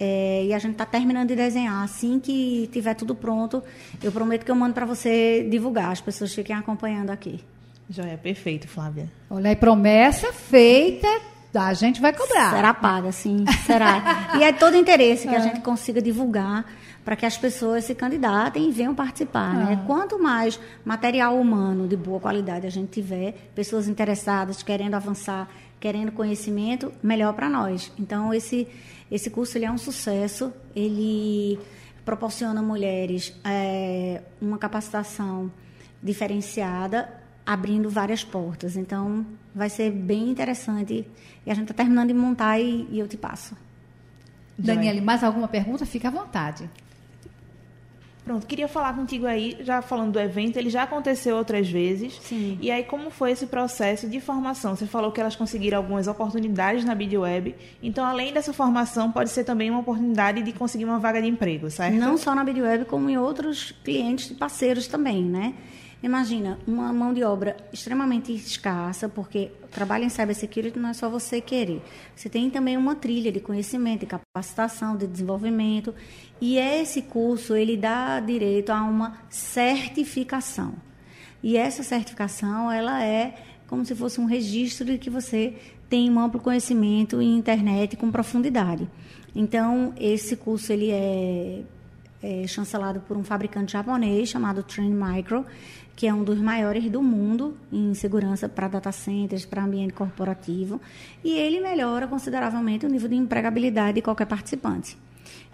É, 0.00 0.44
e 0.44 0.54
a 0.54 0.58
gente 0.58 0.72
está 0.72 0.84
terminando 0.84 1.28
de 1.28 1.36
desenhar. 1.36 1.82
Assim 1.82 2.20
que 2.20 2.68
tiver 2.72 2.94
tudo 2.94 3.14
pronto, 3.14 3.62
eu 4.02 4.12
prometo 4.12 4.44
que 4.44 4.50
eu 4.50 4.56
mando 4.56 4.74
para 4.74 4.86
você 4.86 5.46
divulgar. 5.50 5.90
As 5.90 6.00
pessoas 6.00 6.34
fiquem 6.34 6.54
acompanhando 6.54 7.10
aqui. 7.10 7.42
Já 7.90 8.04
é 8.04 8.16
perfeito, 8.16 8.68
Flávia. 8.68 9.10
Olha 9.30 9.48
aí, 9.48 9.56
promessa 9.56 10.32
feita. 10.32 11.08
A 11.54 11.72
gente 11.72 12.00
vai 12.00 12.12
cobrar. 12.12 12.50
Será 12.50 12.74
paga, 12.74 13.10
sim. 13.10 13.44
Será. 13.66 14.36
e 14.38 14.44
é 14.44 14.52
todo 14.52 14.76
interesse 14.76 15.26
que 15.26 15.34
a 15.34 15.38
é. 15.38 15.42
gente 15.42 15.60
consiga 15.60 16.02
divulgar 16.02 16.66
para 17.08 17.16
que 17.16 17.24
as 17.24 17.38
pessoas 17.38 17.84
se 17.84 17.94
candidatem 17.94 18.68
e 18.68 18.70
venham 18.70 18.94
participar. 18.94 19.54
Né? 19.54 19.78
Ah. 19.80 19.86
Quanto 19.86 20.22
mais 20.22 20.60
material 20.84 21.40
humano 21.40 21.88
de 21.88 21.96
boa 21.96 22.20
qualidade 22.20 22.66
a 22.66 22.70
gente 22.70 22.90
tiver, 22.90 23.32
pessoas 23.54 23.88
interessadas, 23.88 24.62
querendo 24.62 24.92
avançar, 24.92 25.48
querendo 25.80 26.12
conhecimento, 26.12 26.92
melhor 27.02 27.32
para 27.32 27.48
nós. 27.48 27.90
Então, 27.98 28.34
esse, 28.34 28.68
esse 29.10 29.30
curso 29.30 29.56
ele 29.56 29.64
é 29.64 29.70
um 29.70 29.78
sucesso, 29.78 30.52
ele 30.76 31.58
proporciona 32.04 32.60
a 32.60 32.62
mulheres 32.62 33.34
é, 33.42 34.20
uma 34.38 34.58
capacitação 34.58 35.50
diferenciada, 36.02 37.08
abrindo 37.46 37.88
várias 37.88 38.22
portas. 38.22 38.76
Então, 38.76 39.24
vai 39.54 39.70
ser 39.70 39.90
bem 39.90 40.28
interessante. 40.28 41.06
E 41.46 41.50
a 41.50 41.54
gente 41.54 41.70
está 41.70 41.82
terminando 41.82 42.08
de 42.08 42.14
montar 42.14 42.60
e, 42.60 42.86
e 42.90 42.98
eu 42.98 43.08
te 43.08 43.16
passo. 43.16 43.56
Daniele, 44.58 45.00
mais 45.00 45.24
alguma 45.24 45.48
pergunta? 45.48 45.86
Fica 45.86 46.08
à 46.08 46.10
vontade. 46.10 46.68
Pronto, 48.28 48.46
queria 48.46 48.68
falar 48.68 48.94
contigo 48.94 49.24
aí, 49.24 49.56
já 49.60 49.80
falando 49.80 50.12
do 50.12 50.20
evento, 50.20 50.58
ele 50.58 50.68
já 50.68 50.82
aconteceu 50.82 51.34
outras 51.34 51.66
vezes. 51.66 52.20
Sim. 52.20 52.58
E 52.60 52.70
aí, 52.70 52.84
como 52.84 53.08
foi 53.08 53.30
esse 53.30 53.46
processo 53.46 54.06
de 54.06 54.20
formação? 54.20 54.76
Você 54.76 54.84
falou 54.86 55.10
que 55.10 55.18
elas 55.18 55.34
conseguiram 55.34 55.78
algumas 55.78 56.06
oportunidades 56.06 56.84
na 56.84 56.94
BidWeb. 56.94 57.54
Então, 57.82 58.04
além 58.04 58.30
dessa 58.30 58.52
formação, 58.52 59.10
pode 59.10 59.30
ser 59.30 59.44
também 59.44 59.70
uma 59.70 59.80
oportunidade 59.80 60.42
de 60.42 60.52
conseguir 60.52 60.84
uma 60.84 60.98
vaga 60.98 61.22
de 61.22 61.26
emprego, 61.26 61.70
certo? 61.70 61.94
Não 61.94 62.18
só 62.18 62.34
na 62.34 62.44
BidWeb, 62.44 62.84
como 62.84 63.08
em 63.08 63.16
outros 63.16 63.72
clientes 63.82 64.30
e 64.30 64.34
parceiros 64.34 64.86
também, 64.86 65.24
né? 65.24 65.54
Imagina, 66.00 66.58
uma 66.64 66.92
mão 66.92 67.12
de 67.12 67.24
obra 67.24 67.56
extremamente 67.72 68.32
escassa, 68.32 69.08
porque 69.08 69.50
trabalho 69.72 70.04
em 70.04 70.08
cybersecurity 70.08 70.78
não 70.78 70.90
é 70.90 70.92
só 70.92 71.10
você 71.10 71.40
querer. 71.40 71.82
Você 72.14 72.28
tem 72.28 72.48
também 72.50 72.76
uma 72.76 72.94
trilha 72.94 73.32
de 73.32 73.40
conhecimento, 73.40 74.00
de 74.00 74.06
capacitação, 74.06 74.96
de 74.96 75.08
desenvolvimento. 75.08 75.92
E 76.40 76.56
esse 76.56 77.02
curso, 77.02 77.56
ele 77.56 77.76
dá 77.76 78.20
direito 78.20 78.70
a 78.70 78.82
uma 78.82 79.18
certificação. 79.28 80.74
E 81.42 81.56
essa 81.56 81.82
certificação, 81.82 82.70
ela 82.70 83.02
é 83.04 83.34
como 83.66 83.84
se 83.84 83.94
fosse 83.94 84.20
um 84.20 84.24
registro 84.24 84.86
de 84.86 84.98
que 84.98 85.10
você 85.10 85.54
tem 85.88 86.10
um 86.10 86.18
amplo 86.20 86.40
conhecimento 86.40 87.20
em 87.20 87.36
internet 87.36 87.96
com 87.96 88.10
profundidade. 88.10 88.88
Então, 89.34 89.92
esse 89.98 90.36
curso, 90.36 90.72
ele 90.72 90.90
é, 90.90 91.62
é 92.22 92.46
chancelado 92.46 93.00
por 93.00 93.16
um 93.16 93.24
fabricante 93.24 93.72
japonês 93.72 94.28
chamado 94.28 94.62
Trend 94.62 94.92
Micro, 94.92 95.44
que 95.98 96.06
é 96.06 96.14
um 96.14 96.22
dos 96.22 96.38
maiores 96.38 96.88
do 96.88 97.02
mundo 97.02 97.56
em 97.72 97.92
segurança 97.92 98.48
para 98.48 98.68
data 98.68 98.92
centers, 98.92 99.44
para 99.44 99.64
ambiente 99.64 99.92
corporativo, 99.92 100.80
e 101.24 101.36
ele 101.36 101.58
melhora 101.58 102.06
consideravelmente 102.06 102.86
o 102.86 102.88
nível 102.88 103.08
de 103.08 103.16
empregabilidade 103.16 103.96
de 103.96 104.02
qualquer 104.02 104.26
participante. 104.26 104.96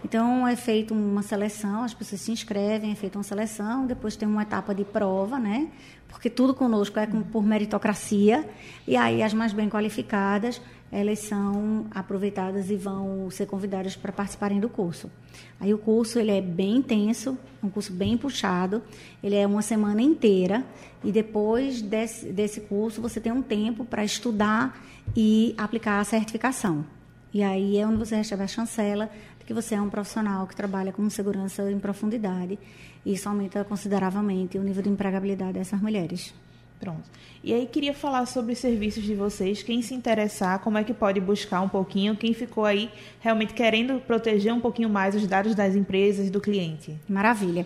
Então 0.03 0.47
é 0.47 0.55
feita 0.55 0.93
uma 0.93 1.23
seleção, 1.23 1.81
as 1.81 1.95
pessoas 1.95 2.21
se 2.21 2.31
inscrevem, 2.31 2.91
é 2.91 2.95
feita 2.95 3.17
uma 3.17 3.23
seleção, 3.23 3.87
depois 3.87 4.15
tem 4.15 4.27
uma 4.27 4.43
etapa 4.43 4.75
de 4.75 4.85
prova, 4.85 5.39
né? 5.39 5.67
Porque 6.07 6.29
tudo 6.29 6.53
conosco 6.53 6.97
é 6.99 7.07
por 7.07 7.43
meritocracia, 7.43 8.47
e 8.87 8.95
aí 8.95 9.21
as 9.21 9.33
mais 9.33 9.53
bem 9.53 9.69
qualificadas 9.69 10.61
elas 10.91 11.19
são 11.19 11.87
aproveitadas 11.91 12.69
e 12.69 12.77
vão 12.77 13.29
ser 13.29 13.47
convidadas 13.47 13.97
para 13.97 14.13
participarem 14.13 14.61
do 14.61 14.69
curso. 14.69 15.11
Aí 15.59 15.73
o 15.73 15.77
curso 15.77 16.19
ele 16.19 16.31
é 16.31 16.41
bem 16.41 16.77
intenso, 16.77 17.37
um 17.61 17.69
curso 17.69 17.91
bem 17.91 18.17
puxado, 18.17 18.81
ele 19.21 19.35
é 19.35 19.45
uma 19.45 19.61
semana 19.61 20.01
inteira 20.01 20.63
e 21.03 21.11
depois 21.11 21.81
desse, 21.81 22.27
desse 22.27 22.61
curso 22.61 23.01
você 23.01 23.19
tem 23.19 23.31
um 23.31 23.41
tempo 23.41 23.83
para 23.83 24.05
estudar 24.05 24.81
e 25.13 25.53
aplicar 25.57 25.99
a 25.99 26.03
certificação. 26.03 26.85
E 27.33 27.43
aí 27.43 27.77
é 27.77 27.85
onde 27.85 27.97
você 27.97 28.15
recebe 28.15 28.43
a 28.43 28.47
chancela 28.47 29.09
de 29.37 29.45
que 29.45 29.53
você 29.53 29.75
é 29.75 29.81
um 29.81 29.89
profissional 29.89 30.47
que 30.47 30.55
trabalha 30.55 30.93
com 30.93 31.09
segurança 31.09 31.69
em 31.69 31.77
profundidade 31.77 32.57
isso 33.05 33.29
aumenta 33.29 33.63
consideravelmente 33.63 34.57
o 34.57 34.63
nível 34.63 34.81
de 34.81 34.89
empregabilidade 34.89 35.53
dessas 35.53 35.81
mulheres. 35.81 36.33
Pronto. 36.79 37.03
E 37.43 37.53
aí 37.53 37.67
queria 37.67 37.93
falar 37.93 38.25
sobre 38.25 38.53
os 38.53 38.59
serviços 38.59 39.03
de 39.03 39.13
vocês. 39.13 39.61
Quem 39.61 39.81
se 39.81 39.93
interessar, 39.93 40.59
como 40.59 40.77
é 40.77 40.83
que 40.83 40.93
pode 40.93 41.21
buscar 41.21 41.61
um 41.61 41.69
pouquinho? 41.69 42.15
Quem 42.15 42.33
ficou 42.33 42.65
aí 42.65 42.89
realmente 43.19 43.53
querendo 43.53 43.99
proteger 43.99 44.53
um 44.53 44.59
pouquinho 44.59 44.89
mais 44.89 45.15
os 45.15 45.27
dados 45.27 45.53
das 45.53 45.75
empresas 45.75 46.27
e 46.27 46.29
do 46.29 46.41
cliente? 46.41 46.95
Maravilha. 47.07 47.65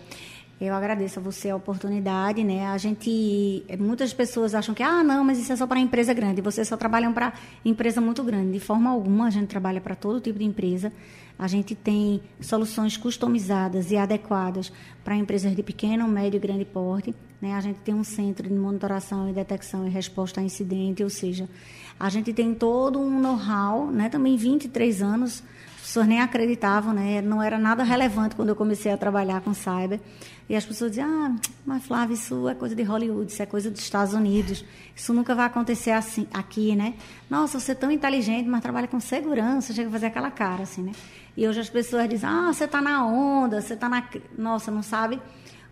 Eu 0.60 0.74
agradeço 0.74 1.18
a 1.18 1.22
você 1.22 1.48
a 1.48 1.56
oportunidade, 1.56 2.44
né? 2.44 2.66
A 2.66 2.76
gente, 2.76 3.64
muitas 3.78 4.12
pessoas 4.12 4.54
acham 4.54 4.74
que, 4.74 4.82
ah, 4.82 5.02
não, 5.02 5.24
mas 5.24 5.38
isso 5.38 5.50
é 5.50 5.56
só 5.56 5.66
para 5.66 5.80
empresa 5.80 6.12
grande. 6.12 6.42
Vocês 6.42 6.68
só 6.68 6.76
trabalham 6.76 7.14
para 7.14 7.32
empresa 7.64 7.98
muito 7.98 8.22
grande. 8.22 8.52
De 8.52 8.60
forma 8.60 8.90
alguma, 8.90 9.28
a 9.28 9.30
gente 9.30 9.46
trabalha 9.46 9.80
para 9.80 9.94
todo 9.94 10.20
tipo 10.20 10.38
de 10.38 10.44
empresa. 10.44 10.92
A 11.40 11.46
gente 11.46 11.74
tem 11.74 12.20
soluções 12.38 12.98
customizadas 12.98 13.90
e 13.90 13.96
adequadas 13.96 14.70
para 15.02 15.16
empresas 15.16 15.56
de 15.56 15.62
pequeno, 15.62 16.06
médio 16.06 16.36
e 16.36 16.38
grande 16.38 16.66
porte. 16.66 17.14
Né? 17.40 17.54
A 17.54 17.60
gente 17.62 17.78
tem 17.78 17.94
um 17.94 18.04
centro 18.04 18.46
de 18.46 18.54
monitoração 18.54 19.26
e 19.26 19.32
detecção 19.32 19.86
e 19.86 19.90
resposta 19.90 20.42
a 20.42 20.44
incidente, 20.44 21.02
ou 21.02 21.08
seja, 21.08 21.48
a 21.98 22.10
gente 22.10 22.34
tem 22.34 22.54
todo 22.54 23.00
um 23.00 23.18
know-how, 23.18 23.90
né? 23.90 24.10
também 24.10 24.36
23 24.36 25.00
anos 25.00 25.42
pessoas 25.80 26.06
nem 26.06 26.20
acreditavam, 26.20 26.92
né? 26.92 27.20
Não 27.20 27.42
era 27.42 27.58
nada 27.58 27.82
relevante 27.82 28.36
quando 28.36 28.50
eu 28.50 28.54
comecei 28.54 28.92
a 28.92 28.96
trabalhar 28.96 29.40
com 29.40 29.52
cyber. 29.52 29.98
E 30.50 30.56
as 30.56 30.66
pessoas 30.66 30.90
diziam, 30.90 31.08
ah, 31.08 31.36
mas 31.64 31.86
Flávia, 31.86 32.14
isso 32.14 32.48
é 32.48 32.56
coisa 32.56 32.74
de 32.74 32.82
Hollywood, 32.82 33.30
isso 33.30 33.40
é 33.40 33.46
coisa 33.46 33.70
dos 33.70 33.80
Estados 33.80 34.14
Unidos. 34.14 34.64
Isso 34.96 35.14
nunca 35.14 35.32
vai 35.32 35.46
acontecer 35.46 35.92
assim 35.92 36.26
aqui, 36.34 36.74
né? 36.74 36.94
Nossa, 37.30 37.60
você 37.60 37.70
é 37.70 37.74
tão 37.76 37.88
inteligente, 37.88 38.48
mas 38.48 38.60
trabalha 38.60 38.88
com 38.88 38.98
segurança, 38.98 39.72
chega 39.72 39.88
a 39.88 39.92
fazer 39.92 40.06
aquela 40.06 40.28
cara, 40.28 40.64
assim, 40.64 40.82
né? 40.82 40.90
E 41.36 41.46
hoje 41.46 41.60
as 41.60 41.70
pessoas 41.70 42.08
dizem, 42.08 42.28
ah, 42.28 42.52
você 42.52 42.64
está 42.64 42.82
na 42.82 43.06
onda, 43.06 43.60
você 43.60 43.74
está 43.74 43.88
na... 43.88 44.02
Nossa, 44.36 44.72
não 44.72 44.82
sabe 44.82 45.22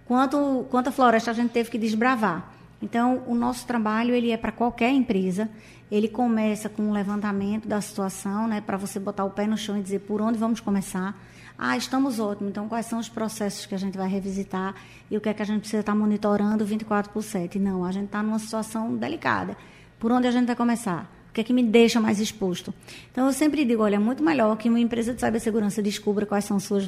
quanto, 0.05 0.64
quanta 0.70 0.93
floresta 0.93 1.33
a 1.33 1.35
gente 1.35 1.51
teve 1.51 1.70
que 1.70 1.76
desbravar. 1.76 2.49
Então, 2.81 3.24
o 3.26 3.35
nosso 3.35 3.66
trabalho 3.66 4.14
ele 4.14 4.31
é 4.31 4.37
para 4.37 4.53
qualquer 4.53 4.93
empresa. 4.93 5.51
Ele 5.91 6.07
começa 6.07 6.68
com 6.68 6.85
um 6.85 6.93
levantamento 6.93 7.66
da 7.66 7.81
situação, 7.81 8.47
né, 8.47 8.61
para 8.61 8.76
você 8.76 9.01
botar 9.01 9.24
o 9.24 9.31
pé 9.31 9.45
no 9.45 9.57
chão 9.57 9.76
e 9.76 9.83
dizer 9.83 10.03
por 10.03 10.22
onde 10.22 10.39
vamos 10.39 10.61
começar. 10.61 11.18
Ah, 11.61 11.76
estamos 11.76 12.20
ótimos. 12.20 12.50
Então, 12.50 12.68
quais 12.68 12.86
são 12.86 13.00
os 13.00 13.09
processos 13.09 13.66
que 13.66 13.74
a 13.74 13.78
gente 13.78 13.98
vai 13.98 14.09
revisitar 14.09 14.76
e 15.11 15.16
o 15.16 15.20
que 15.20 15.28
é 15.28 15.34
que 15.34 15.42
a 15.42 15.44
gente 15.44 15.61
precisa 15.61 15.80
estar 15.80 15.94
monitorando 15.94 16.64
24 16.64 17.12
por 17.12 17.20
7? 17.20 17.59
Não, 17.59 17.84
a 17.84 17.90
gente 17.90 18.04
está 18.04 18.22
numa 18.22 18.38
situação 18.38 18.94
delicada. 18.94 19.56
Por 19.98 20.12
onde 20.12 20.28
a 20.28 20.30
gente 20.30 20.46
vai 20.46 20.54
começar? 20.54 21.12
O 21.28 21.32
que 21.32 21.40
é 21.40 21.44
que 21.44 21.52
me 21.52 21.64
deixa 21.64 22.00
mais 22.00 22.20
exposto? 22.20 22.72
Então, 23.11 23.26
eu 23.26 23.32
sempre 23.32 23.64
digo, 23.64 23.82
olha, 23.82 23.96
é 23.96 23.98
muito 23.98 24.22
melhor 24.22 24.56
que 24.56 24.68
uma 24.68 24.78
empresa 24.78 25.12
de 25.12 25.20
cibersegurança 25.20 25.82
descubra 25.82 26.24
quais 26.24 26.44
são 26.44 26.61
suas 26.61 26.86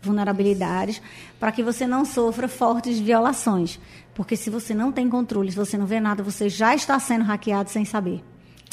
vulnerabilidades 0.00 1.02
para 1.40 1.50
que 1.50 1.62
você 1.62 1.84
não 1.84 2.04
sofra 2.04 2.46
fortes 2.46 3.00
violações. 3.00 3.80
Porque 4.14 4.36
se 4.36 4.50
você 4.50 4.72
não 4.72 4.92
tem 4.92 5.08
controle, 5.08 5.50
se 5.50 5.56
você 5.56 5.76
não 5.76 5.86
vê 5.86 5.98
nada, 5.98 6.22
você 6.22 6.48
já 6.48 6.76
está 6.76 6.96
sendo 7.00 7.24
hackeado 7.24 7.70
sem 7.70 7.84
saber. 7.84 8.22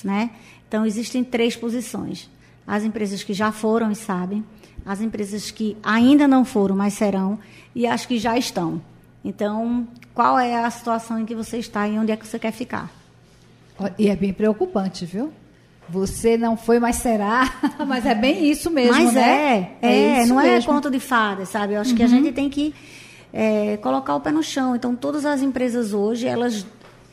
Né? 0.03 0.29
Então, 0.67 0.85
existem 0.85 1.23
três 1.23 1.55
posições. 1.55 2.29
As 2.67 2.83
empresas 2.83 3.23
que 3.23 3.33
já 3.33 3.51
foram 3.51 3.91
e 3.91 3.95
sabem, 3.95 4.45
as 4.85 5.01
empresas 5.01 5.51
que 5.51 5.77
ainda 5.83 6.27
não 6.27 6.43
foram, 6.43 6.75
mas 6.75 6.93
serão, 6.93 7.39
e 7.75 7.85
as 7.85 8.05
que 8.05 8.17
já 8.17 8.37
estão. 8.37 8.81
Então, 9.23 9.87
qual 10.13 10.39
é 10.39 10.63
a 10.63 10.69
situação 10.69 11.19
em 11.19 11.25
que 11.25 11.35
você 11.35 11.57
está 11.57 11.87
e 11.87 11.97
onde 11.97 12.11
é 12.11 12.17
que 12.17 12.25
você 12.25 12.39
quer 12.39 12.51
ficar? 12.51 12.91
E 13.97 14.09
é 14.09 14.15
bem 14.15 14.33
preocupante, 14.33 15.05
viu? 15.05 15.31
Você 15.87 16.37
não 16.37 16.55
foi, 16.55 16.79
mas 16.79 16.97
será? 16.97 17.51
mas 17.87 18.05
é 18.05 18.13
bem 18.13 18.49
isso 18.49 18.69
mesmo, 18.69 18.93
mas 18.93 19.13
né? 19.13 19.71
É, 19.81 19.87
é, 19.87 20.21
é 20.21 20.25
não 20.25 20.39
é 20.39 20.43
mesmo. 20.43 20.71
é 20.71 20.75
conto 20.75 20.91
de 20.91 20.99
fada, 20.99 21.45
sabe? 21.45 21.73
Eu 21.73 21.81
acho 21.81 21.91
uhum. 21.91 21.97
que 21.97 22.03
a 22.03 22.05
uhum. 22.05 22.11
gente 22.11 22.31
tem 22.31 22.49
que 22.49 22.73
é, 23.33 23.77
colocar 23.77 24.15
o 24.15 24.19
pé 24.19 24.31
no 24.31 24.43
chão. 24.43 24.75
Então, 24.75 24.95
todas 24.95 25.25
as 25.25 25.41
empresas 25.41 25.93
hoje, 25.93 26.27
elas 26.27 26.65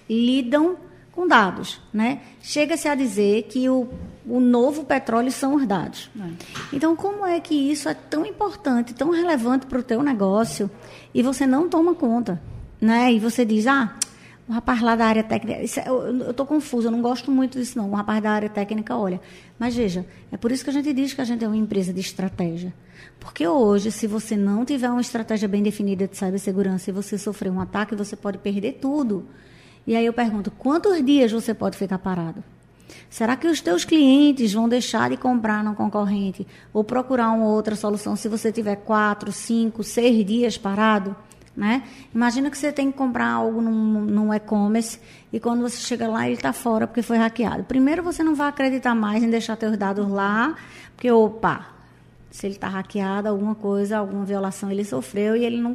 lidam 0.09 0.77
com 1.12 1.27
dados, 1.27 1.81
né? 1.93 2.21
Chega-se 2.43 2.87
a 2.89 2.95
dizer 2.95 3.45
que 3.45 3.69
o, 3.71 3.89
o 4.29 4.41
novo 4.41 4.85
petróleo 4.85 5.31
são 5.31 5.55
os 5.55 5.66
dados. 5.66 6.11
É. 6.18 6.77
Então, 6.77 6.97
como 6.97 7.24
é 7.24 7.39
que 7.41 7.55
isso 7.55 7.89
é 7.89 7.95
tão 7.95 8.27
importante, 8.27 8.93
tão 8.93 9.11
relevante 9.11 9.66
para 9.66 9.79
o 9.79 9.83
teu 9.83 10.03
negócio 10.03 10.70
e 11.14 11.22
você 11.22 11.47
não 11.47 11.68
toma 11.68 11.95
conta, 11.95 12.41
né? 12.81 13.12
E 13.12 13.20
você 13.20 13.45
diz, 13.45 13.66
ah, 13.66 13.97
o 14.49 14.53
rapaz 14.53 14.81
lá 14.81 14.97
da 14.97 15.07
área 15.07 15.22
técnica, 15.22 15.61
é, 15.61 15.89
eu 15.89 16.31
estou 16.31 16.45
confuso, 16.45 16.89
eu 16.89 16.93
não 16.93 17.03
gosto 17.03 17.31
muito 17.31 17.59
disso 17.59 17.79
não. 17.79 17.91
O 17.91 17.95
rapaz 17.95 18.22
da 18.22 18.31
área 18.31 18.49
técnica, 18.49 18.97
olha, 18.97 19.20
mas 19.59 19.74
veja, 19.74 20.05
é 20.31 20.37
por 20.37 20.51
isso 20.51 20.64
que 20.64 20.70
a 20.70 20.72
gente 20.72 20.93
diz 20.93 21.12
que 21.14 21.20
a 21.20 21.24
gente 21.24 21.45
é 21.45 21.49
uma 21.49 21.57
empresa 21.57 21.93
de 21.93 22.01
estratégia. 22.01 22.74
Porque 23.20 23.47
hoje, 23.47 23.91
se 23.91 24.07
você 24.07 24.37
não 24.37 24.64
tiver 24.64 24.89
uma 24.91 25.01
estratégia 25.01 25.49
bem 25.49 25.62
definida 25.62 26.07
de 26.07 26.16
cibersegurança 26.16 26.91
e 26.91 26.93
você 26.93 27.16
sofrer 27.16 27.51
um 27.51 27.61
ataque, 27.61 27.95
você 27.95 28.16
pode 28.16 28.39
perder 28.39 28.74
tudo. 28.74 29.27
E 29.87 29.95
aí 29.95 30.05
eu 30.05 30.12
pergunto, 30.12 30.51
quantos 30.51 31.05
dias 31.05 31.31
você 31.31 31.55
pode 31.55 31.77
ficar 31.77 31.99
parado? 31.99 32.43
Será 33.09 33.37
que 33.37 33.47
os 33.47 33.61
teus 33.61 33.84
clientes 33.84 34.53
vão 34.53 34.68
deixar 34.68 35.11
de 35.11 35.16
comprar 35.16 35.62
no 35.64 35.74
concorrente 35.74 36.47
ou 36.72 36.84
procurar 36.84 37.30
uma 37.30 37.47
outra 37.47 37.74
solução 37.76 38.16
se 38.16 38.28
você 38.28 38.53
tiver 38.53 38.76
quatro, 38.76 39.32
cinco, 39.32 39.82
seis 39.82 40.24
dias 40.24 40.59
parado? 40.59 41.16
Né? 41.57 41.84
Imagina 42.14 42.51
que 42.51 42.59
você 42.59 42.70
tem 42.70 42.93
que 42.93 42.99
comprar 42.99 43.30
algo 43.30 43.62
num, 43.62 44.03
num 44.03 44.34
e-commerce 44.34 45.01
e 45.32 45.41
quando 45.41 45.62
você 45.62 45.78
chega 45.78 46.07
lá 46.07 46.26
ele 46.26 46.37
está 46.37 46.53
fora 46.53 46.87
porque 46.87 47.01
foi 47.01 47.16
hackeado. 47.16 47.64
Primeiro 47.64 48.03
você 48.03 48.22
não 48.22 48.34
vai 48.34 48.49
acreditar 48.49 48.95
mais 48.95 49.22
em 49.22 49.30
deixar 49.30 49.57
seus 49.57 49.76
dados 49.78 50.07
lá, 50.07 50.55
porque 50.95 51.11
opa, 51.11 51.66
se 52.30 52.47
ele 52.47 52.57
está 52.57 52.68
hackeado, 52.68 53.28
alguma 53.28 53.55
coisa, 53.55 53.97
alguma 53.97 54.26
violação 54.26 54.70
ele 54.70 54.84
sofreu 54.84 55.34
e 55.34 55.45
ele 55.47 55.59
não 55.59 55.74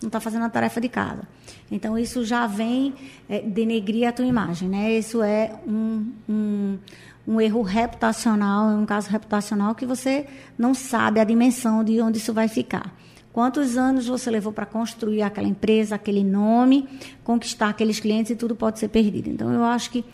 não 0.00 0.08
está 0.08 0.20
fazendo 0.20 0.44
a 0.44 0.48
tarefa 0.48 0.80
de 0.80 0.88
casa. 0.88 1.22
Então, 1.70 1.96
isso 1.98 2.24
já 2.24 2.46
vem 2.46 2.94
é, 3.28 3.40
denegrir 3.40 4.08
a 4.08 4.12
tua 4.12 4.24
imagem, 4.24 4.68
né? 4.68 4.92
Isso 4.92 5.22
é 5.22 5.52
um, 5.66 6.10
um, 6.28 6.78
um 7.26 7.40
erro 7.40 7.62
reputacional, 7.62 8.70
é 8.70 8.74
um 8.74 8.86
caso 8.86 9.10
reputacional 9.10 9.74
que 9.74 9.84
você 9.84 10.26
não 10.58 10.74
sabe 10.74 11.20
a 11.20 11.24
dimensão 11.24 11.84
de 11.84 12.00
onde 12.00 12.18
isso 12.18 12.32
vai 12.32 12.48
ficar. 12.48 12.94
Quantos 13.32 13.76
anos 13.76 14.08
você 14.08 14.30
levou 14.30 14.52
para 14.52 14.66
construir 14.66 15.22
aquela 15.22 15.46
empresa, 15.46 15.94
aquele 15.94 16.24
nome, 16.24 16.88
conquistar 17.22 17.68
aqueles 17.68 18.00
clientes 18.00 18.32
e 18.32 18.36
tudo 18.36 18.56
pode 18.56 18.78
ser 18.78 18.88
perdido. 18.88 19.28
Então, 19.28 19.52
eu 19.52 19.64
acho 19.64 19.90
que 19.90 20.04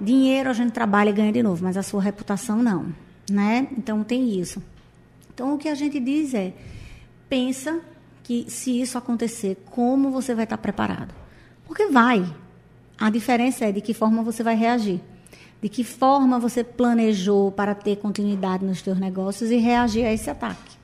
dinheiro 0.00 0.50
a 0.50 0.52
gente 0.52 0.72
trabalha 0.72 1.10
e 1.10 1.12
ganha 1.12 1.32
de 1.32 1.42
novo, 1.42 1.62
mas 1.62 1.76
a 1.76 1.82
sua 1.82 2.02
reputação 2.02 2.60
não, 2.60 2.92
né? 3.30 3.68
Então, 3.78 4.02
tem 4.02 4.40
isso. 4.40 4.60
Então, 5.32 5.54
o 5.54 5.58
que 5.58 5.68
a 5.68 5.74
gente 5.74 6.00
diz 6.00 6.34
é, 6.34 6.52
pensa 7.28 7.80
que 8.22 8.46
se 8.48 8.80
isso 8.80 8.96
acontecer, 8.96 9.62
como 9.70 10.10
você 10.10 10.34
vai 10.34 10.44
estar 10.44 10.58
preparado? 10.58 11.14
Porque 11.66 11.86
vai. 11.86 12.24
A 12.98 13.10
diferença 13.10 13.64
é 13.64 13.72
de 13.72 13.80
que 13.80 13.94
forma 13.94 14.22
você 14.22 14.42
vai 14.42 14.54
reagir. 14.54 15.00
De 15.60 15.68
que 15.68 15.84
forma 15.84 16.38
você 16.38 16.62
planejou 16.62 17.50
para 17.52 17.74
ter 17.74 17.96
continuidade 17.96 18.64
nos 18.64 18.80
seus 18.80 18.98
negócios 18.98 19.50
e 19.50 19.56
reagir 19.56 20.04
a 20.04 20.12
esse 20.12 20.28
ataque. 20.28 20.81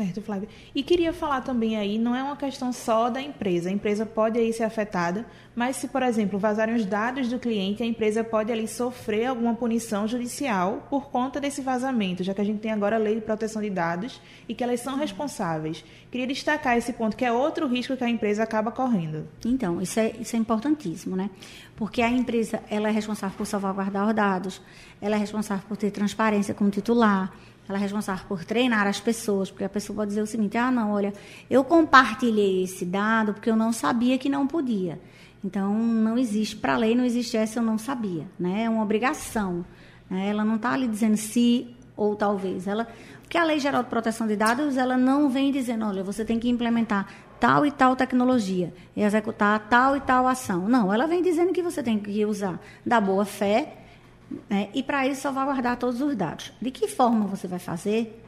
Certo, 0.00 0.22
Flávia. 0.22 0.48
E 0.74 0.82
queria 0.82 1.12
falar 1.12 1.42
também 1.42 1.76
aí, 1.76 1.98
não 1.98 2.16
é 2.16 2.22
uma 2.22 2.34
questão 2.34 2.72
só 2.72 3.10
da 3.10 3.20
empresa. 3.20 3.68
A 3.68 3.72
empresa 3.72 4.06
pode 4.06 4.38
aí 4.38 4.50
ser 4.50 4.62
afetada, 4.62 5.26
mas 5.54 5.76
se, 5.76 5.88
por 5.88 6.02
exemplo, 6.02 6.38
vazarem 6.38 6.74
os 6.74 6.86
dados 6.86 7.28
do 7.28 7.38
cliente, 7.38 7.82
a 7.82 7.86
empresa 7.86 8.24
pode 8.24 8.50
ali 8.50 8.66
sofrer 8.66 9.26
alguma 9.26 9.54
punição 9.54 10.08
judicial 10.08 10.86
por 10.88 11.10
conta 11.10 11.38
desse 11.38 11.60
vazamento, 11.60 12.24
já 12.24 12.32
que 12.32 12.40
a 12.40 12.44
gente 12.44 12.60
tem 12.60 12.72
agora 12.72 12.96
a 12.96 12.98
lei 12.98 13.16
de 13.16 13.20
proteção 13.20 13.60
de 13.60 13.68
dados 13.68 14.22
e 14.48 14.54
que 14.54 14.64
elas 14.64 14.80
são 14.80 14.96
responsáveis. 14.96 15.84
Queria 16.10 16.26
destacar 16.26 16.78
esse 16.78 16.94
ponto, 16.94 17.14
que 17.14 17.24
é 17.24 17.30
outro 17.30 17.66
risco 17.66 17.94
que 17.94 18.02
a 18.02 18.08
empresa 18.08 18.42
acaba 18.42 18.72
correndo. 18.72 19.28
Então, 19.44 19.82
isso 19.82 20.00
é, 20.00 20.14
isso 20.18 20.34
é 20.34 20.38
importantíssimo, 20.38 21.14
né? 21.14 21.28
Porque 21.76 22.00
a 22.00 22.08
empresa 22.08 22.62
ela 22.70 22.88
é 22.88 22.90
responsável 22.90 23.36
por 23.36 23.46
salvaguardar 23.46 24.08
os 24.08 24.14
dados, 24.14 24.62
ela 24.98 25.16
é 25.16 25.18
responsável 25.18 25.64
por 25.68 25.76
ter 25.76 25.90
transparência 25.90 26.54
com 26.54 26.64
o 26.64 26.70
titular, 26.70 27.30
ela 27.70 27.78
é 27.78 27.80
responsável 27.80 28.26
por 28.26 28.44
treinar 28.44 28.86
as 28.86 29.00
pessoas, 29.00 29.50
porque 29.50 29.64
a 29.64 29.68
pessoa 29.68 29.96
pode 29.96 30.08
dizer 30.08 30.22
o 30.22 30.26
seguinte: 30.26 30.58
ah, 30.58 30.70
não, 30.70 30.90
olha, 30.92 31.12
eu 31.48 31.64
compartilhei 31.64 32.64
esse 32.64 32.84
dado 32.84 33.32
porque 33.32 33.48
eu 33.48 33.56
não 33.56 33.72
sabia 33.72 34.18
que 34.18 34.28
não 34.28 34.46
podia. 34.46 35.00
Então, 35.42 35.72
não 35.72 36.18
existe, 36.18 36.56
para 36.56 36.74
a 36.74 36.76
lei 36.76 36.94
não 36.94 37.04
existe 37.04 37.36
essa 37.36 37.60
eu 37.60 37.62
não 37.62 37.78
sabia, 37.78 38.26
né? 38.38 38.64
É 38.64 38.70
uma 38.70 38.82
obrigação. 38.82 39.64
Né? 40.10 40.28
Ela 40.28 40.44
não 40.44 40.56
está 40.56 40.72
ali 40.72 40.86
dizendo 40.86 41.16
se 41.16 41.74
ou 41.96 42.14
talvez. 42.16 42.66
Ela, 42.66 42.86
porque 43.22 43.38
a 43.38 43.44
Lei 43.44 43.58
Geral 43.58 43.82
de 43.82 43.88
Proteção 43.88 44.26
de 44.26 44.36
Dados, 44.36 44.76
ela 44.76 44.96
não 44.98 45.30
vem 45.30 45.52
dizendo, 45.52 45.86
olha, 45.86 46.02
você 46.02 46.24
tem 46.24 46.38
que 46.38 46.48
implementar 46.48 47.06
tal 47.38 47.64
e 47.64 47.70
tal 47.70 47.96
tecnologia 47.96 48.72
executar 48.94 49.68
tal 49.70 49.96
e 49.96 50.00
tal 50.00 50.26
ação. 50.26 50.68
Não, 50.68 50.92
ela 50.92 51.06
vem 51.06 51.22
dizendo 51.22 51.52
que 51.52 51.62
você 51.62 51.82
tem 51.82 51.98
que 51.98 52.26
usar 52.26 52.60
da 52.84 53.00
boa 53.00 53.24
fé 53.24 53.79
né? 54.48 54.68
E 54.74 54.82
para 54.82 55.06
isso 55.06 55.22
salvaguardar 55.22 55.76
todos 55.76 56.00
os 56.00 56.14
dados. 56.14 56.52
De 56.60 56.70
que 56.70 56.86
forma 56.86 57.26
você 57.26 57.48
vai 57.48 57.58
fazer? 57.58 58.22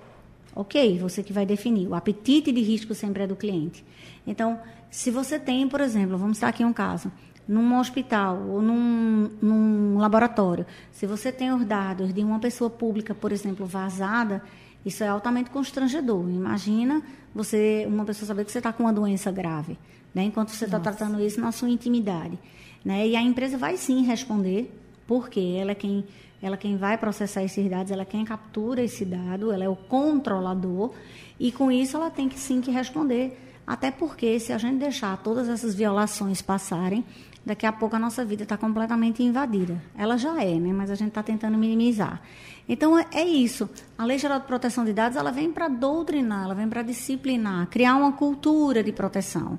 Ok, 0.55 0.99
você 0.99 1.23
que 1.23 1.33
vai 1.33 1.47
definir. 1.47 1.89
O 1.89 1.95
apetite 1.95 2.53
de 2.53 2.61
risco 2.61 2.95
sempre 2.95 3.23
é 3.23 3.27
do 3.27 3.37
cliente. 3.37 3.85
Então, 4.27 4.61
se 4.91 5.11
você 5.11 5.39
tem, 5.39 5.69
por 5.69 5.81
exemplo, 5.81 6.19
vamos 6.19 6.37
estar 6.37 6.49
aqui 6.49 6.65
um 6.65 6.73
caso, 6.73 7.11
num 7.49 7.79
hospital 7.79 8.39
ou 8.49 8.63
num, 8.63 9.31
num 9.41 9.99
laboratório, 9.99 10.67
se 10.91 11.07
você 11.07 11.33
tem 11.33 11.53
os 11.53 11.65
dados 11.65 12.13
de 12.13 12.23
uma 12.23 12.39
pessoa 12.39 12.69
pública, 12.69 13.15
por 13.15 13.33
exemplo, 13.33 13.67
vazada, 13.67 14.43
isso 14.85 15.03
é 15.03 15.09
altamente 15.09 15.51
constrangedor. 15.51 16.29
Imagina 16.29 17.03
você, 17.35 17.85
uma 17.89 18.05
pessoa 18.05 18.27
saber 18.27 18.45
que 18.45 18.53
você 18.53 18.59
está 18.59 18.73
com 18.73 18.83
uma 18.83 18.93
doença 18.93 19.31
grave, 19.31 19.79
né? 20.15 20.25
enquanto 20.25 20.51
você 20.51 20.67
está 20.67 20.79
tratando 20.79 21.21
isso 21.21 21.41
na 21.41 21.53
sua 21.53 21.71
intimidade. 21.71 22.39
Né? 22.85 23.09
E 23.09 23.17
a 23.17 23.23
empresa 23.23 23.57
vai 23.57 23.77
sim 23.77 24.03
responder 24.03 24.71
porque 25.07 25.41
ela 25.59 25.73
é 25.73 25.75
quem 25.75 26.05
ela 26.43 26.57
é 26.57 26.59
quem 26.59 26.77
vai 26.77 26.99
processar 26.99 27.45
esses 27.45 27.71
dados, 27.71 27.93
ela 27.93 28.03
é 28.03 28.05
quem 28.05 28.25
captura 28.25 28.83
esse 28.83 29.05
dado, 29.05 29.53
ela 29.53 29.63
é 29.63 29.69
o 29.69 29.77
controlador 29.77 30.91
e 31.39 31.53
com 31.53 31.71
isso 31.71 31.97
ela 31.97 32.11
tem 32.11 32.29
que 32.29 32.39
sim 32.39 32.61
que 32.61 32.71
responder, 32.71 33.39
até 33.65 33.93
porque 33.93 34.41
se 34.41 34.53
a 34.53 34.59
gente 34.59 34.79
deixar 34.79 35.17
todas 35.19 35.49
essas 35.49 35.73
violações 35.73 36.43
passarem, 36.43 37.05
daqui 37.45 37.67
a 37.67 37.73
pouco 37.73 37.97
a 37.97 37.99
nossa 37.99 38.25
vida 38.25 38.43
está 38.43 38.57
completamente 38.57 39.23
invadida. 39.23 39.81
Ela 39.97 40.17
já 40.17 40.43
é, 40.43 40.59
né? 40.59 40.73
Mas 40.73 40.91
a 40.91 40.95
gente 40.95 41.09
está 41.09 41.23
tentando 41.23 41.59
minimizar. 41.59 42.21
Então 42.69 42.99
é, 42.99 43.07
é 43.13 43.25
isso. 43.25 43.69
A 43.99 44.05
Lei 44.05 44.19
Geral 44.19 44.41
de 44.41 44.47
Proteção 44.47 44.85
de 44.85 44.93
Dados 44.93 45.17
ela 45.17 45.31
vem 45.31 45.53
para 45.53 45.69
doutrinar, 45.69 46.45
ela 46.45 46.55
vem 46.55 46.69
para 46.69 46.83
disciplinar, 46.83 47.67
criar 47.67 47.97
uma 47.97 48.13
cultura 48.13 48.83
de 48.83 48.93
proteção. 48.93 49.59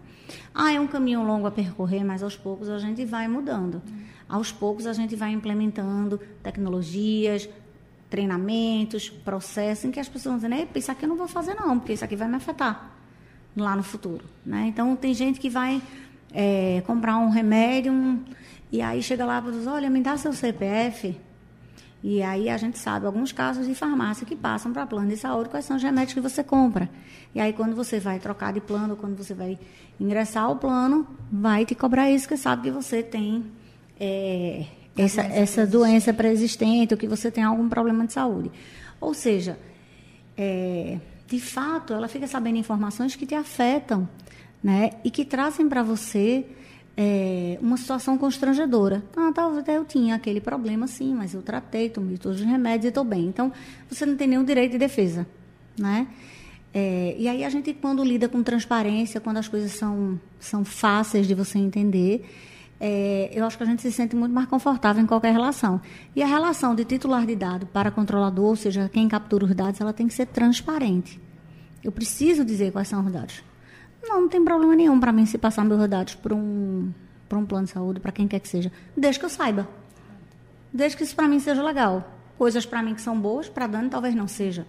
Ah, 0.54 0.72
é 0.72 0.80
um 0.80 0.88
caminho 0.88 1.24
longo 1.24 1.48
a 1.48 1.52
percorrer, 1.52 2.04
mas 2.04 2.24
aos 2.24 2.36
poucos 2.36 2.70
a 2.70 2.80
gente 2.80 3.04
vai 3.06 3.28
mudando. 3.28 3.82
Aos 4.34 4.51
poucos 4.51 4.88
a 4.88 4.93
gente 4.93 5.15
vai 5.15 5.31
implementando 5.31 6.19
tecnologias, 6.41 7.47
treinamentos, 8.09 9.07
processos 9.07 9.86
em 9.86 9.91
que 9.91 9.99
as 9.99 10.09
pessoas 10.09 10.41
vão 10.41 10.49
dizer, 10.49 10.67
isso 10.73 10.91
aqui 10.91 11.05
eu 11.05 11.09
não 11.09 11.15
vou 11.15 11.27
fazer 11.27 11.53
não, 11.53 11.77
porque 11.77 11.93
isso 11.93 12.03
aqui 12.03 12.15
vai 12.15 12.27
me 12.27 12.38
afetar 12.38 12.93
lá 13.55 13.75
no 13.75 13.84
futuro. 13.84 14.25
Né? 14.43 14.65
Então, 14.69 14.95
tem 14.95 15.13
gente 15.13 15.39
que 15.39 15.51
vai 15.51 15.79
é, 16.34 16.81
comprar 16.88 17.17
um 17.17 17.29
remédio 17.29 17.93
um, 17.93 18.23
e 18.71 18.81
aí 18.81 19.03
chega 19.03 19.23
lá 19.23 19.38
e 19.47 19.51
diz, 19.51 19.67
olha, 19.67 19.88
me 19.88 20.01
dá 20.01 20.17
seu 20.17 20.34
CPF. 20.34 21.15
E 22.01 22.23
aí 22.23 22.49
a 22.49 22.57
gente 22.57 22.79
sabe 22.79 23.05
alguns 23.05 23.31
casos 23.31 23.67
de 23.67 23.75
farmácia 23.75 24.25
que 24.25 24.36
passam 24.36 24.73
para 24.73 24.88
plano 24.88 25.09
de 25.09 25.15
saúde 25.15 25.49
quais 25.49 25.65
são 25.65 25.77
os 25.77 25.84
remédios 25.84 26.15
que 26.15 26.19
você 26.19 26.43
compra. 26.43 26.89
E 27.36 27.39
aí 27.39 27.53
quando 27.53 27.75
você 27.75 27.99
vai 27.99 28.17
trocar 28.17 28.51
de 28.51 28.61
plano, 28.61 28.95
quando 28.95 29.15
você 29.15 29.36
vai 29.36 29.59
ingressar 29.99 30.45
ao 30.45 30.55
plano, 30.55 31.07
vai 31.31 31.67
te 31.67 31.75
cobrar 31.75 32.09
isso, 32.09 32.27
que 32.27 32.36
sabe 32.36 32.63
que 32.63 32.71
você 32.71 33.03
tem 33.03 33.45
é, 34.00 34.66
essa, 34.98 35.24
doença 35.24 35.39
essa 35.39 35.68
doença 35.68 36.14
pré-existente 36.14 36.94
ou 36.94 36.98
que 36.98 37.08
você 37.08 37.32
tem 37.32 37.44
algum 37.44 37.68
problema 37.68 38.06
de 38.06 38.14
saúde. 38.14 38.52
Ou 39.00 39.14
seja, 39.14 39.58
é, 40.38 41.00
de 41.28 41.39
fato, 41.39 41.94
ela 41.94 42.08
fica 42.08 42.28
sabendo 42.28 42.58
informações 42.58 43.16
que 43.16 43.26
te 43.26 43.36
afetam, 43.36 44.08
né? 44.64 44.91
E 45.04 45.12
que 45.12 45.26
trazem 45.26 45.68
para 45.68 45.84
você 45.84 46.46
é, 46.96 47.58
uma 47.62 47.78
situação 47.78 48.18
constrangedora. 48.18 49.04
Ah, 49.16 49.32
talvez 49.34 49.68
eu 49.68 49.86
tinha 49.86 50.16
aquele 50.16 50.39
problema, 50.39 50.88
sim, 50.88 51.14
mas 51.14 51.34
eu 51.34 51.41
tratei, 51.41 51.89
tomei 51.89 52.18
todos 52.18 52.39
os 52.39 52.46
remédios 52.46 52.86
e 52.86 52.88
estou 52.89 53.04
bem. 53.04 53.26
Então, 53.26 53.52
você 53.89 54.06
não 54.06 54.16
tem 54.16 54.28
nenhum 54.28 54.44
direito 54.44 54.74
de 54.74 54.78
defesa, 54.78 55.26
né? 55.78 56.08
É, 56.74 57.16
e 57.20 57.28
aí 57.28 57.44
a 57.44 57.50
gente, 57.50 57.72
quando 57.74 58.04
lida 58.04 58.28
com 58.28 58.41
transparência, 58.41 59.22
quando 59.22 59.38
as 59.38 59.48
coisas 59.48 59.72
são, 59.74 60.20
são 60.39 60.66
fáceis 60.66 61.28
de 61.28 61.36
você 61.36 61.60
entender, 61.60 62.26
é, 62.80 63.30
eu 63.34 63.45
acho 63.45 63.57
que 63.57 63.63
a 63.63 63.65
gente 63.65 63.82
se 63.82 63.91
sente 63.91 64.15
muito 64.15 64.34
mais 64.34 64.47
confortável 64.47 65.01
em 65.01 65.05
qualquer 65.05 65.32
relação. 65.32 65.80
E 66.15 66.21
a 66.21 66.28
relação 66.28 66.76
de 66.76 66.84
titular 66.84 67.26
de 67.26 67.36
dado 67.36 67.65
para 67.67 67.91
controlador, 67.91 68.45
ou 68.45 68.55
seja, 68.55 68.89
quem 68.91 69.07
captura 69.07 69.45
os 69.45 69.55
dados, 69.55 69.80
ela 69.80 69.93
tem 69.93 70.07
que 70.07 70.13
ser 70.13 70.26
transparente. 70.28 71.19
Eu 71.84 71.91
preciso 71.91 72.43
dizer 72.43 72.71
quais 72.71 72.88
são 72.88 73.05
os 73.05 73.11
dados. 73.11 73.43
Não, 74.01 74.21
não 74.21 74.30
tem 74.30 74.43
problema 74.43 74.76
nenhum 74.76 74.99
para 74.99 75.11
mim 75.11 75.26
se 75.26 75.38
passar 75.38 75.63
meus 75.63 75.88
dados 75.88 76.15
para 76.15 76.36
um, 76.36 76.91
para 77.30 77.38
um 77.38 77.45
plano 77.45 77.65
de 77.65 77.71
saúde, 77.71 77.99
para 77.99 78.11
quem 78.11 78.28
quer 78.28 78.39
que 78.39 78.47
seja. 78.47 78.71
Desde 78.97 79.19
que 79.19 79.26
eu 79.26 79.30
saiba. 79.30 79.67
Desde 80.74 80.97
que 80.97 81.03
isso 81.03 81.15
para 81.15 81.28
mim 81.28 81.39
seja 81.39 81.63
legal. 81.63 82.11
Coisas 82.38 82.65
para 82.65 82.82
mim 82.84 82.95
que 82.95 83.01
são 83.01 83.17
boas, 83.19 83.47
para 83.47 83.67
Dani 83.67 83.89
talvez 83.89 84.13
não 84.15 84.28
seja. 84.28 84.65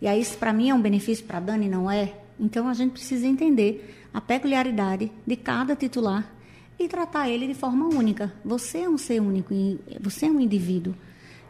E 0.00 0.06
aí, 0.06 0.20
isso 0.20 0.38
para 0.38 0.52
mim 0.52 0.70
é 0.70 0.74
um 0.74 0.80
benefício, 0.80 1.24
para 1.26 1.40
Dani 1.40 1.68
não 1.68 1.90
é. 1.90 2.14
Então, 2.38 2.68
a 2.68 2.74
gente 2.74 2.92
precisa 2.92 3.26
entender 3.26 4.06
a 4.14 4.20
peculiaridade 4.20 5.10
de 5.26 5.36
cada 5.36 5.74
titular 5.74 6.37
e 6.78 6.88
tratar 6.88 7.28
ele 7.28 7.46
de 7.46 7.54
forma 7.54 7.86
única. 7.86 8.32
Você 8.44 8.78
é 8.78 8.88
um 8.88 8.96
ser 8.96 9.20
único 9.20 9.52
e 9.52 9.80
você 10.00 10.26
é 10.26 10.30
um 10.30 10.40
indivíduo. 10.40 10.94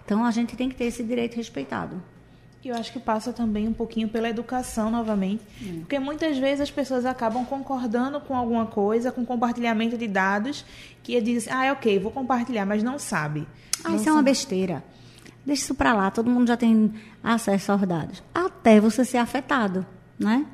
Então 0.04 0.24
a 0.24 0.30
gente 0.30 0.56
tem 0.56 0.68
que 0.68 0.74
ter 0.74 0.84
esse 0.84 1.02
direito 1.02 1.36
respeitado. 1.36 2.02
Eu 2.64 2.74
acho 2.74 2.92
que 2.92 2.98
passa 2.98 3.32
também 3.32 3.66
um 3.66 3.72
pouquinho 3.72 4.08
pela 4.08 4.28
educação 4.28 4.90
novamente, 4.90 5.42
hum. 5.62 5.80
porque 5.80 5.98
muitas 5.98 6.36
vezes 6.36 6.60
as 6.60 6.70
pessoas 6.70 7.06
acabam 7.06 7.44
concordando 7.44 8.20
com 8.20 8.36
alguma 8.36 8.66
coisa, 8.66 9.10
com 9.10 9.24
compartilhamento 9.24 9.96
de 9.96 10.06
dados, 10.06 10.66
que 11.02 11.18
dizem, 11.20 11.52
ah, 11.52 11.64
é 11.64 11.72
ok, 11.72 11.98
vou 11.98 12.10
compartilhar, 12.10 12.66
mas 12.66 12.82
não 12.82 12.98
sabe. 12.98 13.46
Ah, 13.82 13.88
não 13.88 13.96
isso 13.96 14.04
sabe. 14.04 14.08
é 14.08 14.12
uma 14.12 14.22
besteira. 14.22 14.84
Deixa 15.46 15.62
isso 15.62 15.74
para 15.74 15.94
lá, 15.94 16.10
todo 16.10 16.30
mundo 16.30 16.48
já 16.48 16.56
tem 16.58 16.92
acesso 17.22 17.72
aos 17.72 17.80
dados. 17.82 18.22
Até 18.34 18.80
você 18.80 19.02
ser 19.02 19.18
afetado, 19.18 19.86
né? 20.18 20.44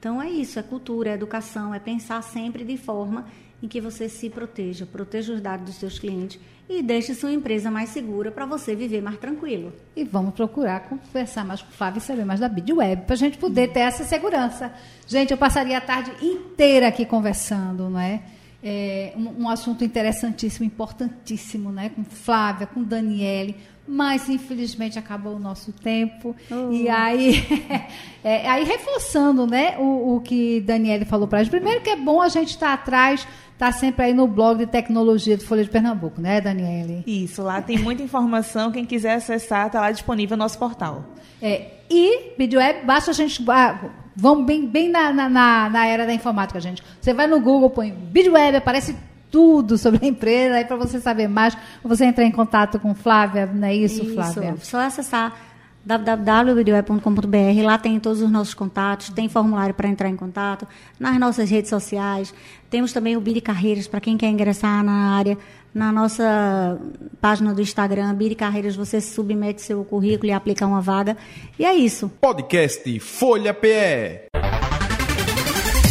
Então 0.00 0.20
é 0.20 0.28
isso, 0.28 0.58
é 0.58 0.62
cultura, 0.62 1.10
é 1.10 1.14
educação, 1.14 1.72
é 1.72 1.78
pensar 1.78 2.20
sempre 2.22 2.64
de 2.64 2.76
forma 2.76 3.26
em 3.64 3.68
que 3.68 3.80
você 3.80 4.10
se 4.10 4.28
proteja, 4.28 4.84
proteja 4.84 5.32
os 5.32 5.40
dados 5.40 5.64
dos 5.64 5.76
seus 5.76 5.98
clientes 5.98 6.38
e 6.68 6.82
deixe 6.82 7.14
sua 7.14 7.32
empresa 7.32 7.70
mais 7.70 7.88
segura 7.88 8.30
para 8.30 8.44
você 8.44 8.76
viver 8.76 9.00
mais 9.00 9.16
tranquilo. 9.16 9.72
E 9.96 10.04
vamos 10.04 10.34
procurar 10.34 10.80
conversar 10.80 11.46
mais 11.46 11.62
com 11.62 11.70
o 11.70 11.72
Flávio 11.72 11.98
e 11.98 12.02
saber 12.02 12.26
mais 12.26 12.40
da 12.40 12.48
BidWeb 12.48 13.02
para 13.06 13.14
a 13.14 13.16
gente 13.16 13.38
poder 13.38 13.72
ter 13.72 13.80
essa 13.80 14.04
segurança. 14.04 14.70
Gente, 15.06 15.30
eu 15.30 15.38
passaria 15.38 15.78
a 15.78 15.80
tarde 15.80 16.12
inteira 16.22 16.88
aqui 16.88 17.06
conversando, 17.06 17.88
não 17.88 17.98
é? 17.98 18.20
é 18.62 19.14
um, 19.16 19.44
um, 19.44 19.48
assunto 19.48 19.82
interessantíssimo, 19.82 20.66
importantíssimo, 20.66 21.72
né? 21.72 21.88
Com 21.88 22.04
Flávia, 22.04 22.66
com 22.66 22.82
Daniele, 22.82 23.56
mas 23.86 24.28
infelizmente 24.28 24.98
acabou 24.98 25.36
o 25.36 25.38
nosso 25.38 25.72
tempo. 25.72 26.34
Oh. 26.50 26.72
E 26.72 26.88
aí, 26.88 27.44
é, 28.24 28.48
aí 28.48 28.64
reforçando, 28.64 29.46
né, 29.46 29.76
o, 29.78 30.16
o 30.16 30.20
que 30.20 30.60
Daniele 30.60 31.04
falou 31.04 31.28
para 31.28 31.40
a 31.40 31.42
gente. 31.42 31.50
Primeiro 31.50 31.80
que 31.82 31.90
é 31.90 31.96
bom 31.96 32.20
a 32.20 32.28
gente 32.28 32.50
estar 32.50 32.68
tá 32.68 32.72
atrás 32.74 33.26
Está 33.54 33.70
sempre 33.70 34.06
aí 34.06 34.12
no 34.12 34.26
blog 34.26 34.58
de 34.58 34.66
tecnologia 34.66 35.36
do 35.36 35.44
Folha 35.44 35.62
de 35.62 35.70
Pernambuco, 35.70 36.20
né, 36.20 36.40
Daniele? 36.40 37.04
Isso, 37.06 37.40
lá 37.40 37.62
tem 37.62 37.78
muita 37.78 38.02
informação. 38.02 38.72
Quem 38.72 38.84
quiser 38.84 39.14
acessar, 39.14 39.68
está 39.68 39.80
lá 39.80 39.92
disponível 39.92 40.36
no 40.36 40.42
nosso 40.42 40.58
portal. 40.58 41.04
É, 41.40 41.68
e 41.88 42.32
vídeo 42.36 42.58
web, 42.58 42.84
basta 42.84 43.12
a 43.12 43.14
gente. 43.14 43.44
Ah, 43.48 43.92
vamos 44.16 44.44
bem, 44.44 44.66
bem 44.66 44.88
na, 44.88 45.12
na, 45.12 45.28
na, 45.70 45.86
era 45.86 46.04
da 46.04 46.12
informática, 46.12 46.58
gente. 46.58 46.82
Você 47.00 47.14
vai 47.14 47.28
no 47.28 47.40
Google, 47.40 47.70
põe 47.70 47.96
vídeo 48.10 48.32
web, 48.32 48.56
aparece 48.56 48.96
tudo 49.34 49.76
sobre 49.76 50.06
a 50.06 50.08
empresa, 50.08 50.54
aí 50.54 50.64
para 50.64 50.76
você 50.76 51.00
saber 51.00 51.26
mais, 51.26 51.58
você 51.82 52.04
entrar 52.04 52.24
em 52.24 52.30
contato 52.30 52.78
com 52.78 52.94
Flávia, 52.94 53.46
não 53.46 53.66
é 53.66 53.74
isso, 53.74 54.04
isso 54.04 54.14
Flávia? 54.14 54.54
Só 54.60 54.78
acessar 54.78 55.36
www.videoweb.com.br. 55.84 57.64
Lá 57.64 57.76
tem 57.76 57.98
todos 57.98 58.22
os 58.22 58.30
nossos 58.30 58.54
contatos, 58.54 59.08
tem 59.08 59.28
formulário 59.28 59.74
para 59.74 59.88
entrar 59.88 60.08
em 60.08 60.14
contato, 60.14 60.68
nas 61.00 61.18
nossas 61.18 61.50
redes 61.50 61.68
sociais. 61.68 62.32
Temos 62.70 62.92
também 62.92 63.16
o 63.16 63.20
Biri 63.20 63.40
Carreiras 63.40 63.88
para 63.88 64.00
quem 64.00 64.16
quer 64.16 64.28
ingressar 64.28 64.84
na 64.84 65.16
área. 65.16 65.36
Na 65.74 65.90
nossa 65.90 66.78
página 67.20 67.52
do 67.52 67.60
Instagram, 67.60 68.14
Biri 68.14 68.36
Carreiras, 68.36 68.76
você 68.76 69.00
submete 69.00 69.62
seu 69.62 69.84
currículo 69.84 70.30
e 70.30 70.32
aplica 70.32 70.64
uma 70.64 70.80
vaga. 70.80 71.16
E 71.58 71.64
é 71.64 71.74
isso. 71.74 72.08
Podcast 72.20 73.00
Folha 73.00 73.52
PE. 73.52 74.28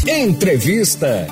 Entrevista. 0.08 1.28